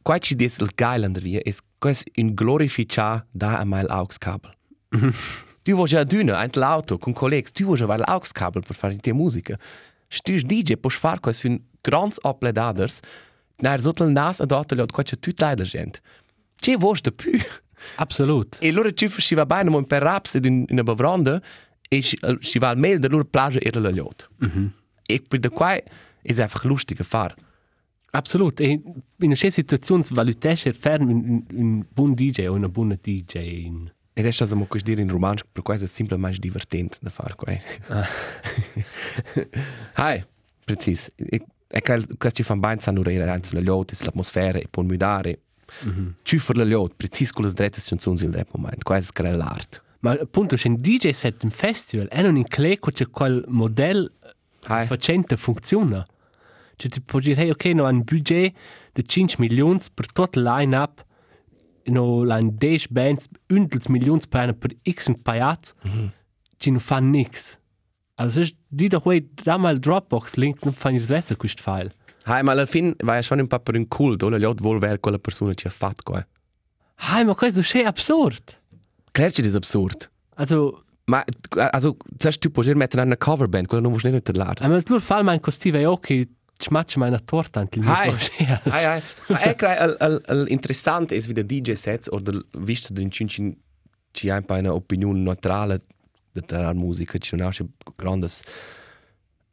Qua 0.02 0.18
ci 0.18 0.36
dice 0.36 0.64
il 0.64 0.72
geil 0.74 1.04
an 1.04 1.12
der 1.12 1.22
via, 1.22 1.42
è 1.42 1.54
questo 1.78 2.10
un 2.16 2.34
glorificar 2.34 3.26
da 3.32 3.60
a 3.60 3.66
mai 3.66 3.84
l'aux-kabel. 3.84 4.56
tu 5.70 5.76
vuoi 5.76 5.88
già 5.88 6.04
d'una, 6.04 6.42
ein 6.42 6.50
l'auto, 6.54 6.98
con 6.98 7.14
colleghi, 7.14 7.52
tu 7.52 7.64
vuoi 7.64 7.78
già 7.78 7.86
vai 7.86 8.00
l'aux-kabel 8.00 8.64
per 8.66 8.76
fare 8.76 8.96
die 8.96 9.14
musica. 9.14 9.56
Stus 10.08 10.42
DJ, 10.42 10.78
puoi 10.78 10.92
fare 10.92 11.20
questo 11.20 11.48
un 11.48 11.60
grans 11.80 12.18
opledaders, 12.22 13.00
na 13.58 13.78
sotto 13.78 14.04
il 14.04 14.12
nas 14.12 14.40
ad 14.40 14.52
otto, 14.52 14.76
qua 14.92 15.04
c'è 15.04 15.20
tutta 15.20 15.54
la 15.56 15.64
gente. 15.64 16.02
C'è 16.56 16.76
vuoi 16.76 16.98
da 17.02 17.12
più? 17.12 17.34
Absolut. 17.98 18.58
E 18.60 18.70
allora 18.70 18.92
ci 18.92 19.08
faceva 19.10 19.46
bene 19.46 19.70
un 19.70 19.86
per 19.86 20.02
raps 20.02 20.40
in 20.42 20.66
una 20.70 20.82
bevronda 20.82 21.40
e 21.88 22.02
ci, 22.02 22.18
ci 22.40 22.58
va 22.58 22.70
al 22.70 22.78
mail 22.78 22.98
della 22.98 23.14
loro 23.14 23.26
plage 23.26 23.62
era 23.62 23.80
la 23.80 23.90
liot. 23.90 24.28
Mhm. 24.38 24.72
E 25.06 25.24
per 25.28 25.40
da 25.40 25.50
qua 25.50 25.74
è 25.74 25.84
einfach 26.24 26.64
lustig 26.64 27.00
a 27.00 27.04
fare. 27.04 27.36
Absolut. 28.12 28.60
E 28.60 28.70
in 28.72 29.04
una 29.18 29.36
situazione 29.36 30.04
valutesce 30.10 30.74
ferm 30.74 31.10
un, 31.10 31.44
un 31.54 31.86
buon 31.94 32.16
DJ 32.16 32.48
o 32.48 32.54
una 32.54 32.70
buona 32.70 32.98
DJ. 33.00 33.36
In... 33.66 33.92
Ed 34.20 34.26
è 34.26 34.32
stato 34.32 34.54
come 34.54 34.82
dire 34.84 35.02
in 35.02 35.08
romanzo, 35.08 35.46
per 35.50 35.64
questo 35.64 35.86
è 35.86 35.88
semplicemente 35.88 36.40
divertente 36.40 36.98
da 37.00 37.10
fare 37.10 37.36
qua. 37.36 37.54
Hai, 39.94 40.26
precis. 40.66 41.10
E, 41.16 41.42
e 41.66 41.82
che 41.82 42.06
che 42.18 42.32
ci 42.34 42.44
fanno 42.44 42.60
bene 42.60 42.82
sanno 42.82 43.02
rere 43.02 43.30
anzi 43.30 43.54
la 43.54 43.62
liot, 43.62 43.98
l'atmosfera 44.02 44.58
e 44.58 44.68
può 44.70 44.84
mudare. 44.84 45.40
Ci 46.22 46.38
for 46.38 46.58
la 46.58 46.66
liot, 46.66 46.96
precis 46.98 47.32
con 47.32 47.46
le 47.46 47.54
dritte 47.54 47.80
canzoni 47.82 48.20
il 48.20 48.34
rap 48.34 48.50
moment. 48.52 48.84
Questo 48.84 49.24
è 49.24 49.32
l'arte. 49.32 49.82
Ma 50.02 50.12
appunto 50.12 50.58
c'è 50.58 50.68
un 50.68 50.76
DJ 50.76 51.12
set 51.12 51.44
un 51.44 51.50
festival 51.50 52.10
e 52.12 52.22
non 52.22 52.36
in 52.36 52.44
cleco 52.44 52.92
c'è 52.92 53.10
quel 53.10 53.46
modello 53.48 54.12
facente 54.60 55.38
funziona. 55.38 56.06
Cioè 56.76 56.92
ti 56.92 57.00
può 57.00 57.20
dire, 57.20 57.44
hey, 57.44 57.52
ok, 57.52 57.66
no, 57.68 57.88
un 57.88 58.04
budget 58.04 58.54
di 58.92 59.08
5 59.08 59.48
milioni 59.48 59.80
per 59.94 60.12
tutto 60.12 60.38
il 60.38 60.44
line-up, 60.46 61.06
no, 61.90 62.24
un 62.24 62.56
10 62.58 62.88
bands, 62.92 63.28
11 63.48 63.90
milioni 63.92 64.22
per 64.30 64.54
per 64.54 64.76
x 64.90 65.08
un 65.08 65.22
paiaz, 65.22 65.74
ci 66.58 66.72
non 66.72 66.80
fa 66.80 67.00
nix. 67.00 67.58
Also, 68.16 68.42
di 68.68 68.88
da 68.88 69.00
quei, 69.00 69.30
da 69.44 69.58
mal 69.58 69.80
Dropbox 69.80 70.36
link, 70.36 70.64
non 70.64 70.74
fa 70.74 70.90
niente 70.90 71.08
besser 71.08 71.38
questo 71.38 71.62
file. 71.62 71.94
Hai, 72.24 72.44
ma 72.44 72.52
alla 72.52 72.66
fine 72.66 72.94
vai 73.04 73.16
ja 73.16 73.22
schon 73.22 73.40
un 73.40 73.48
po' 73.48 73.60
per 73.60 73.76
un 73.76 73.88
cult, 73.88 74.24
o 74.24 74.30
la 74.30 74.38
liot 74.38 74.60
vuol 74.62 74.80
ver 74.80 75.00
quella 75.00 75.20
persona 75.20 75.54
ci 75.54 75.68
ha 75.68 75.70
fatto 75.70 76.04
qua. 76.04 76.28
Hai, 76.96 77.24
ma 77.24 77.34
questo 77.34 77.62
è 77.78 77.84
absurd. 77.84 78.58
Klar, 79.12 79.32
das 79.32 79.46
ist 79.46 79.56
absurd. 79.56 80.10
Also, 80.36 80.84
Ma, 81.10 81.26
also, 81.72 81.98
zuerst 82.20 82.40
du 82.44 82.52
puoi 82.52 82.76
mettere 82.76 83.02
una 83.02 83.18
coverband, 83.18 83.66
quello 83.66 83.82
non 83.82 83.92
vuoi 83.92 84.12
niente 84.12 84.32
laden. 84.32 84.64
aber 84.64 84.78
es 84.78 84.88
nur 84.90 85.02
fall 85.02 85.24
mein 85.24 85.42
Kostüm, 85.42 85.74
ok, 85.88 86.28
schmatsch 86.62 86.98
meine 86.98 87.24
Torte 87.24 87.60
an 87.60 87.68
die 87.72 87.82
Hai, 87.84 88.14
hai, 88.66 88.86
hai. 88.86 89.02
Ma 89.28 89.40
è 89.40 89.56
che 89.56 89.96
l'interessante 90.48 91.16
è 91.16 91.20
vedere 91.22 91.46
DJ 91.46 91.74
sets 91.74 92.08
o 92.12 92.20
del 92.20 92.46
visto 92.58 92.94
di 92.94 93.10
cincin 93.10 93.56
ci 94.12 94.30
ha 94.30 94.36
un 94.36 94.46
po' 94.46 94.56
un'opinione 94.56 95.20
neutrale 95.20 95.84
della 96.32 96.74
musica, 96.74 97.18
ci 97.18 97.36
non 97.36 97.48
ha 97.48 97.52
grandi 97.96 98.28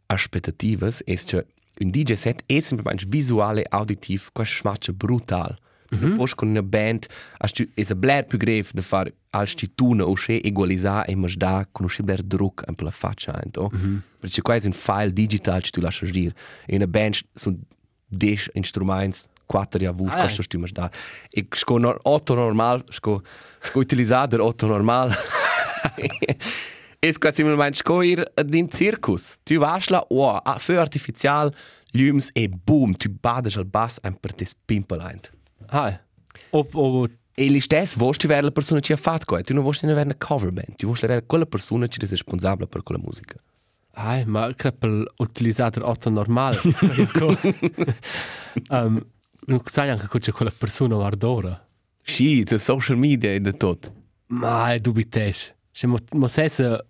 aspettative, 0.06 0.92
è 1.04 1.14
che 1.14 1.46
un 1.78 1.90
DJ 1.90 2.14
set 2.14 2.42
è 2.46 2.60
semplicemente 2.60 3.04
visuale, 3.06 3.64
auditiv, 3.68 4.28
questo 4.32 4.60
smaccia 4.60 4.92
brutal. 4.92 5.56
Mm 5.94 5.98
-hmm. 5.98 6.16
Poi 6.16 6.28
con 6.34 6.48
una 6.48 6.62
band, 6.62 7.06
un 7.54 7.98
blair 7.98 8.24
più 8.26 8.38
grave 8.38 8.66
da 8.72 8.82
fare 8.82 9.14
als 9.30 9.52
ci 9.56 9.74
tuna 9.74 10.04
o 10.04 10.16
se 10.16 10.40
equalizzare 10.42 11.06
e 11.12 11.16
mas 11.16 11.36
da 11.36 11.66
blair 12.02 12.22
druck 12.22 12.64
un 12.66 12.74
po' 12.74 12.84
la 12.84 12.90
faccia, 12.90 13.42
ento. 13.42 13.70
Mm 13.74 13.80
-hmm. 13.80 14.00
Perché 14.18 14.42
qua 14.42 14.54
è 14.54 14.60
un 14.64 14.72
file 14.72 15.12
digital 15.12 15.60
che 15.60 15.70
tu 15.70 15.80
lasci 15.80 16.10
dire. 16.10 16.34
E 16.66 16.76
una 16.76 16.86
band 16.86 17.14
sono 17.34 17.56
10 18.08 18.50
instrumenti, 18.54 19.18
4 19.46 19.80
ja 19.80 19.92
vus, 19.92 20.12
Ah, 20.12 20.20
questo 20.22 20.42
tu 20.42 20.58
mas 20.58 20.72
da. 20.72 20.90
E 21.30 21.46
sco 21.50 21.78
no, 21.78 21.96
otto 22.02 22.34
normal, 22.34 22.84
sco 22.88 23.22
utilizzare 23.74 24.28
der 24.28 24.40
otto 24.40 24.66
normal. 24.66 25.14
Es 26.98 27.18
quasi 27.18 27.44
mal 27.44 27.56
mein 27.56 27.74
sco 27.74 28.02
ir 28.02 28.24
din 28.44 28.70
circus. 28.70 29.36
Tu 29.44 29.58
vas 29.58 29.90
la 29.90 30.02
o 30.08 30.30
a 30.30 30.58
für 30.58 30.80
artificial 30.80 31.52
lüms 31.92 32.30
e 32.34 32.48
boom, 32.48 32.96
tu 32.96 33.10
badas 33.10 33.56
al 33.56 33.64
bass 33.64 34.00
ein 34.02 34.16
per 34.18 34.32
des 34.34 34.54
pimpeleint. 34.66 35.30
Hai. 35.66 35.98
Ob, 36.50 36.74
ob, 36.74 37.10
E 37.38 37.50
li 37.50 37.60
stes 37.60 37.94
vost 37.96 38.20
tu 38.20 38.28
ver 38.28 38.42
la 38.44 38.50
persona 38.50 38.80
ci 38.80 38.94
ha 38.94 38.96
fatto 38.96 39.26
qua, 39.26 39.42
tu 39.42 39.52
non 39.52 39.62
vost 39.62 39.84
ne 39.84 39.92
ver 39.92 40.06
una 40.06 40.14
cover 40.16 40.50
band, 40.50 40.76
tu 40.76 40.86
vost 40.86 41.04
la 41.04 41.20
quella 41.20 41.44
persona 41.44 41.86
ci 41.86 42.00
è 42.00 42.06
responsabile 42.06 42.66
per 42.66 42.82
quella 42.82 43.02
musica. 43.04 43.38
hai, 43.96 44.24
ma 44.24 44.52
creppel 44.54 45.06
utilizzato 45.18 45.86
otto 45.86 46.10
normale. 46.10 46.58
um, 48.70 48.98
non 49.46 49.60
sai 49.64 49.90
anche 49.90 50.08
che 50.08 50.18
c'è 50.18 50.32
quella 50.32 50.52
persona 50.56 50.94
guardora. 50.94 51.66
Sì, 52.02 52.42
the 52.44 52.58
social 52.58 52.96
media 52.96 53.32
e 53.32 53.40
de 53.40 53.52
tot. 53.52 53.92
Ma 54.28 54.72
è 54.72 54.78
dubitesh. 54.78 55.54
Se 55.70 55.86
mo, 55.86 55.98
mo 56.12 56.28
sesse, 56.28 56.86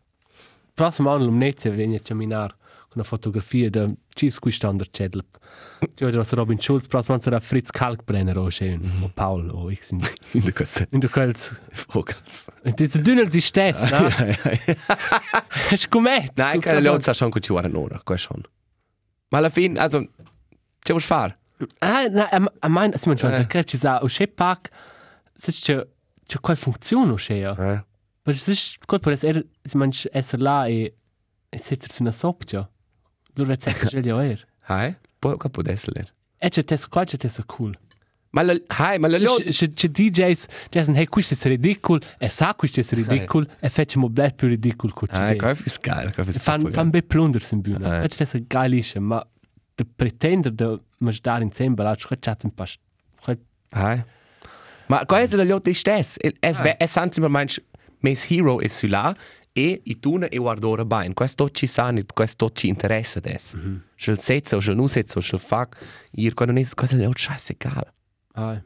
prossimo 0.75 1.11
anno 1.11 1.25
l'umnezia 1.25 1.71
viene 1.71 1.97
a 1.97 2.01
camminare 2.01 2.55
una 2.97 3.05
fotografia 3.05 3.70
da 3.70 3.86
cis 4.14 4.38
qui 4.38 4.51
standard 4.53 4.90
cedel. 4.90 5.24
Cioè, 5.94 6.11
da 6.11 6.22
Robin 6.32 6.59
Schulz, 6.61 6.86
prossimo 6.88 7.14
anno 7.14 7.22
sarà 7.22 7.40
Fritz 7.40 7.70
Kalkbrenner 7.70 8.36
o 8.38 8.51
schön, 8.51 8.80
o 9.03 9.09
Paul 9.14 9.49
o 9.53 9.70
X. 9.70 9.90
In, 9.92 10.01
In 10.32 10.40
de 10.44 10.53
queste 10.53 10.86
in 10.90 10.99
du 11.01 11.09
quels, 11.09 11.55
vocals. 11.92 12.47
das 12.62 12.92
dünnel 13.01 13.30
si 13.30 13.40
stets, 13.40 13.88
no? 13.90 14.09
Es 15.70 15.86
commet. 15.88 16.32
Nein, 16.36 16.61
keine 16.61 16.80
Leute 16.80 17.03
sa 17.05 17.14
schon 17.14 17.30
gut 17.30 17.49
ora 17.51 17.68
ora, 17.74 18.01
questo 18.05 18.32
schon. 18.32 18.42
Ma 19.30 19.38
alla 19.38 19.51
fine, 19.51 19.78
also, 19.78 20.01
ce 20.82 20.92
vuoi 20.92 21.01
fare? 21.03 21.38
Ah, 21.80 22.07
na, 22.09 22.28
a, 22.30 22.53
a 22.61 22.68
mein, 22.68 22.92
es 22.92 23.07
man 23.07 23.16
schon, 23.18 23.32
Eh. 23.32 23.38
da 23.38 23.47
krept 23.47 23.68
ci 23.70 23.76
sa, 23.76 24.03
o 24.03 24.09
sche 24.09 24.26
pak, 24.28 24.70
se 25.34 25.53
c'è, 25.53 25.86
c'è 26.26 26.40
qual 26.40 26.57
funzione 26.57 27.12
o 27.12 27.16
sche, 27.16 27.34
ja. 27.34 27.53
Eh? 27.57 27.84
Ma 28.24 28.32
se 28.32 28.53
c'è, 28.53 28.78
qual 28.86 29.01
può 29.01 29.11
essere, 29.11 29.47
se 29.62 29.76
man 29.76 29.90
essere 30.12 30.42
là 30.42 30.66
e, 30.66 30.94
e 31.49 31.59
sitzer 31.59 31.90
su 31.92 32.03
una 32.03 32.12
soppia. 32.12 32.68
Lur 33.37 33.47
vet 33.47 33.62
secca 33.62 33.89
gel 33.89 34.05
ja 34.07 34.20
er. 34.22 34.45
Hai? 34.68 34.95
Può, 35.18 35.37
che 35.37 35.49
può 35.51 35.62
essere? 35.66 36.07
E 36.39 36.49
c'è 36.49 36.64
tes, 36.64 36.87
qual 36.89 37.07
c'è 37.07 37.16
tes 37.16 37.41
cool. 37.47 37.76
Ma 38.30 38.43
la, 38.43 38.55
hai, 38.66 38.99
ma 38.99 39.09
la 39.09 39.18
lot, 39.18 39.43
c'è- 39.45 39.68
c'è 39.72 39.89
DJs 39.89 40.47
dicono, 40.68 40.97
hey, 40.99 41.07
questo 41.07 41.34
è 41.34 41.49
ridicolo, 41.49 42.01
e 42.18 42.28
sa 42.28 42.55
questo 42.55 42.80
è 42.80 42.84
ridicolo, 42.91 43.47
e 43.61 43.70
facciamo 43.70 44.11
bel 44.11 44.34
più 44.34 44.49
ridicolo 44.49 44.93
che 44.93 45.07
hai, 45.11 45.30
c'è. 45.30 45.37
qua 45.37 45.51
è 45.51 45.55
geil, 45.55 46.12
qua 46.12 46.22
è 46.24 46.32
Fan, 46.32 46.70
fan 46.70 46.91
bei 46.91 47.03
plunders 47.03 47.53
in 47.53 47.61
bühne. 47.62 47.87
Ah, 47.87 47.95
ja. 47.95 48.01
Questo 48.01 48.37
è 48.37 48.43
geilische, 48.47 48.99
ma 48.99 49.26
de 49.74 49.84
pretender 49.87 50.53
de 50.53 50.80
mangiare 50.99 51.45
insieme, 51.45 51.82
la 51.82 51.95
c'è 51.95 52.18
c'è 52.18 52.34
un 52.43 52.53
pas. 52.53 52.76
Hai. 53.70 54.03
Ma 54.89 55.05
qua 55.07 55.20
è 55.20 55.28
la 55.34 55.45
lot 55.45 55.66
ist 55.66 55.87
das. 55.87 56.16
Es 56.41 56.61
Ah. 56.61 56.76
es 56.78 56.93
sind 56.93 57.16
immer 57.16 57.28
meinst, 57.30 57.62
mes 58.01 58.28
hero 58.30 58.61
ist 58.61 58.76
sula 58.78 59.14
e 59.59 59.80
i 59.84 59.98
tuna 59.98 60.28
e 60.28 60.36
guardo 60.36 60.68
ora 60.68 60.84
bain. 60.84 61.14
Questo 61.14 61.48
ci 61.48 61.66
sanno, 61.66 62.02
questo 62.12 62.50
ci 62.52 62.68
interessa 62.68 63.20
des. 63.20 63.54
Mhm. 63.54 63.82
Schel 63.96 64.18
setzo, 64.18 64.61
schel 64.61 64.76
nu 64.76 64.86
setzo, 64.86 65.20
schel 65.20 65.38
fuck. 65.38 65.78
Ir 66.11 66.34
quando 66.34 66.52
nes 66.52 66.74
cosa 66.74 66.96
le 66.96 67.09
scheißegal. 67.11 67.92
Ah. 68.34 68.62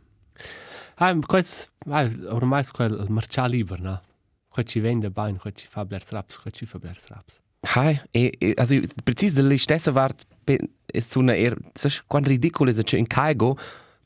Ah, 0.96 1.16
questo, 1.24 1.70
ah, 1.90 2.10
ormai 2.30 2.62
è 2.62 2.70
quel 2.72 3.06
marcià 3.08 3.46
libero, 3.46 3.82
no? 3.82 4.02
Qua 4.48 4.64
ci 4.64 4.80
vende 4.80 5.10
bene, 5.10 5.38
qua 5.38 5.52
ci 5.52 5.68
fa 5.68 5.84
blers 5.84 6.10
raps, 6.10 6.38
qua 6.38 6.50
ci 6.50 6.66
fa 6.66 6.78
blers 6.78 7.06
raps. 7.06 7.38
Hai, 7.60 8.00
e, 8.10 8.34
e 8.38 8.52
also 8.56 8.80
precis 9.04 9.38
la 9.38 9.56
stessa 9.56 9.92
vart 9.92 10.26
è 10.44 11.00
su 11.00 11.20
una 11.20 11.36
er, 11.36 11.56
sai 11.72 11.92
quando 12.06 12.28
ridicolo 12.28 12.70
è 12.70 12.82
che 12.82 12.96
in 12.96 13.06
caigo 13.06 13.56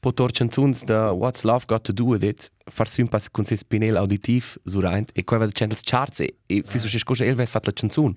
potor 0.04 0.30
canzuns 0.32 0.82
da 0.84 1.12
What's 1.12 1.44
Love 1.44 1.64
Got 1.66 1.82
to 1.84 1.92
Do 1.92 2.04
With 2.04 2.22
It 2.24 2.50
far 2.70 2.86
su 2.88 3.00
un 3.00 3.08
pass 3.08 3.30
con 3.30 3.44
se 3.44 3.56
spinel 3.56 3.96
auditiv 3.96 4.56
rein 4.64 5.06
e 5.14 5.24
qua 5.24 5.38
va 5.38 5.46
cantare 5.50 5.80
charts 5.82 6.20
e, 6.20 6.36
e 6.46 6.62
fiso 6.66 6.88
che 6.88 6.98
scusa 6.98 7.24
elves 7.24 7.48
fat 7.48 7.64
la 7.64 7.72
canzun. 7.72 8.12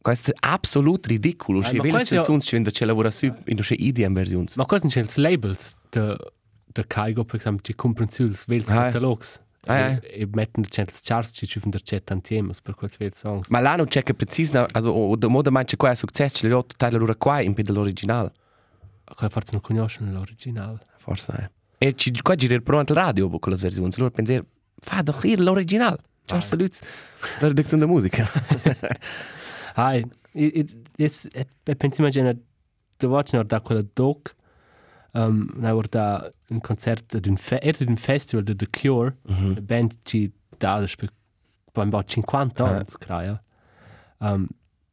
Questo 0.00 0.30
è 0.30 0.34
absolut 0.40 1.06
ridicolo. 1.06 1.62
Ci 1.64 1.74
ma 1.76 1.82
vede 1.82 1.96
questo- 1.96 2.14
canzuns 2.14 2.44
ci 2.44 2.54
vende 2.54 2.70
che 2.70 2.84
lavora 2.84 3.10
su 3.10 3.26
in 3.26 3.56
due 3.56 3.64
IDM 3.76 4.12
versioni. 4.14 4.46
Ma 4.54 4.66
cosa 4.66 4.88
sono 4.88 5.04
i 5.04 5.20
labels 5.20 5.76
de, 5.90 6.16
de 6.66 6.84
Kaigo, 6.86 7.24
per 7.24 7.36
esempio, 7.40 7.62
ci 7.64 7.74
comprano 7.74 8.10
su 8.12 8.22
i 8.22 8.32
vels 8.46 8.68
Ah. 8.70 8.74
catalogs. 8.84 9.40
Ah, 9.66 9.90
E, 9.90 10.00
e 10.22 10.28
mettono 10.32 10.64
i 10.64 10.68
charts, 10.70 11.30
ci 11.34 11.46
ci 11.46 11.58
fanno 11.58 11.72
der 11.72 11.82
chat 11.82 12.08
insieme 12.10 12.52
per 12.62 12.74
quels 12.74 12.96
vels 12.96 13.18
songs. 13.18 13.48
Ma 13.48 13.58
l'anno 13.60 13.84
c'è 13.84 14.02
che 14.04 14.14
precisna, 14.14 14.66
also 14.70 14.90
o 14.90 15.16
da 15.16 15.26
moda 15.26 15.50
manche 15.50 15.76
qua 15.76 15.90
è 15.90 15.94
successo, 15.96 16.36
ce 16.38 16.48
l'ho 16.48 16.64
tutta 16.64 16.88
la 16.90 16.96
loro 16.98 17.14
qua 17.16 17.40
in 17.40 17.52
pedal 17.54 17.76
original. 17.78 18.30
Qua 19.16 19.28
forse 19.28 19.52
non 19.52 19.60
conoscono 19.60 20.12
l'originale. 20.12 20.78
Forse 20.98 21.32
è. 21.32 21.50
E 21.78 21.94
ci 21.94 22.10
qua 22.22 22.34
girare 22.34 22.60
però 22.60 22.78
anche 22.78 22.92
la 22.94 23.02
radio 23.04 23.28
con 23.38 23.52
le 23.52 23.58
versioni. 23.58 23.90
Allora 23.96 24.10
pensare, 24.10 24.44
fa 24.80 25.02
doch 25.02 25.24
hier 25.24 25.38
l'original. 25.40 25.98
Ciao 26.24 26.40
saluts. 26.40 26.82
La 27.40 27.48
redazione 27.48 27.84
della 27.84 27.92
musica. 27.92 28.26
Ah, 29.74 29.94
e, 29.94 30.04
e, 30.32 30.66
e, 30.96 31.46
e 31.64 31.76
pensi 31.76 32.00
immagina, 32.00 32.34
da 32.96 33.06
watch 33.08 33.32
noch 33.32 33.46
da 33.46 33.60
quella 33.60 33.84
doc, 33.94 34.34
um, 35.12 35.48
na 35.54 35.72
war 35.72 35.86
da 35.86 36.32
un 36.48 36.60
concert 36.60 37.14
ad 37.14 37.26
un 37.26 37.36
fe, 37.36 37.60
era 37.62 37.78
ad 37.80 37.88
un 37.88 37.96
festival 37.96 38.42
de 38.44 38.56
The 38.56 38.66
Cure, 38.70 39.16
mm 39.30 39.34
-hmm. 39.34 39.60
band 39.60 39.92
ci 40.02 40.32
da 40.58 40.84
spe 40.86 41.06
beim 41.72 41.88
about 41.88 42.08
50 42.08 42.64
Ah. 42.64 42.68
anni, 42.68 42.84
creia. 42.98 43.42
Um, 44.18 44.48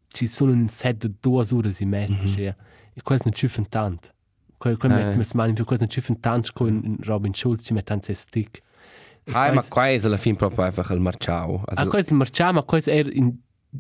ci 0.07 0.28
sono 0.28 0.51
un 0.51 0.68
set 0.68 0.97
de 0.97 1.13
due 1.20 1.43
ore 1.51 1.72
in 1.80 1.89
mezzo, 1.89 2.13
mm 2.13 2.28
-hmm. 2.28 2.55
E 2.96 3.02
questo 3.04 3.26
non 3.26 3.34
ci 3.34 3.48
fan 3.48 3.68
tanto. 3.70 4.10
Quel 4.58 4.78
quel 4.78 4.91
Ah, 4.91 4.96
met 4.96 5.12
ja. 5.12 5.18
mes 5.18 5.34
mani, 5.34 5.54
questo 5.54 5.76
non 5.86 5.89
ci 5.89 6.02
fan 6.02 6.20
tanto 6.20 6.50
con 6.54 6.98
Robin 7.02 7.34
Schulz 7.34 7.66
ci 7.66 7.74
met 7.74 7.84
tanto 7.86 8.14
stick. 8.14 8.62
Hai, 9.26 9.50
ma 9.50 9.54
questo- 9.56 9.74
qua 9.74 9.88
è 9.89 10.00
alla 10.04 10.18
fine 10.18 10.36
proprio 10.36 10.66
einfach 10.66 10.89
il 10.91 11.00
marciao. 11.00 11.62
Ah, 11.66 11.74
Also, 11.76 11.88
questo 11.89 12.14
marciamo, 12.16 12.52
ma 12.54 12.64
questo 12.64 12.91
era 12.91 13.10
in 13.12 13.34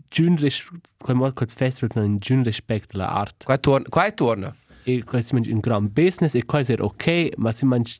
giun 0.09 0.35
rispetto, 0.35 0.79
quel 0.97 1.15
modo 1.15 1.33
questo 1.33 1.55
festival 1.57 2.03
in 2.05 2.17
giun 2.17 2.43
rispetto 2.43 2.87
alla 2.95 3.09
arte. 3.11 3.45
qua 3.45 3.57
torna, 3.57 3.87
qua 3.89 4.11
torna. 4.11 4.55
E 4.87 5.03
questo 5.03 5.35
è 5.35 5.39
un 5.51 5.59
gran 5.59 5.89
business 5.91 6.35
e 6.35 6.45
questo 6.45 6.73
è 6.73 6.79
ok, 6.79 7.29
ma 7.37 7.51
se 7.51 7.65
man 7.65 7.83
ci 7.83 7.99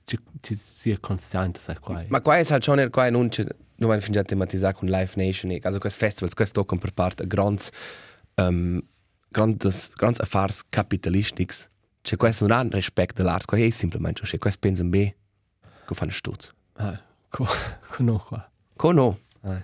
sia 0.56 0.98
costante 1.00 1.60
sai 1.60 1.78
qua. 1.80 2.04
Ma 2.10 2.22
qua 2.22 2.38
è 2.38 2.46
halt 2.48 2.64
schon 2.64 2.80
er 2.80 2.90
qua 2.92 3.10
non 3.10 3.30
c'è 3.30 3.44
non 3.78 3.90
mein 3.90 4.02
fingià 4.02 4.24
tematizzare 4.24 4.74
con 4.76 4.88
Live 4.90 5.14
Nation. 5.16 5.58
Also 5.64 5.80
questo 5.80 6.06
festival, 6.06 6.34
questo 6.34 6.62
toccano 6.62 6.80
per 6.82 6.92
parte 6.94 7.26
grans 7.26 7.70
um, 8.36 8.80
grandes 9.36 9.92
grans 9.96 10.20
affars 10.22 10.64
capitalistics. 10.70 11.70
C'è 12.02 12.16
questo 12.16 12.48
non 12.48 12.68
ha 12.72 12.76
rispetto 12.76 13.14
dell'arte, 13.16 13.46
qua 13.46 13.58
è 13.58 13.70
semplicemente, 13.70 14.22
c'è 14.22 14.38
questo 14.38 14.60
pensano 14.62 14.90
bene. 14.90 15.16
Che 15.86 15.94
fanno 15.94 16.12
stuzzo. 16.12 16.52
Ah, 16.76 17.02
co 17.30 17.46
no 18.00 18.18
qua. 18.18 18.50
Cono. 18.76 19.20
Ah. 19.42 19.62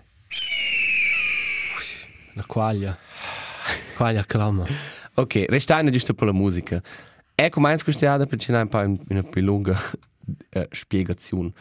La 2.33 2.43
quaglia. 2.45 2.97
Quaglia 3.95 4.25
clama. 4.25 4.65
Ok, 5.15 5.45
restando 5.49 5.91
giusto 5.91 6.13
per 6.13 6.27
la 6.27 6.33
musica. 6.33 6.81
Ecco, 7.35 7.59
meins 7.59 7.83
questione 7.83 8.25
per 8.25 8.37
c'è 8.37 8.57
un 8.59 8.67
po' 8.67 8.81
in- 8.81 8.99
una 9.09 9.23
più 9.23 9.41
lunga 9.41 9.77
uh, 10.53 10.65
spiegazione. 10.71 11.51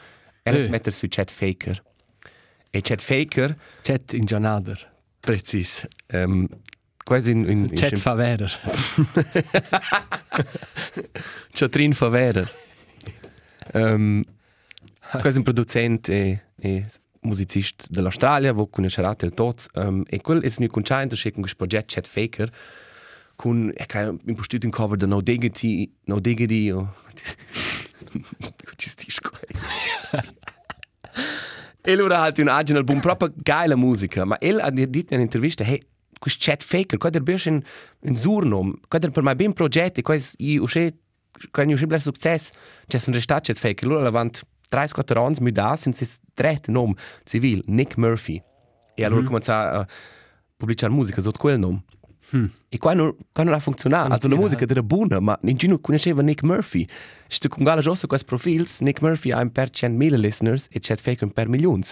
E 0.42 0.50
Eh. 0.50 0.64
eh. 0.64 0.68
mettere 0.68 0.94
su 0.94 1.06
Chat 1.08 1.30
Faker. 1.30 1.82
E 2.70 2.80
Chat 2.82 3.00
Faker, 3.00 3.56
Chat 3.82 4.12
in 4.12 4.24
giornader. 4.24 4.88
precis, 5.20 5.86
um, 6.12 6.46
quasi 7.04 7.32
in... 7.32 7.48
in, 7.48 7.70
Chat 7.72 7.96
fa 7.96 8.14
verer. 8.14 8.50
Chatrin 11.52 11.92
Favera. 11.92 12.48
um, 13.74 14.24
quasi 15.20 15.38
un 15.38 15.44
producent 15.44 16.08
e, 16.08 16.42
e 16.60 16.86
musicist 17.22 17.86
dell'Australia, 17.88 18.52
wo 18.52 18.66
conoscerà 18.66 19.16
il 19.20 19.34
tots. 19.34 19.68
Um, 19.74 20.04
e 20.06 20.20
quel 20.20 20.42
è 20.42 20.52
nu 20.58 20.66
conciato 20.68 21.16
che 21.16 21.30
con 21.32 21.40
questo 21.40 21.56
progetto 21.56 21.94
Chat 21.94 22.06
Faker 22.06 22.50
con 23.40 23.72
e 23.74 23.86
che 23.86 23.98
in 24.26 24.34
postito 24.34 24.66
in 24.66 24.72
cover 24.72 24.98
da 24.98 25.06
No 25.06 25.22
Diggity, 25.22 25.90
No 26.04 26.20
Diggity 26.20 26.70
o 26.70 26.94
ci 28.76 28.90
sti 28.90 29.10
scoi. 29.10 29.40
e 31.80 31.92
allora 31.92 32.20
ha 32.20 32.32
un 32.36 32.48
agile 32.48 32.78
album 32.78 33.00
proprio 33.00 33.32
geile 33.34 33.76
musica, 33.76 34.26
ma 34.26 34.38
el 34.38 34.60
ha 34.60 34.68
detto 34.68 35.14
in 35.14 35.20
un'intervista 35.20 35.64
hey 35.64 35.82
questo 36.20 36.38
Chat 36.42 36.62
Faker, 36.62 36.98
qua 36.98 37.10
der 37.10 37.22
bist 37.22 37.46
in 37.46 37.62
in 38.02 38.16
surnom, 38.16 38.78
qua 38.88 38.98
der 39.00 39.10
per 39.10 39.22
mai 39.22 39.34
ben 39.34 39.52
progetti, 39.52 40.02
qua 40.02 40.16
i 40.36 40.58
usce 40.58 40.94
qua 41.50 41.64
ni 41.64 41.72
usce 41.72 41.86
bel 41.86 42.00
successo, 42.00 42.52
c'è 42.86 43.00
un 43.06 43.14
restat 43.14 43.46
Chat 43.46 43.58
Faker, 43.58 43.88
allora 43.88 44.04
lavant 44.04 44.42
30 44.68 45.20
anni 45.20 45.36
mi 45.40 45.52
da 45.52 45.76
sin 45.76 45.92
sis 45.92 46.20
dret 46.34 46.68
nom 46.68 46.94
civil 47.24 47.62
Nick 47.66 47.96
Murphy. 47.96 48.40
E 48.94 49.04
allora 49.04 49.20
mm 49.20 49.24
-hmm. 49.24 49.28
comincia 49.28 49.72
a 49.72 49.86
pubblicare 50.56 50.92
musica 50.92 51.20
sotto 51.20 51.38
quel 51.38 51.58
nome. 51.58 51.82
E 52.68 52.78
qua 52.78 52.94
non, 52.94 53.16
qua 53.32 53.42
non 53.42 53.54
ha 53.54 53.58
funzionato. 53.58 54.12
Also 54.12 54.28
la 54.28 54.34
tira, 54.34 54.46
musica 54.46 54.64
era 54.68 54.82
buona, 54.82 55.18
ma 55.20 55.36
nessuno 55.42 55.78
conosceva 55.80 56.22
Nick 56.22 56.42
Murphy. 56.42 56.86
Se 57.26 57.38
tu 57.40 57.48
con 57.48 57.64
gala 57.64 57.80
giusto 57.80 58.06
questi 58.06 58.26
profili, 58.26 58.64
Nick 58.80 59.02
Murphy 59.02 59.32
ha 59.32 59.40
un 59.40 59.50
per 59.50 59.70
100.000 59.70 60.16
listeners 60.16 60.66
e 60.70 60.78
Chet 60.78 61.00
Faker 61.00 61.24
un 61.24 61.32
per 61.32 61.48
milioni. 61.48 61.82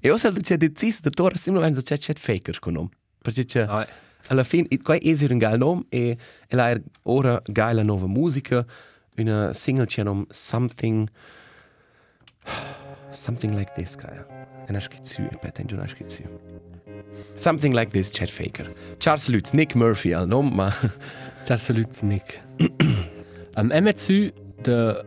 E 0.00 0.08
io 0.08 0.16
c'è 0.16 0.56
deciso 0.56 1.00
da 1.02 1.10
torre 1.10 1.36
semplicemente 1.36 1.82
c'è 1.82 1.96
Chet 1.96 2.18
Faker 2.18 2.58
con 2.58 2.72
nome. 2.72 2.88
Perché 3.32 3.88
Alla 4.28 4.44
fine, 4.44 4.68
qua 4.82 4.94
è 4.94 5.00
un 5.02 5.38
geil 5.38 5.58
nome 5.58 5.84
e 5.88 6.16
e 6.46 6.56
la 6.56 6.70
è 6.70 6.80
ora 7.04 7.40
geile 7.46 7.82
nuova 7.82 8.06
musica. 8.06 8.64
Una 9.16 9.52
single 9.52 9.86
c'è 9.86 10.02
nome 10.02 10.26
Something... 10.30 11.08
Something 13.10 13.54
like 13.54 13.72
this, 13.74 13.94
cara. 13.94 14.26
E 14.66 14.70
non 14.70 14.80
schizzu, 14.80 15.22
e 15.22 15.36
poi 15.38 15.50
tengo 15.50 15.74
non 15.76 15.88
schizzu. 15.88 16.22
Something 17.34 17.74
like 17.74 17.90
this, 17.90 18.10
Chet 18.10 18.30
Faker. 18.30 18.72
Charles 18.98 19.28
Lutz, 19.28 19.52
Nick 19.52 19.74
Murphy 19.74 20.12
al 20.12 20.26
nome, 20.26 20.50
ma... 20.50 20.72
Ciao 21.44 21.56
salut 21.56 22.02
Nick. 22.02 22.42
um, 23.56 23.70
MSU 23.72 24.30
de 24.60 25.04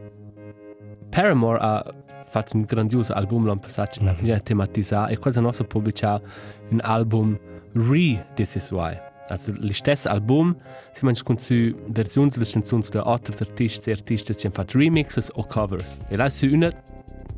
Paramore 1.10 1.60
ha 1.62 1.94
fatto 2.26 2.58
un 2.58 2.64
grandioso 2.64 3.14
album 3.14 3.46
l'anno 3.46 3.60
passato, 3.60 4.02
mm 4.02 4.08
-hmm. 4.08 4.24
già 4.24 4.40
tematizzato 4.40 5.12
e 5.12 5.18
quasi 5.18 5.40
nostro 5.40 5.66
pubblicato 5.66 6.28
un 6.70 6.80
album 6.82 7.38
Re 7.74 8.26
This 8.36 8.56
Is 8.56 8.72
Why. 8.72 9.00
Also 9.28 9.54
lo 9.58 9.74
stesso 9.74 10.10
album, 10.10 10.56
si 10.94 11.06
mangia 11.06 11.24
con 11.24 11.38
su 11.38 11.74
versioni 11.88 12.30
delle 12.30 12.46
canzoni 12.46 12.84
di 12.90 12.98
altri 12.98 13.34
artisti 13.40 13.90
e 13.90 13.94
artisti 13.94 14.34
che 14.34 14.50
fatto 14.50 14.78
remixes 14.78 15.30
o 15.36 15.46
covers. 15.46 15.98
E 16.10 16.16
là 16.18 16.30
su 16.30 16.48
una 16.48 16.72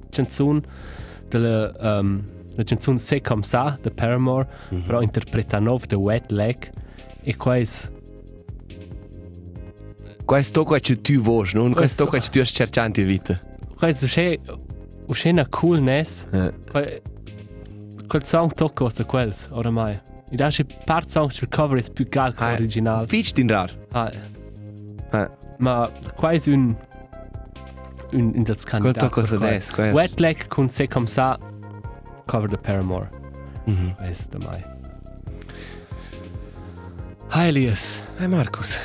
canzone 0.10 0.62
della 1.30 1.72
um, 1.80 2.24
la 2.56 2.64
canzone 2.64 3.00
C'est 3.00 3.22
comme 3.22 3.44
ça 3.44 3.76
de 3.82 3.90
Paramore, 3.90 4.48
mm 4.48 4.78
-hmm. 4.78 4.86
però 4.86 5.02
interpreta 5.02 5.60
nuovo 5.60 5.86
The 5.86 5.96
Wet 5.96 6.32
Leg 6.32 6.72
e 7.24 7.36
quasi 7.36 7.90
Questo 10.26 10.64
qua 10.64 10.80
che 10.80 11.02
tu 11.02 11.20
vuoi, 11.20 11.50
non 11.54 11.74
questo 11.74 12.08
qua 12.08 12.18
che 12.18 12.26
tu 12.30 12.44
stai 12.44 12.46
cercando 12.46 13.02
in 13.02 13.08
vita. 13.08 13.38
Questo 13.76 14.08
è 14.20 14.38
una 15.30 15.48
coolness. 15.50 16.28
Quel, 18.08 18.26
song 18.26 18.54
tocca 18.54 18.86
cosa 18.86 19.04
quel, 19.06 19.36
oramai. 19.50 20.00
E 20.30 20.36
da 20.36 20.50
c'è 20.50 20.66
part 20.86 21.10
songs 21.10 21.40
il 21.42 21.48
cover 21.50 21.80
è 21.84 21.92
più 21.92 22.08
gal 22.08 22.34
che 22.34 22.44
l'originale. 22.44 23.06
Fitch 23.08 23.34
din 23.34 23.48
rar. 23.48 23.72
Ah, 23.92 24.10
Eh. 25.12 25.30
ma 25.60 25.90
quasi 26.16 26.50
un 26.52 26.76
un 28.14 28.32
un 28.36 28.44
dels 28.44 28.64
candidat. 28.64 28.98
tocca 28.98 29.22
cosa 29.22 29.28
per 29.30 29.38
quel. 29.40 29.50
des, 29.52 29.70
quel. 29.72 29.94
Wet 29.94 30.20
Leg 30.20 30.48
con 30.48 30.68
C'est 30.70 30.88
comme 30.92 31.08
ça 31.08 31.38
cover 32.26 32.50
the 32.50 32.58
Paramore. 32.58 33.10
Mhm. 33.66 33.96
Questo 33.96 34.38
mai. 34.46 34.62
Hi 37.32 37.48
Elias, 37.48 38.02
Hey 38.20 38.28
Markus. 38.28 38.78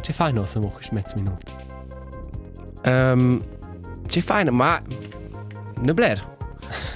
che 0.00 0.12
fai 0.12 0.32
no 0.32 0.44
se 0.44 0.58
mo 0.58 0.68
quis 0.68 0.90
mezzo 0.90 1.14
minuto? 1.16 1.52
Um, 2.84 3.40
c'è 4.06 4.20
fine, 4.20 4.50
ma 4.50 4.80
non 5.82 5.94
bler. 5.94 6.22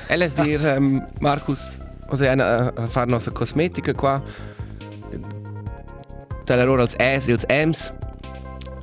È 0.07 0.17
dir 0.29 0.77
um, 0.77 1.07
Marcus, 1.21 1.77
o 2.09 2.17
sea, 2.17 2.33
a, 2.33 2.73
a 2.75 2.87
fare 2.87 3.11
nostra 3.11 3.33
cosmetica 3.33 3.93
qua. 3.93 4.23
Tra 6.45 6.65
loro 6.65 6.83
als 6.83 6.95
S 6.95 7.29
e 7.29 7.33
als 7.33 7.45
M's. 7.49 7.93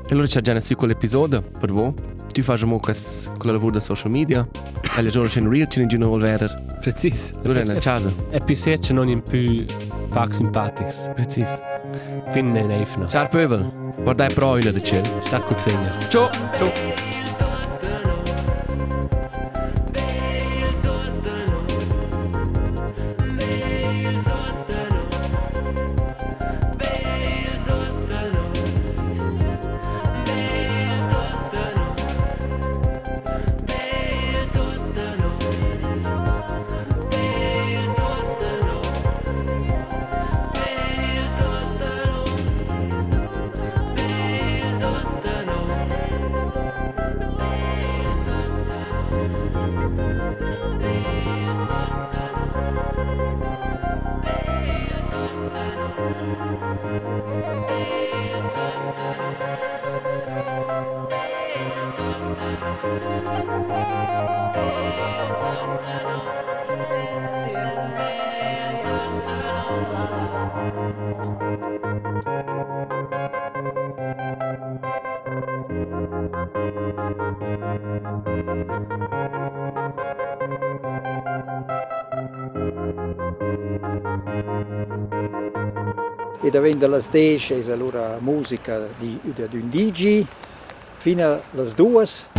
E 0.08 0.12
allora 0.12 0.28
c'è 0.28 0.42
già 0.42 0.54
un 0.54 0.62
sicuro 0.62 0.92
episodio 0.92 1.42
per 1.42 1.72
voi. 1.72 1.94
Tu 2.32 2.42
fai 2.42 2.58
già 2.58 2.66
con 2.66 2.82
la 2.84 3.52
lavoro 3.52 3.74
da 3.74 3.80
social 3.80 4.12
media. 4.12 4.46
E 4.98 5.02
le 5.02 5.10
giorni 5.10 5.30
c'è 5.30 5.42
un 5.42 5.50
reel, 5.50 5.68
c'è 5.68 5.82
un 5.82 5.88
gino 5.88 6.10
volver. 6.10 6.78
Precis. 6.80 7.32
Allora 7.44 7.62
è 7.62 7.64
una 7.64 7.80
casa. 7.80 8.14
E 8.30 8.40
più 8.46 8.56
se 8.56 8.78
c'è 8.78 8.94
non 8.94 9.08
in 9.08 9.22
più 9.24 9.66
pac 10.10 10.36
simpatics. 10.36 11.12
Precis. 11.16 11.60
Fin 12.32 12.52
ne 12.52 12.64
neifno. 12.64 13.08
Ciao 13.08 13.28
Pövel, 13.28 13.94
guardai 14.02 14.34
pro 14.34 14.58
il 14.58 14.72
da 14.72 14.82
cielo. 14.82 15.22
Sta 15.24 15.40
col 15.40 15.58
segno. 15.58 15.98
Ciao! 16.10 16.30
Ciao! 16.58 17.15
E 86.46 86.52
da 86.52 86.60
vende 86.60 86.88
las 86.88 87.10
10 87.10 87.56
es 87.56 87.70
allora 87.70 88.20
musica 88.20 88.88
di, 89.00 89.20
di 89.24 89.58
un 89.58 89.70
DJ 89.70 90.24
fino 91.00 91.42
alle 91.54 91.74
2 91.74 92.35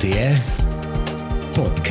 RTR 0.00 0.34
Podcast. 1.52 1.89